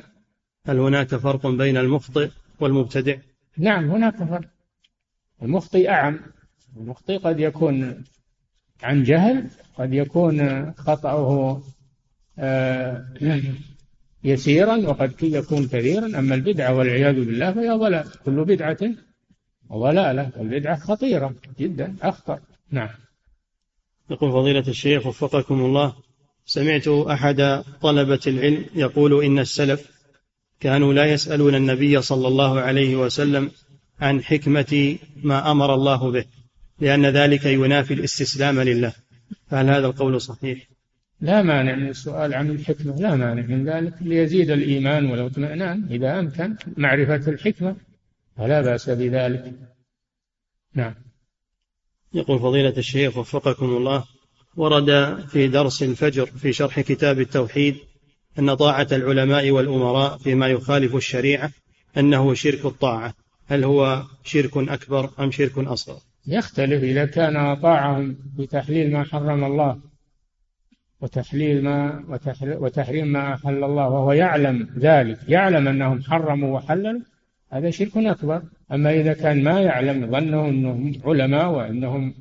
هل 0.65 0.79
هناك 0.79 1.15
فرق 1.15 1.47
بين 1.47 1.77
المخطئ 1.77 2.29
والمبتدع؟ 2.59 3.15
نعم 3.57 3.91
هناك 3.91 4.15
فرق. 4.15 4.49
المخطئ 5.41 5.89
أعم. 5.89 6.19
المخطئ 6.77 7.17
قد 7.17 7.39
يكون 7.39 8.03
عن 8.83 9.03
جهل 9.03 9.49
قد 9.77 9.93
يكون 9.93 10.71
خطأه 10.73 11.61
آه، 12.39 13.05
يسيرا 14.23 14.75
وقد 14.75 15.23
يكون 15.23 15.67
كثيرا 15.67 16.19
أما 16.19 16.35
البدعة 16.35 16.75
والعياذ 16.75 17.15
بالله 17.15 17.53
فهي 17.53 17.69
ضلال. 17.69 18.07
كل 18.25 18.45
بدعة 18.45 18.77
ضلالة 19.73 20.31
والبدعة 20.37 20.79
خطيرة 20.79 21.35
جدا 21.59 21.95
أخطر. 22.01 22.39
نعم. 22.71 22.89
يقول 24.09 24.31
فضيلة 24.31 24.67
الشيخ 24.67 25.07
وفقكم 25.07 25.59
الله 25.59 25.95
سمعت 26.47 26.87
أحد 26.87 27.63
طلبة 27.81 28.19
العلم 28.27 28.65
يقول 28.75 29.23
إن 29.23 29.39
السلف 29.39 29.91
كانوا 30.59 30.93
لا 30.93 31.05
يسألون 31.05 31.55
النبي 31.55 32.01
صلى 32.01 32.27
الله 32.27 32.59
عليه 32.59 32.95
وسلم 32.95 33.51
عن 33.99 34.23
حكمة 34.23 34.97
ما 35.23 35.51
أمر 35.51 35.73
الله 35.73 36.11
به 36.11 36.25
لأن 36.79 37.05
ذلك 37.05 37.45
ينافي 37.45 37.93
الاستسلام 37.93 38.59
لله. 38.59 38.93
فهل 39.47 39.69
هذا 39.69 39.87
القول 39.87 40.21
صحيح؟ 40.21 40.67
لا 41.21 41.41
مانع 41.41 41.75
من 41.75 41.89
السؤال 41.89 42.33
عن 42.33 42.49
الحكمة 42.49 42.95
لا 42.99 43.15
مانع 43.15 43.41
من 43.41 43.69
ذلك 43.69 43.93
ليزيد 44.01 44.51
الإيمان 44.51 45.05
والاطمئنان 45.05 45.87
إذا 45.91 46.19
أمكن 46.19 46.55
معرفة 46.77 47.31
الحكمة 47.31 47.75
فلا 48.37 48.61
بأس 48.61 48.89
بذلك. 48.89 49.53
نعم. 50.73 50.93
يقول 52.13 52.39
فضيلة 52.39 52.73
الشيخ 52.77 53.17
وفقكم 53.17 53.65
الله 53.65 54.03
ورد 54.57 55.19
في 55.27 55.47
درس 55.47 55.83
الفجر 55.83 56.25
في 56.25 56.53
شرح 56.53 56.79
كتاب 56.79 57.19
التوحيد 57.19 57.75
أن 58.39 58.53
طاعة 58.53 58.87
العلماء 58.91 59.51
والأمراء 59.51 60.17
فيما 60.17 60.47
يخالف 60.47 60.95
الشريعة 60.95 61.51
أنه 61.97 62.33
شرك 62.33 62.65
الطاعة. 62.65 63.13
هل 63.47 63.63
هو 63.63 64.03
شرك 64.23 64.57
أكبر 64.57 65.09
أم 65.19 65.31
شرك 65.31 65.57
أصغر؟ 65.57 65.99
يختلف 66.27 66.83
إذا 66.83 67.05
كان 67.05 67.55
طاعهم 67.55 68.17
بتحليل 68.37 68.91
ما 68.93 69.03
حرم 69.03 69.43
الله 69.43 69.79
وتحليل 71.01 71.63
ما 71.63 72.03
وتحريم 72.43 73.07
ما 73.07 73.33
أحل 73.33 73.63
الله 73.63 73.89
وهو 73.89 74.11
يعلم 74.11 74.69
ذلك 74.79 75.19
يعلم 75.27 75.67
أنهم 75.67 76.01
حرموا 76.01 76.57
وحللوا 76.57 77.01
هذا 77.51 77.69
شرك 77.69 77.97
أكبر. 77.97 78.41
أما 78.71 78.93
إذا 78.93 79.13
كان 79.13 79.43
ما 79.43 79.59
يعلم 79.59 80.11
ظنه 80.11 80.49
أنهم 80.49 80.93
علماء 81.05 81.49
وأنهم 81.49 82.13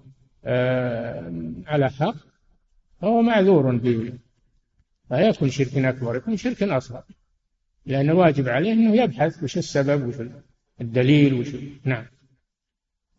آه 0.45 1.33
على 1.67 1.91
حق 1.91 2.26
فهو 3.01 3.23
معذور 3.23 3.79
فيه 3.79 4.19
لا 5.11 5.29
يكون 5.29 5.51
شرك 5.51 5.77
أكبر 5.77 6.17
يكون 6.17 6.37
شرك 6.37 6.63
أصغر. 6.63 7.03
لأن 7.87 8.11
الواجب 8.11 8.49
عليه 8.49 8.73
أنه 8.73 9.03
يبحث 9.03 9.43
وش 9.43 9.59
السبب 9.59 10.07
وش 10.07 10.15
الدليل 10.81 11.35
وش 11.35 11.49
نعم. 11.85 12.05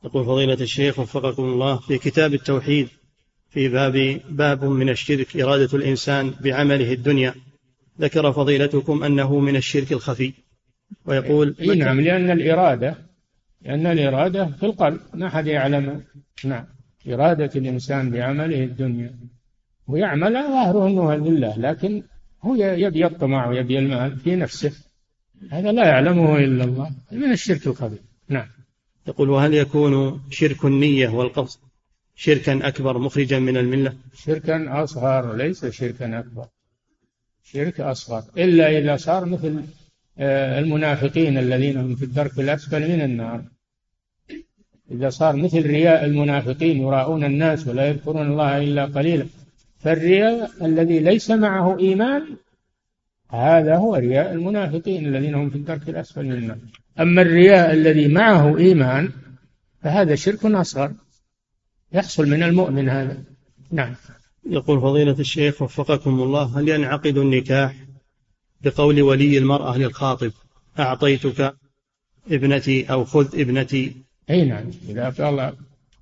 يقول 0.04 0.26
فضيلة 0.26 0.54
الشيخ 0.62 1.00
وفقكم 1.00 1.44
الله 1.44 1.78
في 1.78 1.98
كتاب 1.98 2.34
التوحيد 2.34 2.88
في 3.50 3.70
باب 3.70 4.22
باب 4.30 4.66
من 4.66 4.90
الشرك 4.90 5.38
إرادة 5.38 5.78
الإنسان 5.78 6.34
بعمله 6.42 6.94
الدنيا 6.94 7.36
ذكر 8.02 8.32
فضيلتكم 8.34 9.04
أنه 9.04 9.40
من 9.40 9.56
الشرك 9.56 9.92
الخفي. 9.92 10.34
ويقول 11.06 11.56
إيه 11.60 11.74
نعم 11.74 12.02
لأن 12.02 12.32
الإرادة 12.32 12.96
لأن 13.62 13.86
الإرادة 13.88 14.46
في 14.46 14.66
القلب 14.66 15.00
ما 15.14 15.30
حد 15.30 15.48
يعلم 15.48 16.04
نعم 16.44 16.66
إرادة 17.08 17.52
الإنسان 17.56 18.12
بعمله 18.12 18.64
الدنيا. 18.64 19.20
ويعمل 19.88 20.34
ظاهره 20.34 20.88
أنه 20.88 21.16
لله 21.16 21.58
لكن 21.58 22.04
هو 22.44 22.56
يبي 22.56 23.06
الطمع 23.06 23.48
ويبي 23.48 23.80
المال 23.80 24.18
في 24.18 24.36
نفسه. 24.36 24.72
هذا 25.52 25.72
لا 25.72 25.88
يعلمه 25.88 26.38
إلا 26.38 26.64
الله 26.64 26.92
من 27.12 27.32
الشرك 27.32 27.68
الخفي 27.68 27.98
نعم. 28.30 28.48
يقول 29.08 29.30
وهل 29.30 29.54
يكون 29.54 30.22
شرك 30.32 30.66
النية 30.66 31.10
والقصد 31.10 31.60
شركا 32.16 32.68
أكبر 32.68 32.98
مخرجا 32.98 33.40
من 33.40 33.58
الملة؟ 33.58 33.94
شركا 34.16 34.84
أصغر 34.84 35.36
ليس 35.36 35.66
شركا 35.66 36.20
أكبر. 36.20 36.46
شرك 37.44 37.82
أصغر. 37.82 38.24
إلا 38.38 38.80
إذا 38.80 38.98
صار 38.98 39.26
مثل 39.26 39.62
آه، 40.20 40.60
المنافقين 40.60 41.38
الذين 41.38 41.78
هم 41.78 41.96
في 41.96 42.06
الدرك 42.06 42.40
الأسفل 42.40 42.92
من 42.92 43.02
النار. 43.02 43.44
إذا 44.92 45.10
صار 45.10 45.36
مثل 45.36 45.68
رياء 45.68 46.06
المنافقين 46.06 46.82
يراؤون 46.82 47.24
الناس 47.24 47.68
ولا 47.68 47.88
يذكرون 47.88 48.28
الله 48.32 48.58
إلا 48.58 48.86
قليلا. 48.86 49.26
فالرياء 49.80 50.52
الذي 50.66 51.00
ليس 51.00 51.32
معه 51.32 51.80
إيمان 51.80 52.38
هذا 53.30 53.76
هو 53.76 53.96
رياء 53.96 54.34
المنافقين 54.34 55.06
الذين 55.06 55.36
هم 55.36 55.50
في 55.50 55.56
الدرك 55.56 55.90
الأسفل 55.90 56.26
من 56.26 56.32
النار. 56.32 56.58
أما 57.00 57.22
الرياء 57.22 57.74
الذي 57.74 58.08
معه 58.08 58.58
إيمان 58.58 59.12
فهذا 59.84 60.16
شرك 60.16 60.46
أصغر. 60.46 60.94
يحصل 61.94 62.30
من 62.30 62.44
المؤمن 62.44 62.90
هذا. 62.90 63.24
نعم. 63.72 63.96
يقول 64.50 64.82
فضيلة 64.82 65.20
الشيخ 65.20 65.62
وفقكم 65.62 66.22
الله 66.22 66.60
هل 66.60 66.70
ينعقد 66.70 67.18
النكاح 67.18 67.76
بقول 68.62 69.02
ولي 69.02 69.38
المرأة 69.38 69.78
للخاطب 69.78 70.32
أعطيتك 70.80 71.56
ابنتي 72.32 72.92
أو 72.92 73.06
خذ 73.06 73.40
ابنتي؟ 73.40 73.96
أي 74.30 74.46
نعم. 74.46 74.70
إذا 74.90 75.10
قال 75.10 75.54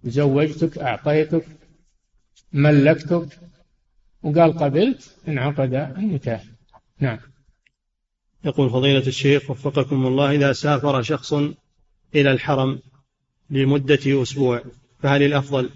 زوجتك 0.03 0.77
أعطيتك 0.77 1.45
ملكتك 2.53 3.27
وقال 4.25 4.57
قبلت 4.57 5.15
انعقد 5.27 5.73
النكاح. 5.73 6.43
نعم. 6.99 7.17
يقول 8.45 8.69
فضيلة 8.69 9.07
الشيخ 9.07 9.51
وفقكم 9.51 10.07
الله 10.07 10.31
إذا 10.31 10.53
سافر 10.53 11.01
شخص 11.01 11.33
إلى 12.15 12.31
الحرم 12.31 12.79
لمدة 13.49 14.21
أسبوع 14.21 14.61
فهل 14.99 15.23
الأفضل 15.23 15.69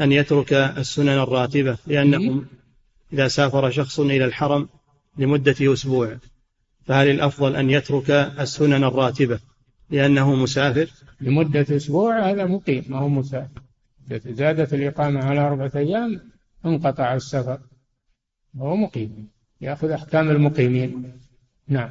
أن 0.00 0.12
يترك 0.12 0.52
السنن 0.52 1.08
الراتبة؟ 1.08 1.78
لأنهم 1.86 2.46
إذا 3.12 3.28
سافر 3.28 3.70
شخص 3.70 4.00
إلى 4.00 4.24
الحرم 4.24 4.68
لمدة 5.18 5.72
أسبوع 5.72 6.16
فهل 6.84 7.08
الأفضل 7.08 7.56
أن 7.56 7.70
يترك 7.70 8.10
السنن 8.10 8.84
الراتبة 8.84 9.40
لأنه 9.90 10.34
مسافر؟ 10.34 10.90
لمدة 11.20 11.76
أسبوع 11.76 12.30
هذا 12.30 12.44
مقيم 12.44 12.84
ما 12.88 12.98
هو 12.98 13.08
مسافر. 13.08 13.62
إذا 14.10 14.32
زادت 14.32 14.74
الإقامة 14.74 15.24
على 15.24 15.40
أربعة 15.40 15.72
أيام 15.76 16.20
انقطع 16.66 17.14
السفر. 17.14 17.58
وهو 18.58 18.76
مقيم. 18.76 19.28
يأخذ 19.60 19.90
أحكام 19.90 20.30
المقيمين. 20.30 21.12
نعم. 21.68 21.90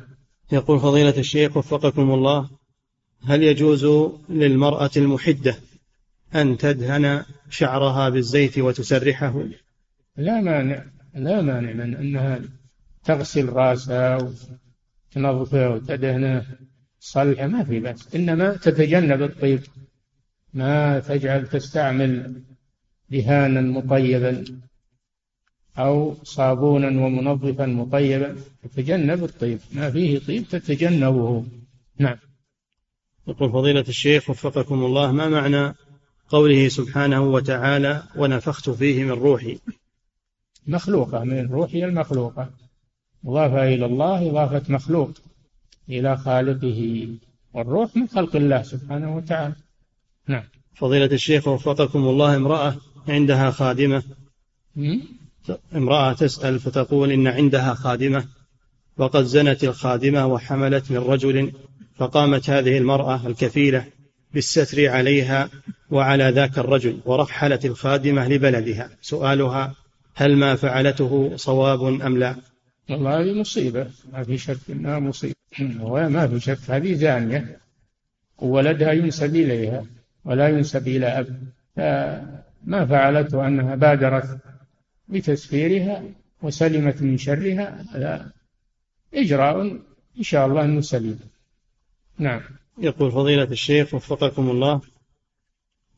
يقول 0.51 0.79
فضيلة 0.79 1.17
الشيخ 1.17 1.57
وفقكم 1.57 2.11
الله 2.11 2.49
هل 3.23 3.43
يجوز 3.43 3.85
للمرأة 4.29 4.91
المحدة 4.97 5.55
أن 6.35 6.57
تدهن 6.57 7.23
شعرها 7.49 8.09
بالزيت 8.09 8.57
وتسرحه؟ 8.59 9.43
لا 10.17 10.41
مانع 10.41 10.85
لا 11.15 11.41
مانع 11.41 11.73
من 11.73 11.95
أنها 11.95 12.39
تغسل 13.03 13.49
رأسها 13.49 14.17
وتنظفه 15.15 15.69
وتدهنه 15.69 16.45
صلحه 16.99 17.47
ما 17.47 17.63
في 17.63 17.79
بأس. 17.79 18.15
إنما 18.15 18.55
تتجنب 18.55 19.21
الطيب. 19.21 19.59
ما 20.53 20.99
تجعل 20.99 21.47
تستعمل 21.47 22.43
دهانا 23.09 23.61
مطيبا. 23.61 24.43
أو 25.77 26.15
صابونا 26.23 26.87
ومنظفا 26.87 27.65
مطيبا 27.65 28.35
تتجنب 28.63 29.23
الطيب. 29.23 29.59
ما 29.73 29.91
فيه 29.91 30.19
طيب 30.19 30.47
تتجنبه. 30.47 31.45
نعم. 31.97 32.17
يقول 33.27 33.51
فضيلة 33.51 33.85
الشيخ 33.87 34.29
وفقكم 34.29 34.85
الله 34.85 35.11
ما 35.11 35.29
معنى 35.29 35.75
قوله 36.29 36.67
سبحانه 36.67 37.21
وتعالى 37.21 38.03
ونفخت 38.15 38.69
فيه 38.69 39.03
من 39.03 39.11
روحي؟ 39.11 39.59
مخلوقة 40.67 41.23
من 41.23 41.47
روحي 41.47 41.85
المخلوقة. 41.85 42.49
مضافة 43.23 43.73
إلى 43.73 43.85
الله 43.85 44.29
إضافة 44.29 44.73
مخلوق 44.73 45.11
إلى 45.89 46.17
خالقه. 46.17 47.07
والروح 47.53 47.95
من 47.95 48.07
خلق 48.07 48.35
الله 48.35 48.61
سبحانه 48.61 49.15
وتعالى. 49.15 49.55
نعم. 50.27 50.43
فضيلة 50.75 51.05
الشيخ 51.05 51.47
وفقكم 51.47 51.99
الله 51.99 52.35
امرأة 52.35 52.75
عندها 53.07 53.51
خادمة. 53.51 54.03
امرأة 55.75 56.13
تسأل 56.13 56.59
فتقول 56.59 57.11
إن 57.11 57.27
عندها 57.27 57.73
خادمة 57.73 58.25
وقد 58.97 59.23
زنت 59.23 59.63
الخادمة 59.63 60.27
وحملت 60.27 60.91
من 60.91 60.97
رجل 60.97 61.51
فقامت 61.95 62.49
هذه 62.49 62.77
المرأة 62.77 63.27
الكفيلة 63.27 63.85
بالستر 64.33 64.89
عليها 64.89 65.49
وعلى 65.91 66.29
ذاك 66.29 66.59
الرجل 66.59 66.99
ورحلت 67.05 67.65
الخادمة 67.65 68.27
لبلدها. 68.27 68.89
سؤالها 69.01 69.75
هل 70.15 70.35
ما 70.35 70.55
فعلته 70.55 71.31
صواب 71.35 71.83
أم 71.83 72.17
لا؟ 72.17 72.35
والله 72.89 73.21
هذه 73.21 73.33
مصيبة. 73.33 73.87
ما 74.13 74.23
في 74.23 74.37
شك 74.37 74.57
أنها 74.69 74.99
مصيبة. 74.99 75.35
وما 75.81 76.27
في 76.27 76.39
شك. 76.39 76.57
هذه 76.67 76.93
زانية. 76.93 77.57
وولدها 78.39 78.91
ينسب 78.91 79.35
إليها 79.35 79.85
ولا 80.25 80.49
ينسب 80.49 80.87
إلى 80.87 81.05
أب. 81.05 81.39
فما 81.75 82.85
فعلته 82.85 83.47
أنها 83.47 83.75
بادرت 83.75 84.37
بتسفيرها 85.11 86.03
وسلمت 86.41 87.01
من 87.01 87.17
شرها. 87.17 87.85
هذا 87.93 88.31
إجراء 89.13 89.61
إن 90.17 90.23
شاء 90.23 90.47
الله 90.47 90.65
أنه 90.65 90.81
سليم 90.81 91.19
نعم. 92.17 92.41
يقول 92.77 93.11
فضيلة 93.11 93.43
الشيخ 93.43 93.93
وفقكم 93.93 94.49
الله 94.49 94.81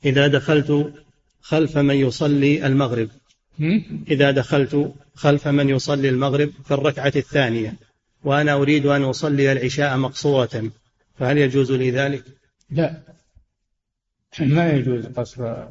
إذا 0.05 0.27
دخلت 0.27 0.93
خلف 1.41 1.77
من 1.77 1.95
يصلي 1.95 2.65
المغرب. 2.65 3.09
إذا 4.07 4.31
دخلت 4.31 4.93
خلف 5.15 5.47
من 5.47 5.69
يصلي 5.69 6.09
المغرب 6.09 6.51
في 6.65 6.73
الركعة 6.73 7.13
الثانية 7.15 7.75
وأنا 8.23 8.53
أريد 8.53 8.85
أن 8.85 9.03
أصلي 9.03 9.51
العشاء 9.51 9.97
مقصورة 9.97 10.71
فهل 11.19 11.37
يجوز 11.37 11.71
لي 11.71 11.91
ذلك؟ 11.91 12.23
لا. 12.69 13.01
ما 14.39 14.71
يجوز 14.71 15.05
قصر 15.05 15.67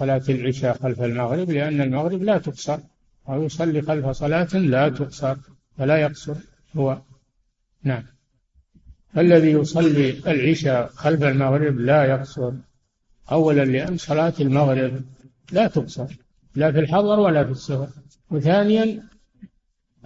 صلاة 0.00 0.22
العشاء 0.28 0.78
خلف 0.78 1.02
المغرب 1.02 1.50
لأن 1.50 1.80
المغرب 1.80 2.22
لا 2.22 2.38
تقصر. 2.38 2.78
أو 3.28 3.42
يصلي 3.42 3.82
خلف 3.82 4.06
صلاة 4.06 4.48
لا 4.54 4.88
تقصر 4.88 5.36
فلا 5.78 5.96
يقصر. 5.96 6.34
هو 6.76 6.98
نعم. 7.82 8.02
الذي 9.16 9.50
يصلي 9.50 10.10
العشاء 10.26 10.86
خلف 10.88 11.22
المغرب 11.22 11.78
لا 11.78 12.04
يقصر. 12.04 12.52
أولا 13.32 13.64
لأن 13.64 13.96
صلاة 13.96 14.32
المغرب 14.40 15.00
لا 15.52 15.66
تقصر 15.66 16.06
لا 16.54 16.72
في 16.72 16.78
الحضر 16.78 17.20
ولا 17.20 17.44
في 17.44 17.50
السفر 17.50 17.88
وثانيا 18.30 19.02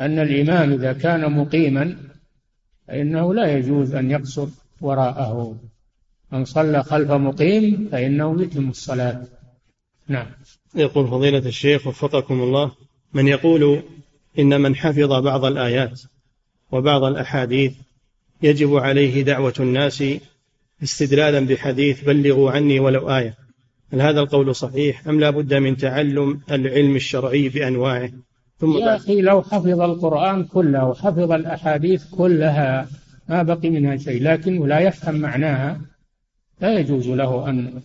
أن 0.01 0.19
الإمام 0.19 0.73
إذا 0.73 0.93
كان 0.93 1.33
مقيما 1.33 1.97
فإنه 2.89 3.35
لا 3.35 3.57
يجوز 3.57 3.95
أن 3.95 4.11
يقصر 4.11 4.49
وراءه. 4.81 5.57
من 6.33 6.45
صلى 6.45 6.83
خلف 6.83 7.11
مقيم 7.11 7.89
فإنه 7.93 8.43
يتم 8.43 8.69
الصلاة. 8.69 9.38
نعم. 10.09 10.27
يقول 10.75 11.09
فضيلة 11.09 11.39
الشيخ 11.39 11.87
وفقكم 11.87 12.41
الله 12.43 12.73
من 13.13 13.29
يقول 13.29 13.83
إن 14.39 14.61
من 14.61 14.77
حفظ 14.77 15.13
بعض 15.13 15.45
الآيات 15.45 16.01
وبعض 16.73 17.05
الأحاديث 17.05 17.73
يجب 18.43 18.77
عليه 18.77 19.23
دعوة 19.23 19.55
الناس 19.61 20.05
استدلالا 20.83 21.41
بحديث 21.41 22.05
بلغوا 22.05 22.51
عني 22.51 22.81
ولو 22.81 23.11
آية. 23.11 23.35
هل 23.93 24.01
هذا 24.01 24.21
القول 24.21 24.55
صحيح 24.55 25.09
أم 25.09 25.21
لا 25.21 25.31
بد 25.31 25.55
من 25.55 25.77
تعلم 25.77 26.41
العلم 26.51 26.97
الشرعي 26.97 27.49
بأنواعه؟ 27.49 28.11
ثم 28.59 28.79
يا 28.79 28.97
أخي 28.97 29.21
لو 29.21 29.43
حفظ 29.43 29.81
القرآن 29.81 30.45
كله 30.45 30.85
وحفظ 30.85 31.33
الأحاديث 31.33 32.05
كلها 32.11 32.89
ما 33.29 33.43
بقي 33.43 33.71
منها 33.71 33.97
شيء 33.97 34.23
لكنه 34.23 34.67
لا 34.67 34.81
يفهم 34.81 35.15
معناها 35.15 35.81
لا 36.61 36.79
يجوز 36.79 37.09
له 37.09 37.51
أن 37.51 37.81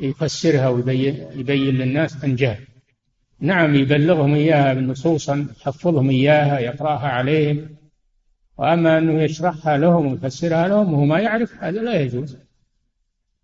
يفسرها 0.00 0.68
ويبين 0.68 1.26
يبين 1.34 1.74
للناس 1.74 2.24
جهل 2.24 2.70
نعم 3.40 3.74
يبلغهم 3.74 4.34
إياها 4.34 4.74
نصوصا 4.74 5.46
يحفظهم 5.60 6.10
إياها 6.10 6.58
يقرأها 6.58 7.08
عليهم. 7.08 7.68
وأما 8.58 8.98
أنه 8.98 9.22
يشرحها 9.22 9.78
لهم 9.78 10.06
ويفسرها 10.06 10.68
لهم 10.68 10.92
وهو 10.92 11.04
ما 11.04 11.18
يعرف 11.18 11.54
هذا 11.64 11.82
لا 11.82 12.00
يجوز. 12.00 12.36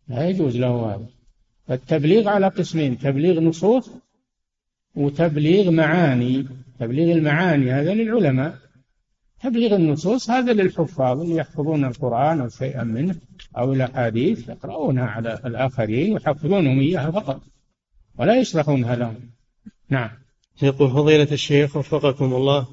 لا 0.08 0.28
يجوز 0.28 0.56
له 0.56 0.94
هذا. 0.94 1.06
فالتبليغ 1.66 2.28
على 2.28 2.48
قسمين 2.48 2.98
تبليغ 2.98 3.40
نصوص 3.40 3.90
وتبليغ 4.94 5.70
معاني. 5.70 6.46
تبليغ 6.80 7.16
المعاني 7.16 7.72
هذا 7.72 7.94
للعلماء. 7.94 8.58
تبليغ 9.40 9.76
النصوص 9.76 10.30
هذا 10.30 10.52
للحفاظ 10.52 11.20
اللي 11.20 11.36
يحفظون 11.36 11.84
القرآن 11.84 12.40
أو 12.40 12.48
شيئا 12.48 12.84
منه. 12.84 13.16
أو 13.58 13.72
الأحاديث 13.72 14.48
يقرؤونها 14.48 15.06
على 15.06 15.40
الآخرين 15.44 16.12
ويحفظونهم 16.12 16.80
إياها 16.80 17.10
فقط 17.10 17.42
ولا 18.18 18.40
يشرحونها 18.40 18.96
لهم 18.96 19.30
نعم. 19.90 20.10
يقول 20.62 20.90
فضيلة 20.90 21.28
الشيخ 21.32 21.76
وفقكم 21.76 22.34
الله 22.34 22.66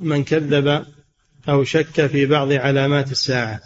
من 0.00 0.24
كذب 0.24 0.84
أو 1.48 1.64
شك 1.64 2.06
في 2.06 2.26
بعض 2.26 2.52
علامات 2.52 3.10
الساعة 3.12 3.60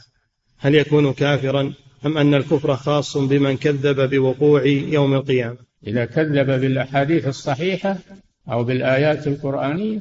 هل 0.58 0.74
يكون 0.74 1.12
كافرا 1.12 1.72
أم 2.06 2.18
أن 2.18 2.34
الكفر 2.34 2.76
خاص 2.76 3.16
بمن 3.16 3.56
كذب 3.56 4.10
بوقوع 4.10 4.64
يوم 4.66 5.14
القيامة؟ 5.14 5.56
إذا 5.86 6.04
كذب 6.04 6.46
بالأحاديث 6.60 7.28
الصحيحة 7.28 7.96
أو 8.48 8.64
بالآيات 8.64 9.26
القرآنية 9.26 10.00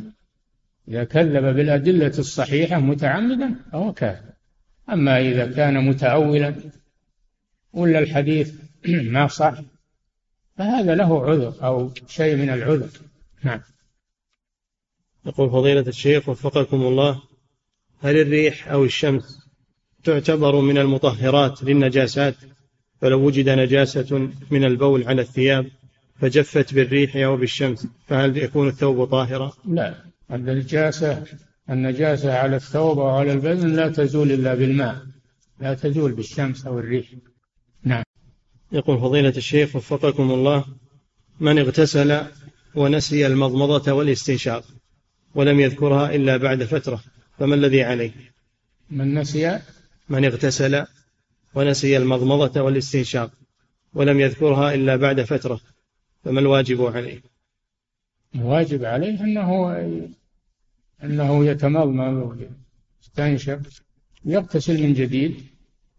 إذا 0.87 1.03
كذب 1.03 1.55
بالأدلة 1.55 2.13
الصحيحة 2.19 2.79
متعمدا 2.79 3.55
فهو 3.71 3.93
كافر. 3.93 4.30
أما 4.91 5.19
إذا 5.19 5.51
كان 5.51 5.85
متأولا 5.85 6.55
ولا 7.73 7.99
الحديث 7.99 8.53
ما 8.87 9.27
صح 9.27 9.53
فهذا 10.57 10.95
له 10.95 11.25
عذر 11.25 11.65
أو 11.65 11.91
شيء 12.07 12.35
من 12.35 12.49
العذر. 12.49 12.89
نعم. 13.43 13.61
يقول 15.25 15.49
فضيلة 15.49 15.81
الشيخ 15.81 16.29
وفقكم 16.29 16.81
الله 16.81 17.21
هل 17.99 18.17
الريح 18.17 18.67
أو 18.67 18.83
الشمس 18.83 19.47
تعتبر 20.03 20.61
من 20.61 20.77
المطهرات 20.77 21.63
للنجاسات؟ 21.63 22.35
فلو 23.01 23.25
وجد 23.25 23.49
نجاسة 23.49 24.29
من 24.51 24.63
البول 24.63 25.07
على 25.07 25.21
الثياب 25.21 25.67
فجفت 26.19 26.73
بالريح 26.73 27.15
أو 27.15 27.37
بالشمس 27.37 27.87
فهل 28.07 28.37
يكون 28.37 28.67
الثوب 28.67 29.05
طاهرا؟ 29.05 29.53
لا 29.65 29.95
النجاسة 30.31 31.23
النجاسة 31.69 32.33
على 32.33 32.55
الثوب 32.55 32.99
أو 32.99 33.09
على 33.09 33.33
البدن 33.33 33.75
لا 33.75 33.89
تزول 33.89 34.31
إلا 34.31 34.55
بالماء 34.55 35.01
لا 35.59 35.73
تزول 35.73 36.11
بالشمس 36.11 36.65
أو 36.65 36.79
الريح. 36.79 37.05
نعم. 37.83 38.03
يقول 38.71 38.99
فضيلة 38.99 39.33
الشيخ 39.37 39.75
وفقكم 39.75 40.31
الله 40.31 40.65
من 41.39 41.59
اغتسل 41.59 42.21
ونسي 42.75 43.27
المضمضة 43.27 43.91
والاستنشاق 43.91 44.63
ولم 45.35 45.59
يذكرها 45.59 46.15
إلا 46.15 46.37
بعد 46.37 46.63
فترة 46.63 47.03
فما 47.39 47.55
الذي 47.55 47.83
عليه؟ 47.83 48.11
من 48.89 49.13
نسي؟ 49.13 49.59
من 50.09 50.25
اغتسل 50.25 50.85
ونسي 51.55 51.97
المضمضة 51.97 52.61
والاستنشاق 52.61 53.31
ولم 53.93 54.19
يذكرها 54.19 54.73
إلا 54.73 54.95
بعد 54.95 55.21
فترة 55.21 55.59
فما 56.23 56.39
الواجب 56.39 56.81
عليه؟ 56.81 57.21
الواجب 58.35 58.85
عليه 58.85 59.21
أنه 59.21 59.75
أنه 61.03 61.45
يتمضمض 61.45 62.37
ويستنشق 63.01 63.59
ويغتسل 64.25 64.83
من 64.83 64.93
جديد 64.93 65.41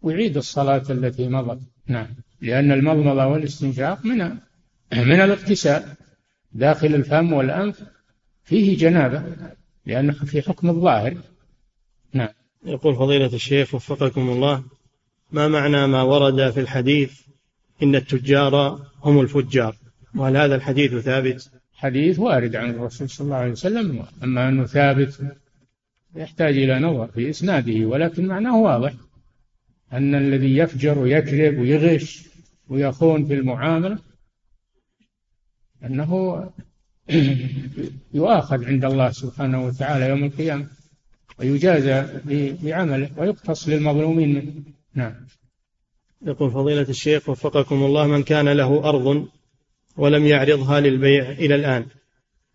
ويعيد 0.01 0.37
الصلاة 0.37 0.83
التي 0.89 1.27
مضت. 1.27 1.59
نعم. 1.87 2.07
لأن 2.41 2.71
المضمضة 2.71 3.25
والاستنشاق 3.25 4.05
من 4.05 4.17
من 5.09 5.21
الاغتسال. 5.21 5.83
داخل 6.53 6.95
الفم 6.95 7.33
والأنف 7.33 7.83
فيه 8.43 8.77
جنابة 8.77 9.23
لأنه 9.85 10.13
في 10.13 10.41
حكم 10.41 10.69
الظاهر. 10.69 11.17
نعم. 12.13 12.29
يقول 12.65 12.95
فضيلة 12.95 13.33
الشيخ 13.33 13.75
وفقكم 13.75 14.29
الله 14.29 14.63
ما 15.31 15.47
معنى 15.47 15.87
ما 15.87 16.01
ورد 16.01 16.51
في 16.51 16.59
الحديث 16.59 17.21
إن 17.83 17.95
التجار 17.95 18.85
هم 19.03 19.21
الفجار؟ 19.21 19.75
وهل 20.15 20.37
هذا 20.37 20.55
الحديث 20.55 20.95
ثابت؟ 20.95 21.51
حديث 21.83 22.19
وارد 22.19 22.55
عن 22.55 22.69
الرسول 22.69 23.09
صلى 23.09 23.25
الله 23.25 23.37
عليه 23.37 23.51
وسلم 23.51 24.05
أما 24.23 24.49
أنه 24.49 24.65
ثابت 24.65 25.21
يحتاج 26.15 26.57
إلى 26.57 26.79
نظر 26.79 27.07
في 27.07 27.29
إسناده 27.29 27.85
ولكن 27.85 28.27
معناه 28.27 28.57
واضح 28.57 28.93
أن 29.93 30.15
الذي 30.15 30.57
يفجر 30.57 30.99
ويكذب 30.99 31.59
ويغش 31.59 32.23
ويخون 32.67 33.25
في 33.25 33.33
المعاملة 33.33 33.99
أنه 35.83 36.43
يؤاخذ 38.13 38.65
عند 38.65 38.85
الله 38.85 39.11
سبحانه 39.11 39.65
وتعالى 39.65 40.09
يوم 40.09 40.23
القيامة 40.23 40.67
ويجازى 41.39 42.05
بعمله 42.63 43.09
ويقتص 43.17 43.69
للمظلومين 43.69 44.35
منه. 44.35 44.53
نعم. 44.95 45.13
يقول 46.21 46.51
فضيلة 46.51 46.89
الشيخ 46.89 47.29
وفقكم 47.29 47.75
الله 47.75 48.07
من 48.07 48.23
كان 48.23 48.49
له 48.49 48.89
أرض 48.89 49.27
ولم 49.97 50.25
يعرضها 50.25 50.79
للبيع 50.79 51.31
إلى 51.31 51.55
الآن 51.55 51.85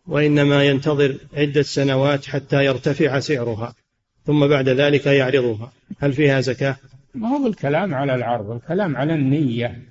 وإنما 0.06 0.64
ينتظر 0.64 1.18
عدة 1.32 1.62
سنوات 1.62 2.26
حتى 2.26 2.64
يرتفع 2.64 3.20
سعرها 3.20 3.74
ثم 4.26 4.46
بعد 4.46 4.68
ذلك 4.68 5.06
يعرضها. 5.06 5.72
هل 5.98 6.12
فيها 6.12 6.40
زكاة؟ 6.40 6.76
ما 7.14 7.28
هو 7.28 7.46
الكلام 7.46 7.94
على 7.94 8.14
العرض 8.14 8.50
الكلام 8.50 8.96
على 8.96 9.14
النية. 9.14 9.82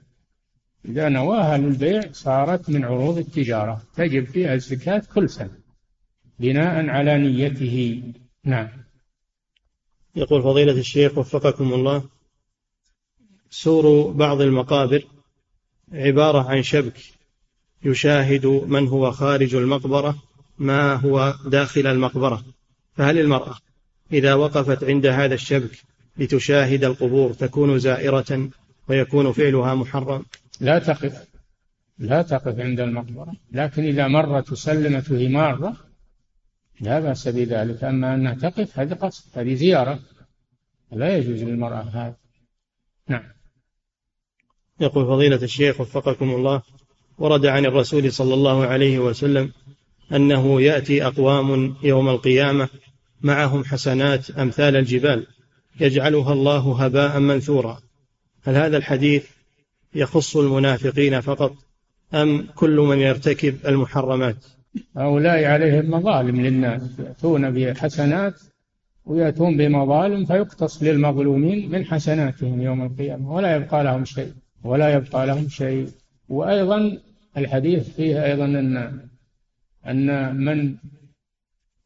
إذا 0.85 1.09
نواها 1.09 1.57
للبيع 1.57 2.01
صارت 2.11 2.69
من 2.69 2.85
عروض 2.85 3.17
التجارة 3.17 3.81
تجب 3.95 4.25
فيها 4.25 4.53
الزكاة 4.53 5.03
كل 5.15 5.29
سنة 5.29 5.57
بناء 6.39 6.89
على 6.89 7.17
نيته. 7.17 8.03
نعم. 8.43 8.69
يقول 10.15 10.43
فضيلة 10.43 10.71
الشيخ 10.71 11.17
وفقكم 11.17 11.73
الله 11.73 12.03
سور 13.49 14.11
بعض 14.11 14.41
المقابر 14.41 15.03
عبارة 15.91 16.49
عن 16.49 16.63
شبك. 16.63 17.16
يشاهد 17.83 18.45
من 18.45 18.87
هو 18.87 19.11
خارج 19.11 19.55
المقبرة 19.55 20.15
ما 20.57 20.93
هو 20.93 21.35
داخل 21.45 21.87
المقبرة. 21.87 22.43
فهل 22.95 23.19
المرأة 23.19 23.55
إذا 24.13 24.33
وقفت 24.33 24.83
عند 24.83 25.05
هذا 25.05 25.33
الشبك 25.33 25.71
لتشاهد 26.17 26.83
القبور 26.83 27.33
تكون 27.33 27.79
زائرة 27.79 28.49
ويكون 28.87 29.31
فعلها 29.31 29.75
محرم؟ 29.75 30.25
لا 30.61 30.79
تقف 30.79 31.27
لا 31.99 32.21
تقف 32.21 32.59
عند 32.59 32.79
المقبرة. 32.79 33.33
لكن 33.51 33.83
إذا 33.83 34.07
مرت 34.07 34.51
وسلمت 34.51 35.11
وهي 35.11 35.27
مارة 35.27 35.77
لا 36.81 36.99
بأس 36.99 37.27
بذلك. 37.27 37.83
أما 37.83 38.15
أنها 38.15 38.33
تقف 38.33 38.79
هذا 38.79 38.95
قصد 38.95 39.39
هذه 39.39 39.53
زيارة. 39.53 39.99
لا 40.91 41.17
يجوز 41.17 41.43
للمرأة 41.43 41.81
هذا. 41.81 42.15
نعم. 43.07 43.23
يقول 44.79 45.05
فضيلة 45.05 45.43
الشيخ 45.43 45.81
وفقكم 45.81 46.29
الله 46.29 46.61
ورد 47.17 47.45
عن 47.45 47.65
الرسول 47.65 48.11
صلى 48.11 48.33
الله 48.33 48.65
عليه 48.65 48.99
وسلم 48.99 49.51
أنه 50.11 50.61
يأتي 50.61 51.05
أقوام 51.05 51.75
يوم 51.83 52.09
القيامة 52.09 52.69
معهم 53.21 53.63
حسنات 53.63 54.29
أمثال 54.31 54.75
الجبال 54.75 55.27
يجعلها 55.79 56.33
الله 56.33 56.83
هباء 56.83 57.19
منثورا. 57.19 57.79
هل 58.43 58.55
هذا 58.55 58.77
الحديث 58.77 59.25
يخص 59.95 60.37
المنافقين 60.37 61.21
فقط 61.21 61.53
أم 62.13 62.47
كل 62.55 62.79
من 62.79 62.99
يرتكب 62.99 63.55
المحرمات؟ 63.67 64.35
هؤلاء 64.97 65.43
عليهم 65.43 65.91
مظالم 65.91 66.41
للناس 66.41 66.81
يأتون 66.99 67.51
بحسنات 67.51 68.33
ويأتون 69.05 69.57
بمظالم 69.57 70.25
فيقتص 70.25 70.83
للمظلومين 70.83 71.71
من 71.71 71.85
حسناتهم 71.85 72.61
يوم 72.61 72.85
القيامة 72.85 73.31
ولا 73.33 73.55
يبقى 73.55 73.83
لهم 73.83 74.05
شيء 74.05 74.33
ولا 74.63 74.93
يبقى 74.93 75.27
لهم 75.27 75.49
شيء. 75.49 75.87
وأيضا 76.29 76.97
الحديث 77.37 77.89
فيه 77.89 78.25
أيضا 78.25 78.45
أن 78.45 78.99
أن 79.87 80.35
من 80.35 80.75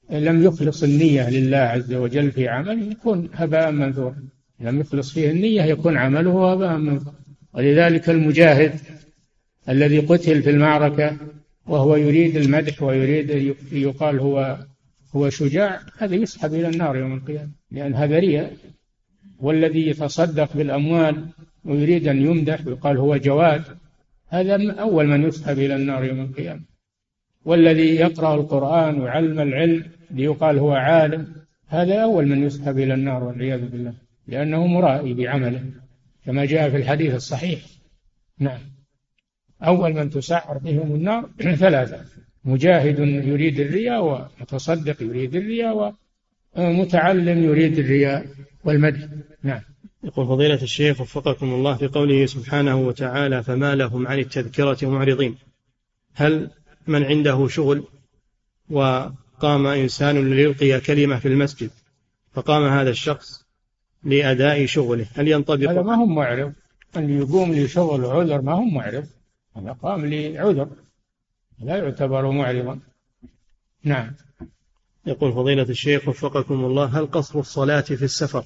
لم 0.10 0.44
يخلص 0.44 0.84
النية 0.84 1.30
لله 1.30 1.58
عز 1.58 1.94
وجل 1.94 2.32
في 2.32 2.48
عمله 2.48 2.92
يكون 2.92 3.30
هباء 3.34 3.72
منثورا. 3.72 4.16
لم 4.60 4.80
يخلص 4.80 5.14
فيه 5.14 5.32
النية 5.32 5.62
يكون 5.62 5.98
عمله 5.98 6.52
هباء 6.54 6.78
منثورا. 6.78 7.16
ولذلك 7.54 8.10
المجاهد 8.10 8.80
الذي 9.70 10.00
قتل 10.00 10.44
في 10.44 10.50
المعركة 10.50 11.18
وهو 11.68 11.96
يريد 11.96 12.36
المدح 12.38 12.84
ويريد 12.84 13.56
يقال 13.72 14.20
هو 14.20 14.58
هو 15.16 15.30
شجاع 15.30 15.80
هذا 15.98 16.16
يسحب 16.16 16.54
إلى 16.54 16.68
النار 16.70 16.98
يوم 16.98 17.14
القيامة. 17.14 17.52
لأن 17.72 17.94
هذا 17.94 18.20
رياء. 18.20 18.54
والذي 19.40 19.88
يتصدق 19.88 20.58
بالأموال 20.58 21.26
ويريد 21.66 22.08
أن 22.08 22.22
يمدح 22.22 22.68
ويقال 22.68 22.98
هو 22.98 23.18
جواد 23.18 23.64
هذا 24.32 24.72
أول 24.72 25.08
من 25.08 25.24
يسحب 25.24 25.60
إلى 25.60 25.76
النار 25.76 26.04
يوم 26.06 26.22
القيامة. 26.22 26.62
والذي 27.46 27.96
يقرأ 27.96 28.36
القرآن 28.36 29.02
وعلم 29.02 29.40
العلم 29.40 29.86
ليقال 30.12 30.60
هو 30.60 30.72
عالم 30.72 31.36
هذا 31.68 32.04
أول 32.04 32.28
من 32.28 32.44
يسحب 32.44 32.80
إلى 32.80 32.94
النار 32.94 33.24
والعياذ 33.24 33.70
بالله 33.70 33.94
لأنه 34.28 34.68
مرائي 34.68 35.14
بعمله 35.14 35.64
كما 36.26 36.46
جاء 36.46 36.70
في 36.70 36.78
الحديث 36.78 37.16
الصحيح. 37.16 37.60
نعم. 38.40 38.60
أول 39.64 39.94
من 39.94 40.10
تسعر 40.10 40.58
بهم 40.58 40.96
النار 40.96 41.30
ثلاثة 41.66 42.06
مجاهد 42.46 43.00
يريد 43.00 43.60
الرياء 43.60 44.04
ومتصدق 44.04 45.04
يريد 45.04 45.36
الرياء 45.36 45.96
ومتعلم 46.58 47.44
يريد 47.44 47.80
الرياء 47.80 48.26
والمدح. 48.64 49.08
نعم. 49.44 49.62
يقول 50.04 50.28
فضيلة 50.28 50.62
الشيخ 50.62 51.02
وفقكم 51.02 51.54
الله 51.54 51.76
في 51.76 51.88
قوله 51.88 52.26
سبحانه 52.26 52.76
وتعالى 52.76 53.44
فما 53.44 53.76
لهم 53.76 54.08
عن 54.08 54.20
التذكرة 54.20 54.78
معرضين. 54.90 55.38
هل 56.14 56.50
من 56.88 57.04
عنده 57.04 57.48
شغل 57.48 57.84
وقام 58.70 59.68
إنسان 59.68 60.30
ليلقي 60.30 60.80
كلمة 60.80 61.20
في 61.20 61.28
المسجد 61.28 61.70
فقام 62.34 62.64
هذا 62.64 62.90
الشخص 62.90 63.46
لأداء 64.04 64.66
شغله 64.66 65.08
هل 65.14 65.28
ينطبق؟ 65.28 65.70
هذا 65.70 65.82
ما 65.82 65.96
هو 65.96 66.06
معرض. 66.06 66.54
اللي 66.98 67.18
يقوم 67.18 67.54
لشغل 67.54 68.06
عذر 68.06 68.42
ما 68.42 68.54
هو 68.54 68.64
معرض. 68.64 69.06
هذا 69.56 69.72
قام 69.72 70.06
لعذر 70.06 70.70
لا 71.60 71.78
يعتبر 71.78 72.32
معرضا. 72.32 72.80
نعم. 73.84 74.14
يقول 75.06 75.34
فضيلة 75.34 75.64
الشيخ 75.64 76.08
وفقكم 76.08 76.66
الله 76.66 76.86
هل 77.00 77.06
قصر 77.12 77.40
الصلاة 77.40 77.82
في 77.82 78.06
السفر 78.06 78.46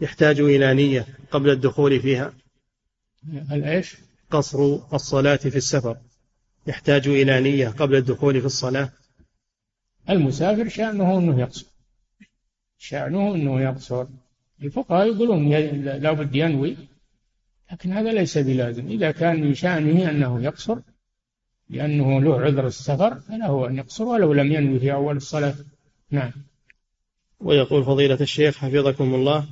يحتاج 0.00 0.40
إلى 0.40 0.74
نية 0.74 1.06
قبل 1.30 1.50
الدخول 1.50 2.00
فيها. 2.00 2.32
هل 3.48 3.64
إيش 3.64 3.96
قصر 4.30 4.78
الصلاة 4.94 5.36
في 5.36 5.56
السفر. 5.56 5.96
يحتاج 6.66 7.08
إلى 7.08 7.40
نية 7.40 7.68
قبل 7.68 7.94
الدخول 7.96 8.40
في 8.40 8.46
الصلاة. 8.46 8.92
المسافر 10.10 10.68
شأنه 10.68 11.18
أنه 11.18 11.40
يقصر. 11.40 11.66
شأنه 12.78 13.34
أنه 13.34 13.60
يقصر. 13.60 14.06
الفقهاء 14.62 15.06
يقولون 15.06 15.48
لا 15.84 16.12
بد 16.12 16.36
ينوي 16.36 16.76
لكن 17.72 17.92
هذا 17.92 18.12
ليس 18.12 18.38
بلازم. 18.38 18.86
إذا 18.86 19.10
كان 19.10 19.40
من 19.40 19.54
شأنه 19.54 20.10
أنه 20.10 20.42
يقصر 20.42 20.78
لأنه 21.70 22.20
له 22.20 22.40
عذر 22.40 22.66
السفر 22.66 23.20
فله 23.20 23.68
أن 23.68 23.76
يقصر 23.76 24.04
ولو 24.04 24.32
لم 24.32 24.52
ينوي 24.52 24.78
في 24.78 24.92
أول 24.92 25.16
الصلاة. 25.16 25.54
نعم. 26.10 26.32
ويقول 27.40 27.84
فضيلة 27.84 28.18
الشيخ 28.20 28.58
حفظكم 28.58 29.14
الله 29.14 29.46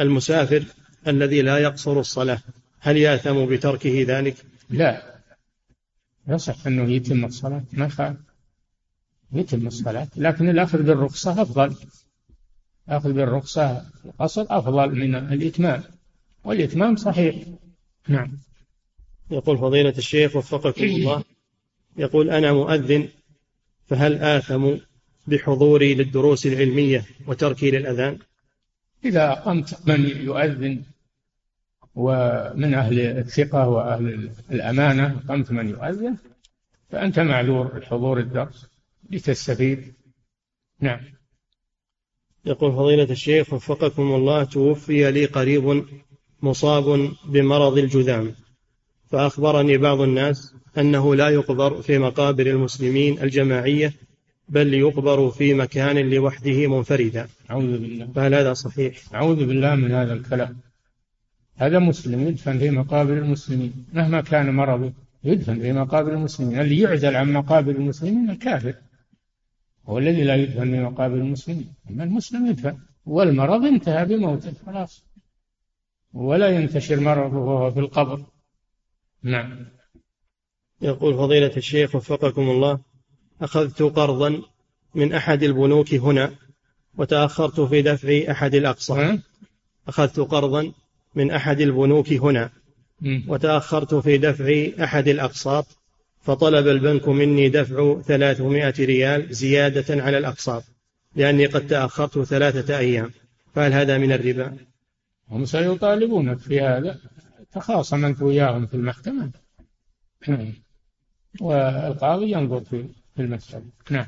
المسافر 0.00 0.64
الذي 1.06 1.42
لا 1.42 1.58
يقصر 1.58 2.00
الصلاة. 2.00 2.38
هل 2.80 2.96
يأثم 2.96 3.46
بتركه 3.46 4.04
ذلك؟ 4.08 4.36
لا. 4.70 5.12
يصح 6.28 6.66
أنه 6.66 6.90
يتم 6.90 7.24
الصلاة 7.24 7.64
ما 7.72 7.88
خالف 7.88 8.18
يتم 9.32 9.66
الصلاة 9.66 10.08
لكن 10.16 10.48
الأخذ 10.48 10.82
بالرخصة 10.82 11.42
أفضل. 11.42 11.76
أخذ 12.88 13.12
بالرخصة 13.12 13.84
القصر 14.04 14.46
أفضل 14.50 14.94
من 14.94 15.14
الإتمام 15.14 15.82
والإتمام 16.44 16.96
صحيح. 16.96 17.36
نعم. 18.08 18.38
يقول 19.30 19.58
فضيلة 19.58 19.94
الشيخ 19.98 20.36
وفقكم 20.36 20.84
الله 20.84 21.24
يقول 21.96 22.30
أنا 22.30 22.52
مؤذن 22.52 23.08
فهل 23.86 24.14
آثم 24.14 24.74
بحضوري 25.26 25.94
للدروس 25.94 26.46
العلمية 26.46 27.04
وتركي 27.26 27.70
للأذان؟ 27.70 28.18
إذا 29.04 29.32
أقمت 29.32 29.88
من 29.88 30.06
يؤذن 30.06 30.82
ومن 31.94 32.74
أهل 32.74 33.00
الثقة 33.00 33.68
وأهل 33.68 34.30
الأمانة 34.50 35.20
أقمت 35.24 35.52
من 35.52 35.68
يؤذن 35.68 36.16
فأنت 36.90 37.18
معذور 37.18 37.78
بحضور 37.78 38.18
الدرس 38.18 38.66
لتستفيد. 39.10 39.94
نعم. 40.80 41.00
يقول 42.44 42.72
فضيلة 42.72 43.10
الشيخ 43.10 43.52
وفقكم 43.52 44.02
الله 44.02 44.44
توفي 44.44 45.10
لي 45.10 45.24
قريب 45.24 45.84
مصاب 46.42 47.12
بمرض 47.24 47.78
الجذام. 47.78 48.34
فأخبرني 49.10 49.78
بعض 49.78 50.00
الناس 50.00 50.54
أنه 50.78 51.14
لا 51.14 51.28
يقبر 51.28 51.82
في 51.82 51.98
مقابر 51.98 52.46
المسلمين 52.46 53.22
الجماعية 53.22 53.92
بل 54.48 54.74
يقبر 54.74 55.30
في 55.30 55.54
مكان 55.54 56.10
لوحده 56.10 56.66
منفردا. 56.66 57.28
أعوذ 57.50 57.78
بالله. 57.78 58.06
فهل 58.14 58.34
هذا 58.34 58.52
صحيح؟ 58.52 59.14
أعوذ 59.14 59.46
بالله 59.46 59.74
من 59.74 59.92
هذا 59.92 60.12
الكلام. 60.12 60.56
هذا 61.56 61.78
مسلم 61.78 62.28
يدفن 62.28 62.58
في 62.58 62.70
مقابر 62.70 63.12
المسلمين 63.12 63.86
مهما 63.92 64.20
كان 64.20 64.54
مرضه 64.54 64.92
يدفن 65.24 65.60
في 65.60 65.72
مقابر 65.72 66.12
المسلمين. 66.12 66.60
اللي 66.60 66.78
يعزل 66.80 67.16
عن 67.16 67.32
مقابر 67.32 67.70
المسلمين 67.70 68.30
الكافر 68.30 68.74
هو 69.86 69.98
الذي 69.98 70.24
لا 70.24 70.34
يدفن 70.34 70.70
في 70.70 70.80
مقابر 70.80 71.14
المسلمين. 71.14 71.74
أما 71.90 72.04
المسلم 72.04 72.46
يدفن 72.46 72.78
والمرض 73.06 73.64
انتهى 73.64 74.04
بموته 74.04 74.52
خلاص. 74.66 75.04
ولا 76.12 76.48
ينتشر 76.48 77.00
مرضه 77.00 77.36
وهو 77.36 77.70
في 77.70 77.80
القبر. 77.80 78.20
نعم. 79.22 79.66
يقول 80.82 81.14
فضيلة 81.14 81.56
الشيخ 81.56 81.94
وفقكم 81.94 82.50
الله 82.50 82.91
أخذت 83.42 83.82
قرضا 83.82 84.42
من 84.94 85.12
أحد 85.12 85.42
البنوك 85.42 85.94
هنا 85.94 86.34
وتأخرت 86.94 87.60
في 87.60 87.82
دفع 87.82 88.30
أحد 88.30 88.54
الأقساط 88.54 89.18
أخذت 89.88 90.20
قرضا 90.20 90.72
من 91.14 91.30
أحد 91.30 91.60
البنوك 91.60 92.12
هنا 92.12 92.50
وتأخرت 93.28 93.94
في 93.94 94.18
دفع 94.18 94.84
أحد 94.84 95.08
الأقساط 95.08 95.66
فطلب 96.22 96.68
البنك 96.68 97.08
مني 97.08 97.48
دفع 97.48 98.00
ثلاثمائة 98.00 98.74
ريال 98.78 99.34
زيادة 99.34 100.02
على 100.02 100.18
الأقساط 100.18 100.64
لأني 101.16 101.46
قد 101.46 101.66
تأخرت 101.66 102.22
ثلاثة 102.22 102.78
أيام. 102.78 103.10
فهل 103.54 103.72
هذا 103.72 103.98
من 103.98 104.12
الربا؟ 104.12 104.56
هم 105.30 105.44
سيطالبونك 105.44 106.38
في 106.38 106.60
هذا 106.60 106.98
تخاصم 107.52 108.04
أنت 108.04 108.22
وياهم 108.22 108.66
في 108.66 108.74
المحكمة. 108.74 109.30
والقاضي 111.40 112.32
ينظر 112.32 112.62
في 113.16 113.22
المسألة 113.22 113.64
نعم. 113.90 114.06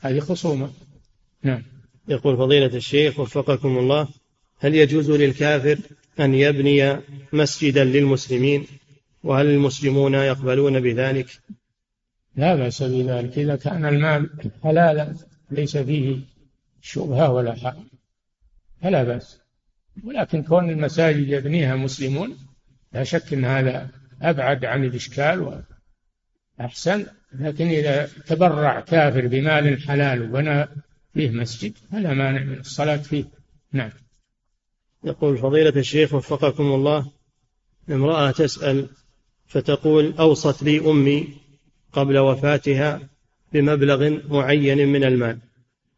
هذه 0.00 0.20
خصومة. 0.20 0.70
نعم. 1.42 1.62
يقول 2.08 2.36
فضيلة 2.36 2.76
الشيخ 2.76 3.20
وفقكم 3.20 3.78
الله 3.78 4.08
هل 4.58 4.74
يجوز 4.74 5.10
للكافر 5.10 5.78
أن 6.20 6.34
يبني 6.34 7.00
مسجدا 7.32 7.84
للمسلمين؟ 7.84 8.66
وهل 9.24 9.46
المسلمون 9.46 10.14
يقبلون 10.14 10.80
بذلك؟ 10.80 11.40
لا 12.36 12.54
بأس 12.54 12.82
بذلك. 12.82 13.38
إذا 13.38 13.56
كان 13.56 13.84
المال 13.84 14.30
حلالا 14.62 15.14
ليس 15.50 15.76
فيه 15.76 16.18
شبهة 16.82 17.32
ولا 17.32 17.54
حرام 17.54 17.88
فلا 18.82 19.04
بأس. 19.04 19.40
ولكن 20.04 20.42
كون 20.42 20.70
المساجد 20.70 21.28
يبنيها 21.28 21.76
مسلمون 21.76 22.36
لا 22.92 23.04
شك 23.04 23.32
أن 23.32 23.44
هذا 23.44 23.90
أبعد 24.22 24.64
عن 24.64 24.84
الإشكال 24.84 25.64
وأحسن. 26.58 27.06
لكن 27.38 27.66
إذا 27.66 28.08
تبرع 28.26 28.80
كافر 28.80 29.26
بمال 29.26 29.82
حلال 29.82 30.22
وبنى 30.22 30.68
فيه 31.14 31.30
مسجد 31.30 31.72
فلا 31.92 32.14
مانع 32.14 32.42
من 32.42 32.58
الصلاة 32.58 32.96
فيه. 32.96 33.24
نعم. 33.72 33.90
يقول 35.04 35.38
فضيلة 35.38 35.72
الشيخ 35.76 36.14
وفقكم 36.14 36.64
الله 36.64 37.10
امرأة 37.90 38.30
تسأل 38.30 38.88
فتقول 39.46 40.14
أوصت 40.18 40.62
لي 40.62 40.90
أمي 40.90 41.28
قبل 41.92 42.18
وفاتها 42.18 43.00
بمبلغ 43.52 44.18
معين 44.28 44.88
من 44.88 45.04
المال 45.04 45.38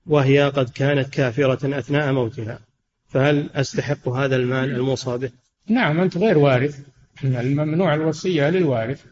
وهي 0.06 0.48
قد 0.48 0.70
كانت 0.70 1.08
كافرة 1.08 1.78
أثناء 1.78 2.12
موتها 2.12 2.60
فهل 3.06 3.50
أستحق 3.54 4.08
هذا 4.08 4.36
المال 4.36 4.70
الموصى 4.70 5.18
به؟ 5.18 5.30
نعم 5.68 6.00
أنت 6.00 6.18
غير 6.18 6.38
وارث 6.38 6.80
الممنوع 7.24 7.94
الوصية 7.94 8.50
للوارث. 8.50 9.04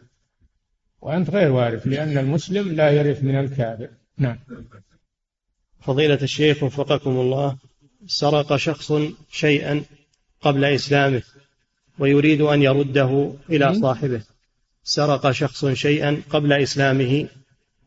وأنت 1.05 1.29
غير 1.29 1.51
وارث 1.51 1.87
لأن 1.87 2.17
المسلم 2.17 2.71
لا 2.71 2.91
يرث 2.91 3.23
من 3.23 3.35
الكافر. 3.35 3.89
نعم. 4.17 4.37
فضيلة 5.79 6.19
الشيخ 6.21 6.63
وفقكم 6.63 7.09
الله 7.09 7.57
سرق 8.07 8.55
شخص 8.55 8.93
شيئا 9.31 9.83
قبل 10.41 10.65
إسلامه 10.65 11.21
ويريد 11.99 12.41
أن 12.41 12.61
يرده 12.61 13.31
إلى 13.49 13.73
صاحبه. 13.73 14.21
سرق 14.83 15.31
شخص 15.31 15.65
شيئا 15.65 16.21
قبل 16.29 16.53
إسلامه 16.53 17.27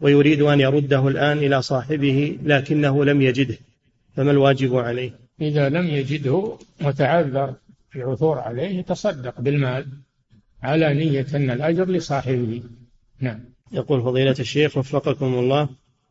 ويريد 0.00 0.42
أن 0.42 0.60
يرده 0.60 1.08
الآن 1.08 1.38
إلى 1.38 1.62
صاحبه 1.62 2.38
لكنه 2.42 3.04
لم 3.04 3.22
يجده 3.22 3.56
فما 4.16 4.30
الواجب 4.30 4.76
عليه؟ 4.76 5.10
إذا 5.40 5.68
لم 5.68 5.86
يجده 5.86 6.58
وتعذر 6.84 7.54
في 7.90 8.02
عثور 8.02 8.38
عليه 8.38 8.78
يتصدق 8.78 9.40
بالمال 9.40 9.86
على 10.62 10.94
نية 10.94 11.26
أن 11.34 11.50
الأجر 11.50 11.84
لصاحبه. 11.84 12.62
نعم. 13.20 13.40
يقول 13.72 14.02
فضيلة 14.02 14.36
الشيخ 14.40 14.76
وفقكم 14.76 15.34
الله 15.34 15.68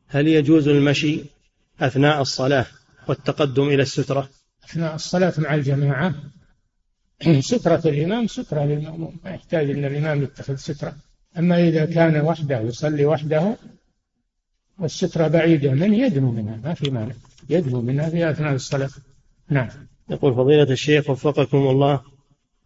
هل 0.07 0.27
يجوز 0.27 0.67
المشي 0.67 1.21
أثناء 1.79 2.21
الصلاة 2.21 2.65
والتقدم 3.07 3.67
إلى 3.67 3.81
السترة؟ 3.81 4.29
أثناء 4.63 4.95
الصلاة 4.95 5.33
مع 5.37 5.55
الجماعة. 5.55 6.15
سترة 7.39 7.81
الإمام 7.85 8.27
سترة 8.27 8.65
للمأموم 8.65 9.17
ما 9.25 9.31
يحتاج 9.31 9.69
أن 9.69 9.85
الإمام 9.85 10.23
يتخذ 10.23 10.55
سترة. 10.55 10.95
أما 11.37 11.67
إذا 11.67 11.85
كان 11.85 12.21
وحده 12.21 12.61
يصلي 12.61 13.05
وحده 13.05 13.55
والسترة 14.79 15.27
بعيدة 15.27 15.71
من 15.71 15.93
يدنو 15.93 16.31
منها؟ 16.31 16.59
ما 16.63 16.73
في 16.73 16.89
مانع. 16.89 17.13
يدنو 17.49 17.81
منها 17.81 18.09
في 18.09 18.31
أثناء 18.31 18.53
الصلاة. 18.53 18.89
نعم. 19.49 19.69
يقول 20.09 20.35
فضيلة 20.35 20.71
الشيخ 20.71 21.09
وفقكم 21.09 21.57
الله 21.57 22.01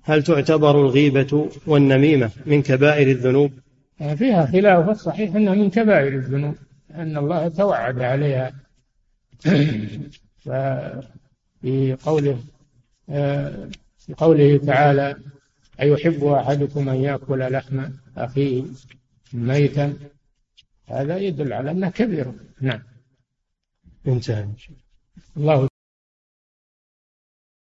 هل 0.03 0.23
تعتبر 0.23 0.81
الغيبة 0.81 1.49
والنميمة 1.67 2.31
من 2.45 2.61
كبائر 2.61 3.11
الذنوب؟ 3.11 3.51
فيها 4.01 4.45
خلاف 4.45 4.89
الصحيح 4.89 5.35
أنها 5.35 5.53
من 5.55 5.69
كبائر 5.69 6.13
الذنوب 6.13 6.55
أن 6.95 7.17
الله 7.17 7.47
توعد 7.47 8.01
عليها. 8.01 8.53
في 11.61 11.97
قوله 12.03 12.39
في 13.97 14.13
قوله 14.17 14.57
تعالى 14.57 15.15
أيحب 15.81 16.23
أحدكم 16.23 16.89
أن 16.89 16.95
يأكل 16.95 17.39
لحم 17.51 17.83
أخيه 18.17 18.63
ميتا؟ 19.33 19.93
هذا 20.87 21.17
يدل 21.17 21.53
على 21.53 21.71
أنه 21.71 21.89
كبير. 21.89 22.31
نعم. 22.61 22.79
انتهى. 24.07 24.47
الله 25.37 25.67